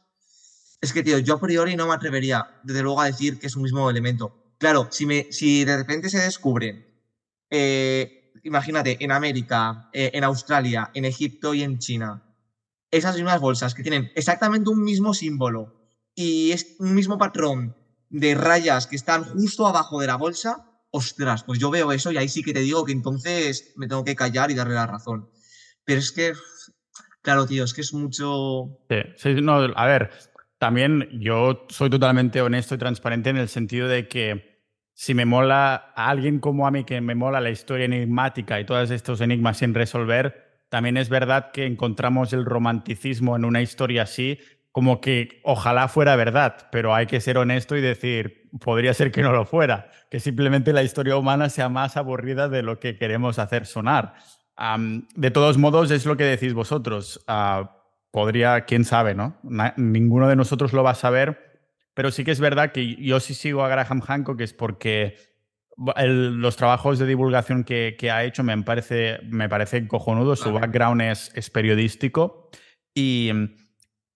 [0.81, 3.57] es que, tío, yo a priori no me atrevería, desde luego, a decir que es
[3.57, 4.53] un mismo elemento.
[4.59, 6.87] Claro, si, me, si de repente se descubren,
[7.51, 12.28] eh, imagínate, en América, eh, en Australia, en Egipto y en China,
[12.91, 15.75] esas mismas bolsas que tienen exactamente un mismo símbolo
[16.15, 17.77] y es un mismo patrón
[18.11, 22.17] de rayas que están justo abajo de la bolsa, ostras, pues yo veo eso y
[22.17, 25.31] ahí sí que te digo que entonces me tengo que callar y darle la razón.
[25.85, 26.33] Pero es que
[27.23, 28.79] Claro, tío, es que es mucho.
[29.17, 30.11] Sí, no, a ver,
[30.59, 35.93] también yo soy totalmente honesto y transparente en el sentido de que si me mola
[35.95, 39.59] a alguien como a mí que me mola la historia enigmática y todos estos enigmas
[39.59, 44.39] sin resolver, también es verdad que encontramos el romanticismo en una historia así,
[44.73, 49.23] como que ojalá fuera verdad, pero hay que ser honesto y decir, podría ser que
[49.23, 53.39] no lo fuera, que simplemente la historia humana sea más aburrida de lo que queremos
[53.39, 54.15] hacer sonar
[55.15, 57.23] de todos modos, es lo que decís vosotros.
[57.27, 57.77] Ah,
[58.11, 59.37] podría, quién sabe, ¿no?
[59.77, 61.61] ninguno de nosotros lo va a saber,
[61.95, 65.17] pero sí que es verdad que yo sí sigo a Graham Hancock, es porque
[65.79, 70.37] los trabajos de divulgación que, ha hecho me parece, me parece cojonudo.
[70.37, 72.51] Su background es, es periodístico
[72.95, 73.31] y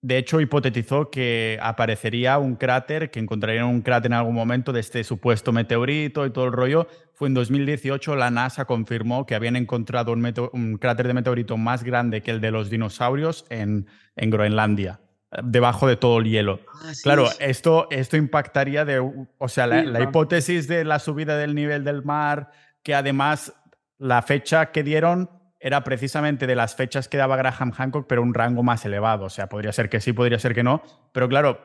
[0.05, 4.81] de hecho, hipotetizó que aparecería un cráter, que encontrarían un cráter en algún momento de
[4.81, 6.89] este supuesto meteorito y todo el rollo.
[7.15, 12.21] Fue en 2018, la NASA confirmó que habían encontrado un, cráter de meteorito más grande
[12.21, 13.87] que el de los dinosaurios en,
[14.17, 15.02] en Groenlandia,
[15.43, 16.61] debajo de todo el hielo.
[16.83, 19.01] Ah, claro, esto, esto impactaría de,
[19.39, 22.51] o sea, la hipótesis de la subida del nivel del mar,
[22.83, 23.55] que además
[23.99, 25.31] la fecha que dieron
[25.63, 29.27] era precisamente de las fechas que daba Graham Hancock, pero un rango más elevado.
[29.27, 30.83] O sea, podría ser que sí, podría ser que no.
[31.13, 31.61] Pero claro,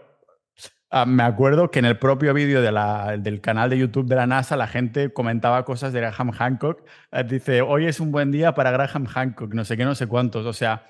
[0.91, 4.27] ah, me acuerdo que en el propio vídeo de del canal de YouTube de la
[4.27, 6.83] NASA la gente comentaba cosas de Graham Hancock.
[7.11, 10.05] Eh, dice, hoy es un buen día para Graham Hancock, no sé qué, no sé
[10.05, 10.45] cuántos.
[10.45, 10.85] O sea,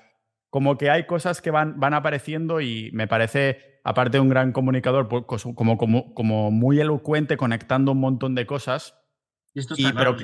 [0.50, 4.52] como que hay cosas que van, van apareciendo y me parece, aparte de un gran
[4.52, 8.94] comunicador, pues, como, como, como muy elocuente, conectando un montón de cosas.
[9.54, 10.16] Y esto está claro,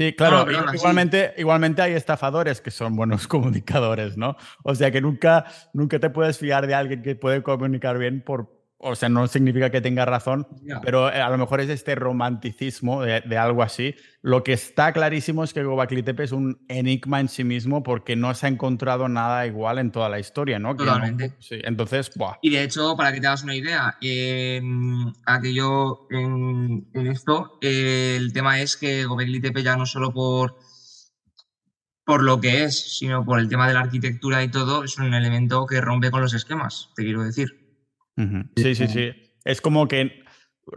[0.00, 4.36] Sí, claro, igualmente, igualmente hay estafadores que son buenos comunicadores, ¿no?
[4.64, 8.59] O sea que nunca, nunca te puedes fiar de alguien que puede comunicar bien por,
[8.82, 10.46] o sea, no significa que tenga razón,
[10.82, 13.94] pero eh, a lo mejor es este romanticismo de, algo así.
[14.22, 18.16] Lo que está clarísimo es que Gobekli Tepe es un enigma en sí mismo porque
[18.16, 20.74] no se ha encontrado nada igual en toda la historia, ¿no?
[20.74, 21.34] Totalmente.
[21.40, 22.38] sí, entonces, ¡buah!
[22.40, 28.60] Y de hecho, para que te hagas una idea, en aquello, en, esto, el tema
[28.62, 30.56] es que Gobekli Tepe ya no solo por
[32.06, 35.14] por lo que es, sino por el tema de la arquitectura y todo, es un
[35.14, 37.59] elemento que rompe con los esquemas, te quiero decir.
[38.56, 39.12] Sí, sí, sí.
[39.44, 40.22] Es como que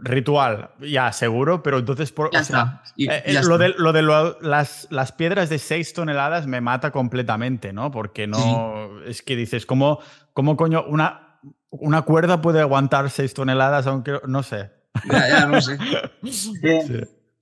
[0.00, 2.10] ritual, ya, seguro, pero entonces...
[2.12, 2.82] Por, Ya o sea, está.
[2.96, 3.64] Y- eh, y eh, ya lo está.
[3.68, 7.90] de, lo de lo- las, las piedras de 6 toneladas me mata completamente, ¿no?
[7.90, 9.00] Porque no.
[9.04, 10.00] Es que dices, ¿cómo,
[10.32, 11.38] cómo coño una,
[11.70, 13.86] una cuerda puede aguantar 6 toneladas?
[13.86, 14.70] Aunque no sé.
[15.10, 15.78] Ya, ya, no sé.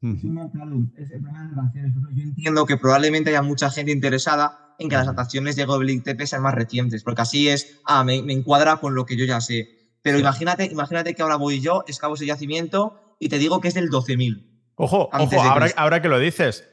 [0.02, 0.26] Ujú.
[0.32, 1.92] No, claro, es el problema de las adaptaciones.
[1.92, 5.64] Por ejemplo, Yo entiendo que probablemente haya mucha gente interesada en que las adaptaciones de
[5.64, 9.16] Gobelin TP sean más recientes, porque así es, ah, me, me encuadra con lo que
[9.16, 9.68] yo ya sé.
[10.02, 10.22] Pero Sí.
[10.22, 13.88] imagínate, imagínate que ahora voy yo, excavo ese yacimiento y te digo que es del
[13.88, 14.48] 12.000.
[14.74, 15.40] Ojo, ojo,
[15.76, 16.68] ahora, que lo dices,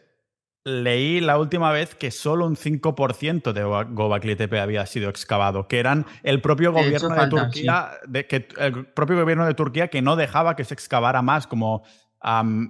[0.63, 5.67] leí la última vez que solo un 5% de Go- Gobekli Tepe había sido excavado,
[5.67, 9.53] que eran el propio De hecho, gobierno de Turquía, de, que, el propio gobierno de
[9.53, 11.83] Turquía que no dejaba que se excavara más, como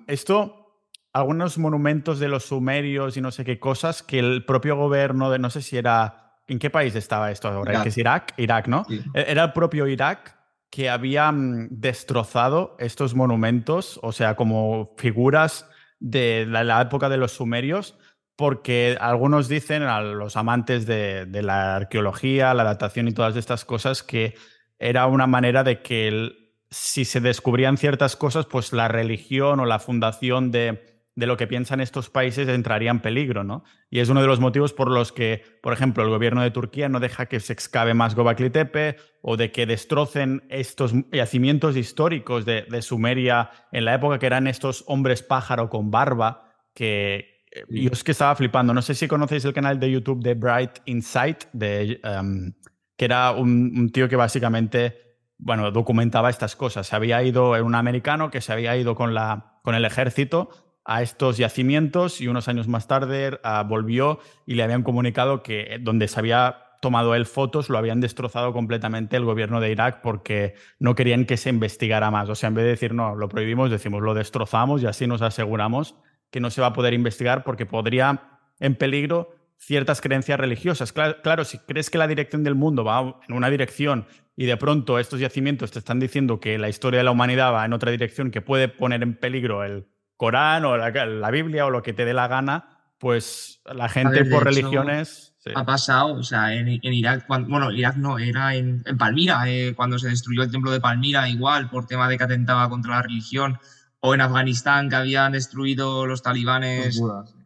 [0.07, 0.83] esto,
[1.13, 5.39] algunos monumentos de los sumerios y no sé qué cosas, que el propio gobierno de,
[5.39, 7.71] no sé si era, ¿en qué país estaba esto ahora?
[7.71, 7.83] Irak.
[7.83, 8.85] Que es Irak, Irak, ¿no?
[8.87, 9.01] Sí.
[9.13, 10.35] E- Era el propio Irak
[10.69, 15.69] que había mm, destrozado estos monumentos, o sea, como figuras
[15.99, 17.97] de la, época de los sumerios,
[18.35, 24.01] porque algunos dicen, a los amantes de, la arqueología, la datación y todas estas cosas,
[24.01, 24.35] que
[24.77, 26.31] era una manera de que
[26.71, 30.88] si se descubrían ciertas cosas, pues la religión o la fundación de,
[31.19, 33.65] de lo que piensan estos países entraría en peligro, ¿no?
[33.89, 36.87] Y es uno de los motivos por los que, por ejemplo, el gobierno de Turquía
[36.87, 42.45] no deja que se excave más Gobekli Tepe o de que destrocen estos yacimientos históricos
[42.45, 47.65] de, de Sumeria en la época que eran estos hombres pájaro con barba que eh,
[47.69, 48.73] yo es que estaba flipando.
[48.73, 52.53] No sé si conocéis el canal de YouTube de Bright Insight, de, em,
[52.95, 56.87] que era un, un tío que básicamente bueno, documentaba estas cosas.
[56.87, 60.49] Se había ido, era un americano que se había ido con, la, con el ejército
[60.89, 65.75] a estos yacimientos y unos años más tarde ah, volvió y le habían comunicado que
[65.75, 70.01] eh, donde se había tomado él fotos lo habían destrozado completamente el gobierno de Irak
[70.01, 72.27] porque no querían que se investigara más.
[72.29, 75.21] O sea, en vez de decir no, lo prohibimos, decimos lo destrozamos y así nos
[75.21, 75.93] aseguramos
[76.31, 80.91] que no se va a poder investigar porque podría en peligro ciertas creencias religiosas.
[80.91, 84.57] Claro, claro, si crees que la dirección del mundo va en una dirección y de
[84.57, 87.91] pronto estos yacimientos te están diciendo que la historia de la humanidad va en otra
[87.91, 89.85] dirección que puede poner en peligro el
[90.19, 94.23] Corán o la, la Biblia o lo que te dé la gana, pues la gente
[94.23, 95.33] ver, por hecho, religiones...
[95.39, 95.51] sí.
[95.55, 99.43] Ha pasado, o sea, en, en Irak, cuando- bueno, Irak no, era en, en Palmira,
[99.47, 102.95] eh, cuando se destruyó el templo de Palmira, igual, por tema de que atentaba contra
[102.95, 103.59] la religión,
[104.01, 107.01] o en Afganistán, que habían destruido los talibanes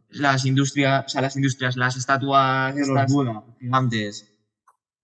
[0.09, 3.13] las industrias, o sea, las industrias, las estatuas estas,
[3.59, 4.31] gigantes.
[4.31, 4.32] y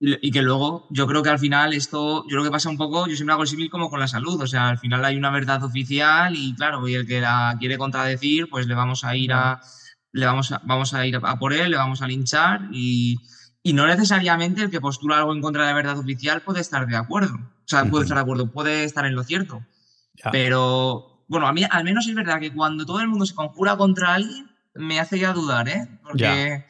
[0.02, 3.08] y que luego yo creo que al final esto, yo creo que pasa un poco,
[3.08, 5.30] yo siempre hago el símil como con la salud, o sea, al final hay una
[5.30, 9.34] verdad oficial y claro, y el que la quiere contradecir, pues le vamos a ir
[9.34, 9.60] a,
[10.14, 13.18] le vamos a, vamos a ir a por él, le vamos a linchar y,
[13.62, 16.88] y no necesariamente el que postula algo en contra de la verdad oficial puede estar
[16.88, 19.66] de acuerdo, o sea, puede estar de acuerdo, puede estar en lo cierto,
[20.16, 20.32] Ya.
[20.32, 23.76] pero bueno, a mí al menos es verdad que cuando todo el mundo se conjura
[23.76, 26.00] contra alguien, me hace ya dudar, ¿eh?
[26.04, 26.66] Porque...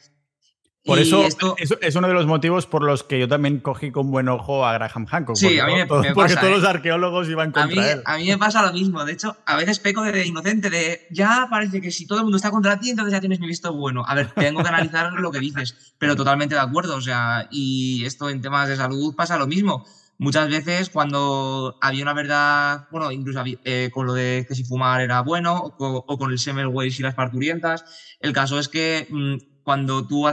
[0.82, 3.90] Por eso, esto- eso es uno de los motivos por los que yo también cogí
[3.90, 5.36] con buen ojo a Graham Hancock.
[5.36, 6.60] Sí, porque a mí me- todo- me porque pasa, todos ¿eh?
[6.60, 8.02] los arqueólogos iban A mí, contra él.
[8.06, 9.04] a mí me pasa lo mismo.
[9.04, 12.36] De hecho, a veces peco de inocente, de ya parece que si todo el mundo
[12.38, 14.04] está contra ti, entonces ya tienes mi visto bueno.
[14.06, 16.96] A ver, tengo que analizar lo que dices, pero totalmente de acuerdo.
[16.96, 19.84] O sea, y esto en temas de salud pasa lo mismo.
[20.16, 24.64] Muchas veces cuando había una verdad, bueno, incluso había- eh, con lo de que si
[24.64, 27.84] fumar era bueno, o, co- o con el Semmelweis y las parturientas,
[28.20, 30.26] el caso es que mm, cuando tú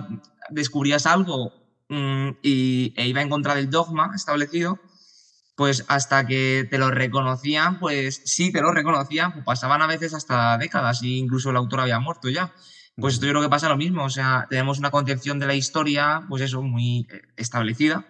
[0.49, 1.53] descubrías algo
[1.89, 4.79] mm, y, e iba en contra del dogma establecido,
[5.55, 10.13] pues hasta que te lo reconocían, pues sí, te lo reconocían, pues pasaban a veces
[10.13, 12.53] hasta décadas y incluso el autor había muerto ya.
[12.95, 15.55] Pues esto yo creo que pasa lo mismo, o sea, tenemos una concepción de la
[15.55, 18.07] historia, pues eso, muy eh, establecida.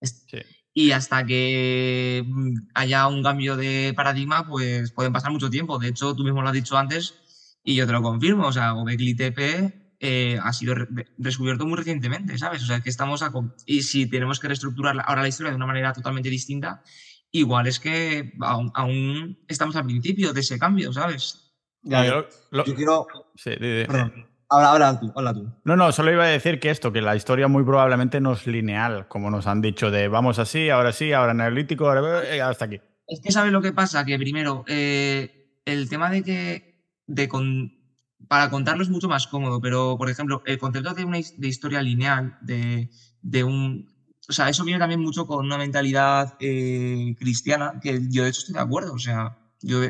[0.00, 0.38] Sí.
[0.74, 5.78] Y hasta que mm, haya un cambio de paradigma, pues pueden pasar mucho tiempo.
[5.78, 7.14] De hecho, tú mismo lo has dicho antes
[7.62, 8.46] y yo te lo confirmo.
[8.46, 12.62] O sea, Gobekli Tepe eh, ha sido re- descubierto muy recientemente, ¿sabes?
[12.64, 13.30] O sea, que estamos a...
[13.66, 16.82] Y si tenemos que reestructurar ahora la historia de una manera totalmente distinta,
[17.30, 21.54] igual es que aún, aún estamos al principio de ese cambio, ¿sabes?
[21.82, 23.06] Ya, Yo- lo- yo quiero.
[23.36, 23.50] sí.
[23.60, 24.26] Perdón.
[24.50, 25.50] Habla, habla tú, habla tú.
[25.64, 28.46] No, no, solo iba a decir que esto, que la historia muy probablemente no es
[28.46, 32.66] lineal, como nos han dicho, de vamos así, ahora sí, ahora neolítico, ahora eh, hasta
[32.66, 32.78] aquí.
[33.06, 37.72] Es que sabes lo que pasa, que primero, eh, el tema de que de con-
[38.28, 41.82] para contarlo es mucho más cómodo, pero por ejemplo, el concepto de una de historia
[41.82, 42.88] lineal, de,
[43.20, 43.86] de un.
[44.28, 48.40] O sea, eso viene también mucho con una mentalidad eh, cristiana, que yo de hecho
[48.40, 48.92] estoy de acuerdo.
[48.94, 49.80] O sea, yo,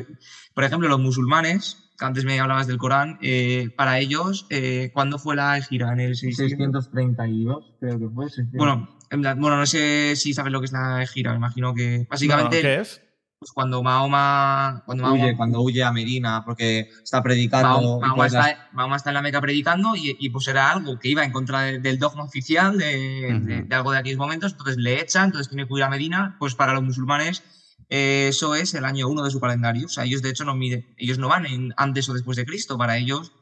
[0.53, 5.19] por ejemplo, los musulmanes, que antes me hablabas del Corán, eh, para ellos, eh, ¿cuándo
[5.19, 5.93] fue la gira?
[5.93, 6.85] En el 600.
[6.85, 8.25] 632, creo que fue.
[8.29, 8.57] 600.
[8.57, 11.73] Bueno, en plan- bueno, no sé si sabes lo que es la gira, me imagino
[11.75, 13.02] que No, básicamente ¿Qué es?
[13.43, 17.69] Pues cuando Mahoma, cuando Mahoma, Huye, cuando huye a Medina porque está predicando.
[17.99, 21.23] Mahoma- está, Mahoma está en la Meca predicando y, y, pues era algo que iba
[21.23, 23.27] en contra de- del dogma oficial de,
[23.67, 26.55] de- algo de aquellos momentos, entonces le echan, entonces tiene que huir a Medina, pues
[26.55, 27.43] para los musulmanes
[27.89, 30.55] eh, eso es el año uno de su calendario, o sea, ellos de hecho no
[30.55, 33.33] miden, ellos no van en antes o después de Cristo, para ellos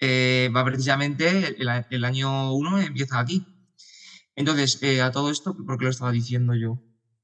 [0.00, 3.46] eh, va precisamente el, el año uno empieza aquí.
[4.36, 6.78] Entonces, eh, a todo esto, ¿por qué lo estaba diciendo yo?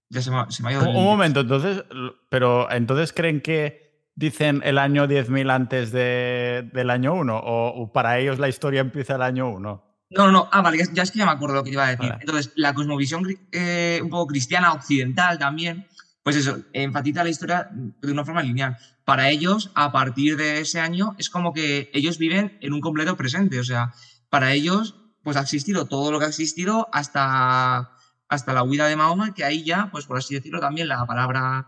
[0.08, 1.84] Ya se me, ha- se me ha ido Un, un momento, entonces,
[2.28, 7.92] pero entonces creen que dicen el año 10.000 antes de- del año 1 o, o
[7.92, 9.84] para ellos la historia empieza el año 1.
[10.10, 10.48] No, no, no.
[10.52, 12.08] Ah, vale, ya, ya es que ya me acuerdo lo que iba a decir.
[12.08, 12.18] Vale.
[12.20, 15.86] Entonces, la cosmovisión eh, un poco cristiana occidental también,
[16.22, 18.76] pues eso, enfatiza la historia de una forma lineal.
[19.04, 23.16] Para ellos, a partir de ese año, es como que ellos viven en un completo
[23.16, 23.58] presente.
[23.58, 23.92] O sea,
[24.30, 27.90] para ellos, pues ha existido todo lo que ha existido hasta,
[28.28, 31.64] hasta la huida de Mahoma, que ahí ya, pues por así decirlo, también la palabra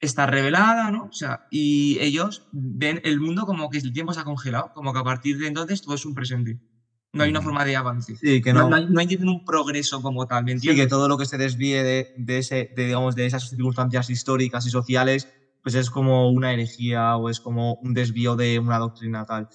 [0.00, 1.04] está revelada, ¿no?
[1.04, 4.92] O sea, y ellos ven el mundo como que el tiempo se ha congelado, como
[4.92, 6.56] que a partir de entonces todo es un presente.
[7.12, 7.48] No hay una Ujú.
[7.48, 8.14] forma de avance.
[8.16, 8.70] Sí, que no, no.
[8.70, 10.86] no hay, no hay un progreso como tal, ¿me Sí, entiendes?
[10.86, 14.66] que todo lo que se desvíe de, de ese, de, digamos, de esas circunstancias históricas
[14.66, 15.28] y sociales,
[15.62, 19.46] pues es como una herejía o es como un desvío de una doctrina tal.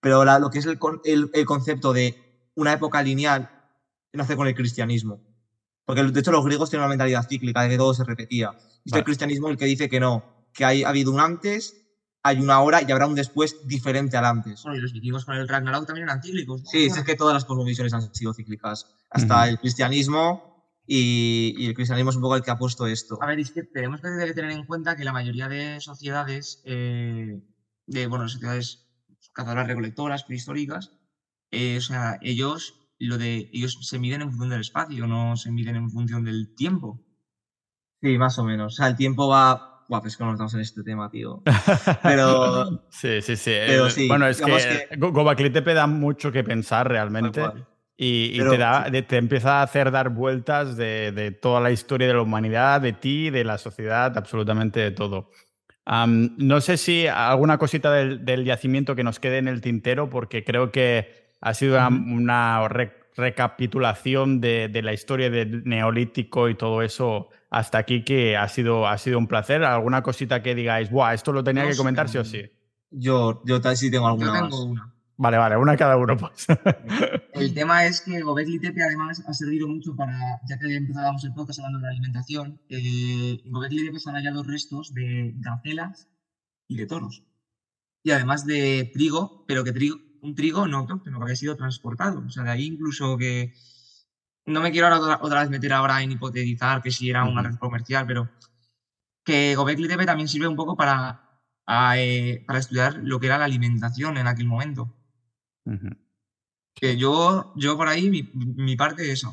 [0.00, 2.14] Pero la- lo que es el, el- el concepto de
[2.56, 3.46] una época lineal
[4.14, 5.20] nace con el cristianismo.
[5.86, 8.50] Porque de hecho los griegos tienen una mentalidad cíclica de que todo se repetía.
[8.84, 9.00] Y es Vale.
[9.00, 11.76] el cristianismo el que dice que no, que hay, ha habido un antes,
[12.22, 14.62] hay una hora y habrá un después diferente al antes.
[14.62, 16.62] Bueno, y los vikingos con el Ragnarok también eran cíclicos.
[16.62, 16.70] ¿no?
[16.70, 18.86] Sí, es que todas las cosmovisiones han sido cíclicas.
[19.10, 19.48] Hasta Ujú.
[19.48, 20.40] el cristianismo
[20.86, 23.16] y, y el cristianismo es un poco el que ha puesto esto.
[23.20, 27.40] A ver, es que tenemos que tener en cuenta que la mayoría de sociedades, eh,
[27.86, 28.80] de, bueno, sociedades
[29.32, 30.90] cazadoras recolectoras, prehistóricas,
[31.52, 32.74] eh, o sea, ellos,
[33.06, 36.54] lo de, ellos se miden en función del espacio, no se miden en función del
[36.54, 37.00] tiempo.
[38.00, 38.74] Sí, más o menos.
[38.74, 39.84] O sea, el tiempo va...
[39.88, 41.42] Buah, pues que no estamos en este tema, tío.
[42.02, 42.86] Pero...
[42.90, 43.52] Sí, sí, sí.
[43.66, 47.42] Pero sí, bueno, es que, Tepe da mucho que pensar realmente.
[47.96, 51.60] Y, y Pero- te, da, de- te empieza a hacer dar vueltas de, de toda
[51.60, 55.30] la historia de la humanidad, de ti, de la sociedad, absolutamente de todo.
[55.84, 60.44] No sé si alguna cosita del, del yacimiento que nos quede en el tintero, porque
[60.44, 62.14] creo que ha sido una, Ujú.
[62.14, 68.36] una re- recapitulación de, de la historia del neolítico y todo eso hasta aquí, que
[68.36, 69.62] ha sido, ha sido un placer.
[69.64, 72.50] ¿Alguna cosita que digáis, Buah, esto lo tenía Yo que comentar sí o tengo- sí?
[72.90, 74.60] Yo, yo tal sí tengo Yo alguna tengo más.
[74.66, 74.88] una.
[75.18, 76.46] Vale, vale, una cada uno, pues.
[77.34, 81.32] El tema es que Gobekli Tepe además ha servido mucho para, ya que empezábamos el
[81.34, 86.08] podcast hablando de la alimentación, eh, en Gobekli Tepe se han hallado restos de gacelas
[86.68, 87.22] y de toros.
[88.02, 92.22] Y además de trigo, pero que trigo, un trigo no autóctono, que había sido transportado.
[92.26, 93.52] O sea, de ahí incluso que...
[94.44, 97.42] No me quiero ahora otra, otra vez meter ahora en hipotetizar que si era una
[97.42, 98.28] red comercial, pero
[99.24, 101.20] que Gobekli Tepe también sirve un poco para,
[101.66, 104.90] a, eh, para estudiar lo que era la alimentación en aquel momento.
[105.64, 105.90] Ujú.
[106.74, 109.32] Que yo, yo por ahí, mi, mi parte es eso.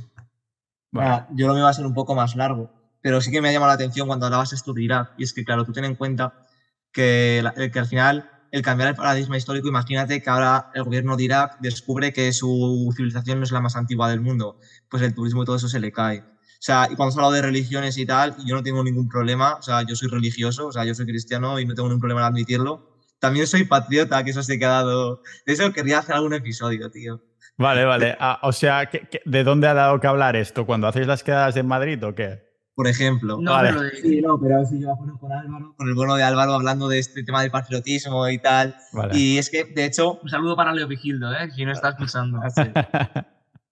[0.94, 2.70] Ah, yo lo mío va a ser un poco más largo,
[3.02, 5.10] pero sí que me ha llamado la atención cuando hablabas esto de Irak.
[5.18, 6.34] Y es que, claro, tú ten en cuenta
[6.92, 11.16] que, la- que al final el cambiar el paradigma histórico, imagínate que ahora el gobierno
[11.16, 14.58] de Irak descubre que su civilización no es la más antigua del mundo,
[14.90, 16.20] pues el turismo y todo eso se le cae.
[16.22, 19.56] O sea, y cuando has hablado de religiones y tal, yo no tengo ningún problema,
[19.56, 22.22] o sea, yo soy religioso, o sea, yo soy cristiano y no tengo ningún problema
[22.22, 22.86] en admitirlo.
[23.20, 25.22] También soy patriota, que eso se ha quedado...
[25.46, 27.22] De eso querría hacer algún episodio, tío.
[27.58, 28.16] Vale, vale.
[28.20, 30.66] Ah, o sea, ¿qué- qué- ¿de dónde ha dado que hablar esto?
[30.66, 32.49] ¿Cuando hacéis las quedadas en Madrid o qué?
[32.80, 33.38] Por ejemplo.
[33.42, 33.74] No, Vale.
[33.74, 36.88] pero Sí, no, pero si yo con, con Álvaro, con el bono de Álvaro hablando
[36.88, 38.74] de este tema del patriotismo y tal.
[38.94, 39.18] Vale.
[39.18, 41.52] Y es que, de hecho, un saludo para Leo Vigildo, ¿eh?
[41.54, 42.40] si no está escuchando.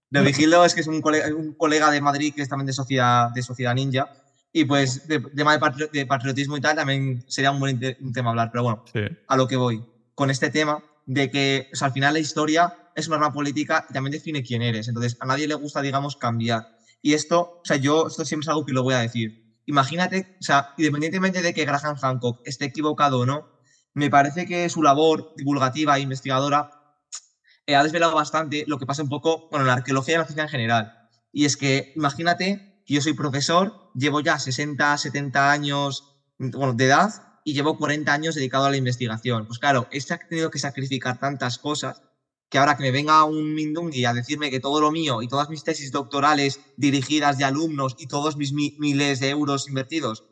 [0.09, 2.73] de Vigildo es que es un colega, un colega de Madrid que es también de
[2.73, 4.07] Sociedad, de sociedad Ninja.
[4.51, 8.11] Y pues, de tema de, patri- de patriotismo y tal, también sería un buen un
[8.11, 8.49] tema hablar.
[8.51, 8.99] Pero bueno, Sí.
[9.27, 9.85] a lo que voy
[10.15, 13.85] con este tema de que o sea, al final la historia es una arma política
[13.89, 14.89] y también define quién eres.
[14.89, 16.75] Entonces, a nadie le gusta, digamos, cambiar.
[17.02, 19.32] Y esto, o sea, yo, esto siempre es algo que lo voy a decir.
[19.65, 23.45] Imagínate, o sea, independientemente de que Graham Hancock esté equivocado o no,
[23.94, 26.65] me parece que su labor divulgativa e investigadora
[27.65, 30.26] eh, ha desvelado bastante lo que pasa un poco bueno, en la arqueología y la
[30.26, 30.90] ciencia en general.
[31.32, 32.57] Y es que, imagínate
[32.90, 36.06] yo soy profesor, llevo ya 60, 70 años
[36.40, 37.10] bueno, de edad
[37.44, 39.45] y llevo 40 años dedicado a la investigación.
[39.45, 42.02] Pues claro, he sac- tenido que sacrificar tantas cosas
[42.49, 45.49] que ahora que me venga un Mindungui a decirme que todo lo mío y todas
[45.49, 50.24] mis tesis doctorales dirigidas de alumnos y todos mis mi- miles de euros invertidos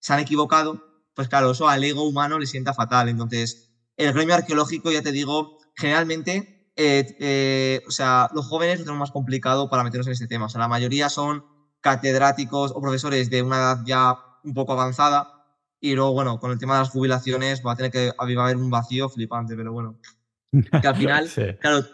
[0.00, 0.80] se han equivocado,
[1.14, 3.08] pues claro, eso al ego humano le sienta fatal.
[3.08, 3.56] Entonces,
[3.96, 6.44] el gremio arqueológico, ya te digo, generalmente,
[6.76, 10.46] eh, eh, o sea, los jóvenes lo tenemos más complicado para meternos en este tema.
[10.46, 11.44] O sea, la mayoría son
[11.80, 15.28] catedráticos o profesores de una edad ya un poco avanzada
[15.80, 18.56] Y luego, bueno, con el tema de las jubilaciones va a tener que va haber
[18.56, 19.96] un vacío flipante, pero bueno.
[20.82, 21.42] Que al final, Sí.
[21.60, 21.84] claro,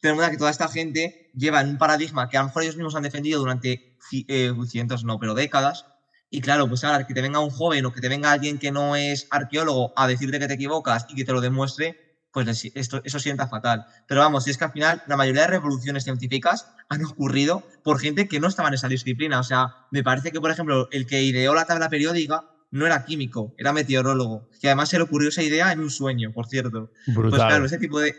[0.00, 2.94] tenemos que toda esta gente lleva en un paradigma que a lo mejor ellos mismos
[2.94, 5.86] han defendido durante eh, cientos, no, pero décadas.
[6.30, 8.70] Y claro, pues ahora que te venga un joven o que te venga alguien que
[8.70, 13.00] no es arqueólogo a decirte que te equivocas y que te lo demuestre, pues esto,
[13.04, 13.84] eso sienta fatal.
[14.06, 18.28] Pero vamos, es que al final la mayoría de revoluciones científicas han ocurrido por gente
[18.28, 19.40] que no estaba en esa disciplina.
[19.40, 23.04] O sea, me parece que, por ejemplo, el que ideó la tabla periódica no era
[23.04, 24.48] químico, era meteorólogo.
[24.62, 26.92] Y además se le ocurrió esa idea en un sueño, por cierto.
[27.06, 27.30] Brutal.
[27.30, 28.14] Pues claro, ese tipo de.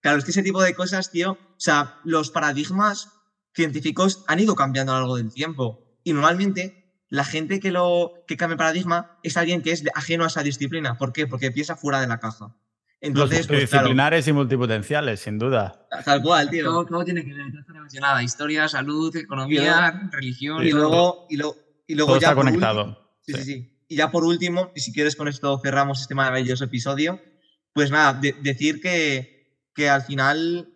[0.00, 1.32] Claro, es que ese tipo de cosas, tío.
[1.32, 3.08] O sea, los paradigmas
[3.54, 5.98] científicos han ido cambiando a lo largo del tiempo.
[6.04, 9.90] Y normalmente la gente que lo que cambia el paradigma es alguien que es de-
[9.94, 10.96] ajeno a esa disciplina.
[10.96, 11.26] ¿Por qué?
[11.26, 12.46] Porque piensa fuera de la caja.
[13.00, 15.86] Los Entonces, pues claro, multidisciplinares y multipotenciales, sin duda.
[16.04, 16.64] tal cual, tío.
[16.64, 18.20] Todo, todo tiene que ver, todo está relacionado.
[18.20, 20.64] Historia, salud, economía, religión.
[20.66, 21.54] Y luego, y lo-
[21.86, 22.84] y luego Todo ya está conectado.
[22.84, 23.77] último- sí, sí, sí.
[23.88, 27.22] Y ya por último, y si quieres con esto cerramos este maravilloso episodio,
[27.72, 29.28] pues nada, de- decir que,
[29.74, 30.68] que al final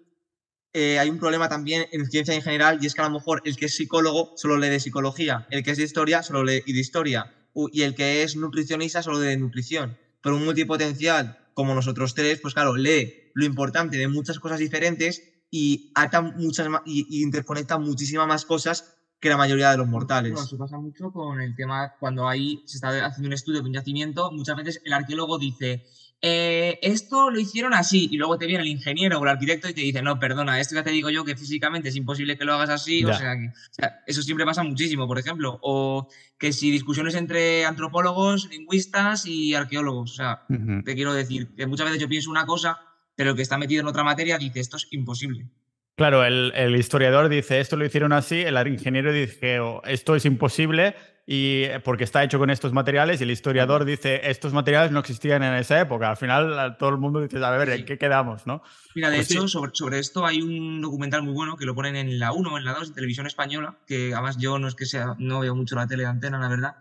[0.73, 3.41] eh, hay un problema también en ciencia en general y es que a lo mejor
[3.45, 6.63] el que es psicólogo solo lee de psicología, el que es de historia solo lee
[6.67, 7.27] de historia
[7.73, 9.99] y el que es nutricionista solo lee de nutrición.
[10.23, 15.23] Pero un multipotencial como nosotros tres, pues claro, lee lo importante de muchas cosas diferentes
[15.51, 18.85] y ata muchas y, y interconecta muchísimas más cosas
[19.23, 20.33] que la mayoría de los mortales.
[20.33, 23.69] Bueno, eso pasa mucho con el tema cuando ahí se está haciendo un estudio de
[23.69, 25.87] un yacimiento, muchas veces el arqueólogo dice,
[26.21, 29.75] "Eh, esto lo hicieron así, y luego te viene el ingeniero o el arquitecto y
[29.75, 32.55] te dice, no, perdona, esto ya te digo yo que físicamente es imposible que lo
[32.55, 36.53] hagas así, o sea, que, o sea, eso siempre pasa muchísimo, por ejemplo, o que
[36.53, 40.43] si discusiones entre antropólogos, lingüistas y arqueólogos, o sea,
[40.85, 42.81] te quiero decir que muchas veces yo pienso una cosa,
[43.15, 45.49] pero el que está metido en otra materia dice, esto es imposible.
[45.95, 50.25] Claro, el, el historiador dice esto lo hicieron así, el ingeniero dice "Oh, esto es
[50.25, 50.95] imposible
[51.27, 55.01] y eh, porque está hecho con estos materiales y el historiador dice estos materiales no
[55.01, 56.11] existían en esa época.
[56.11, 58.47] Al final todo el mundo dice, a ver, ¿en qué quedamos?
[58.47, 58.63] ¿no?
[58.95, 59.35] Mira, de Pues sí.
[59.35, 62.55] hecho, sobre, sobre esto hay un documental muy bueno que lo ponen en la 1
[62.55, 65.41] o en la 2 en televisión española, que además yo no es que sea, no
[65.41, 66.75] veo mucho la tele de antena, la verdad,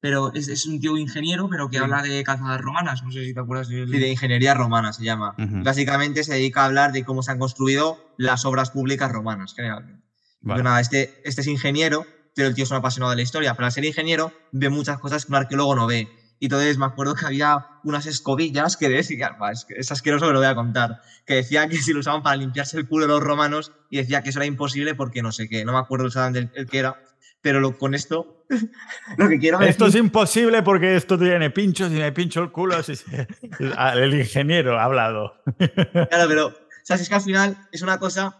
[0.00, 1.82] pero es, es un tío ingeniero, pero que Sí.
[1.82, 5.04] habla de calzadas romanas, no sé si te acuerdas de Sí, de ingeniería romana se
[5.04, 5.34] llama.
[5.38, 10.04] Básicamente se dedica a hablar de cómo se han construido las obras públicas romanas, generalmente.
[10.40, 10.58] Vale.
[10.58, 13.54] Pero nada, este, este es ingeniero, pero el tío es un apasionado de la historia.
[13.54, 16.10] Para ser ingeniero, ve muchas cosas que un arqueólogo no ve.
[16.38, 20.26] Y entonces me acuerdo que había unas escobillas que decían, "Buah, es, que es asqueroso
[20.26, 20.96] que lo voy a contar,
[21.26, 24.30] que decía que si lo usaban para limpiarse el culo los romanos y decía que
[24.30, 26.94] eso era imposible porque no sé qué, no me acuerdo exactamente el, el que era,
[27.42, 28.26] pero lo- con esto
[29.16, 32.76] lo que quiero Esto es imposible porque esto tiene pinchos y me pincho el culo.
[32.76, 33.26] así se-
[33.76, 35.34] Ah, El ingeniero ha hablado.
[36.10, 38.36] Claro, pero, o sea, es que al final es una cosa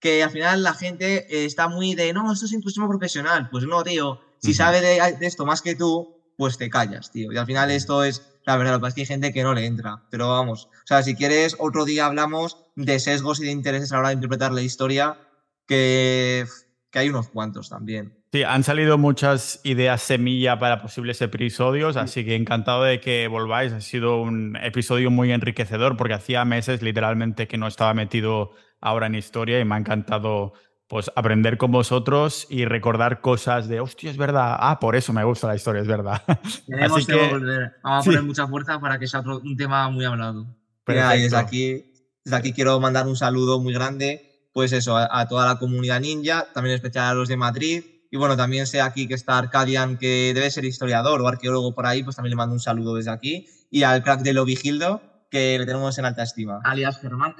[0.00, 3.48] que al final la gente eh, está muy de, no, esto es intuición profesional.
[3.50, 7.30] Pues no, tío, si sabe de, de esto más que tú, pues te callas, tío.
[7.32, 9.42] Y al final esto es, la verdad, lo que pasa es que hay gente que
[9.42, 10.02] no le entra.
[10.10, 13.96] Pero vamos, o sea, si quieres, otro día hablamos de sesgos y de intereses a
[13.96, 15.18] la hora de interpretar la historia,
[15.66, 16.46] que,
[16.90, 18.19] que hay unos cuantos también.
[18.32, 23.72] Sí, han salido muchas ideas semilla para posibles episodios, así que encantado de que volváis.
[23.72, 29.06] Ha sido un episodio muy enriquecedor porque hacía meses literalmente que no estaba metido ahora
[29.08, 30.52] en historia y me ha encantado
[30.86, 35.22] pues aprender con vosotros y recordar cosas de, hostia, es verdad, ah, por eso me
[35.24, 36.22] gusta la historia, es verdad.
[36.66, 37.72] Tenemos Así que, que- volver.
[37.82, 40.46] Vamos a poner mucha fuerza para que sea otro- un tema muy hablado.
[40.86, 41.92] Mira, y desde aquí,
[42.24, 46.00] desde aquí quiero mandar un saludo muy grande, pues eso, a, a toda la comunidad
[46.00, 47.84] ninja, también en especial a los de Madrid.
[48.10, 51.86] Y bueno, también sé aquí que está Arcadian, que debe ser historiador o arqueólogo por
[51.86, 53.46] ahí, pues también le mando un saludo desde aquí.
[53.70, 55.00] Y al crack de Lovigildo,
[55.30, 56.60] que le tenemos en alta estima.
[56.64, 57.34] Alias Germán.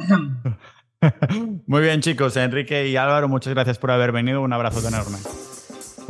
[1.66, 2.36] Muy bien, chicos.
[2.36, 4.42] Enrique y Álvaro, muchas gracias por haber venido.
[4.42, 5.18] Un abrazo enorme.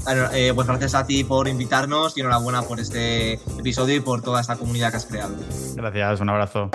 [0.04, 4.22] Bueno, eh, pues gracias a ti por invitarnos y enhorabuena por este episodio y por
[4.22, 5.34] toda esta comunidad que has creado.
[5.76, 6.70] Gracias, un abrazo.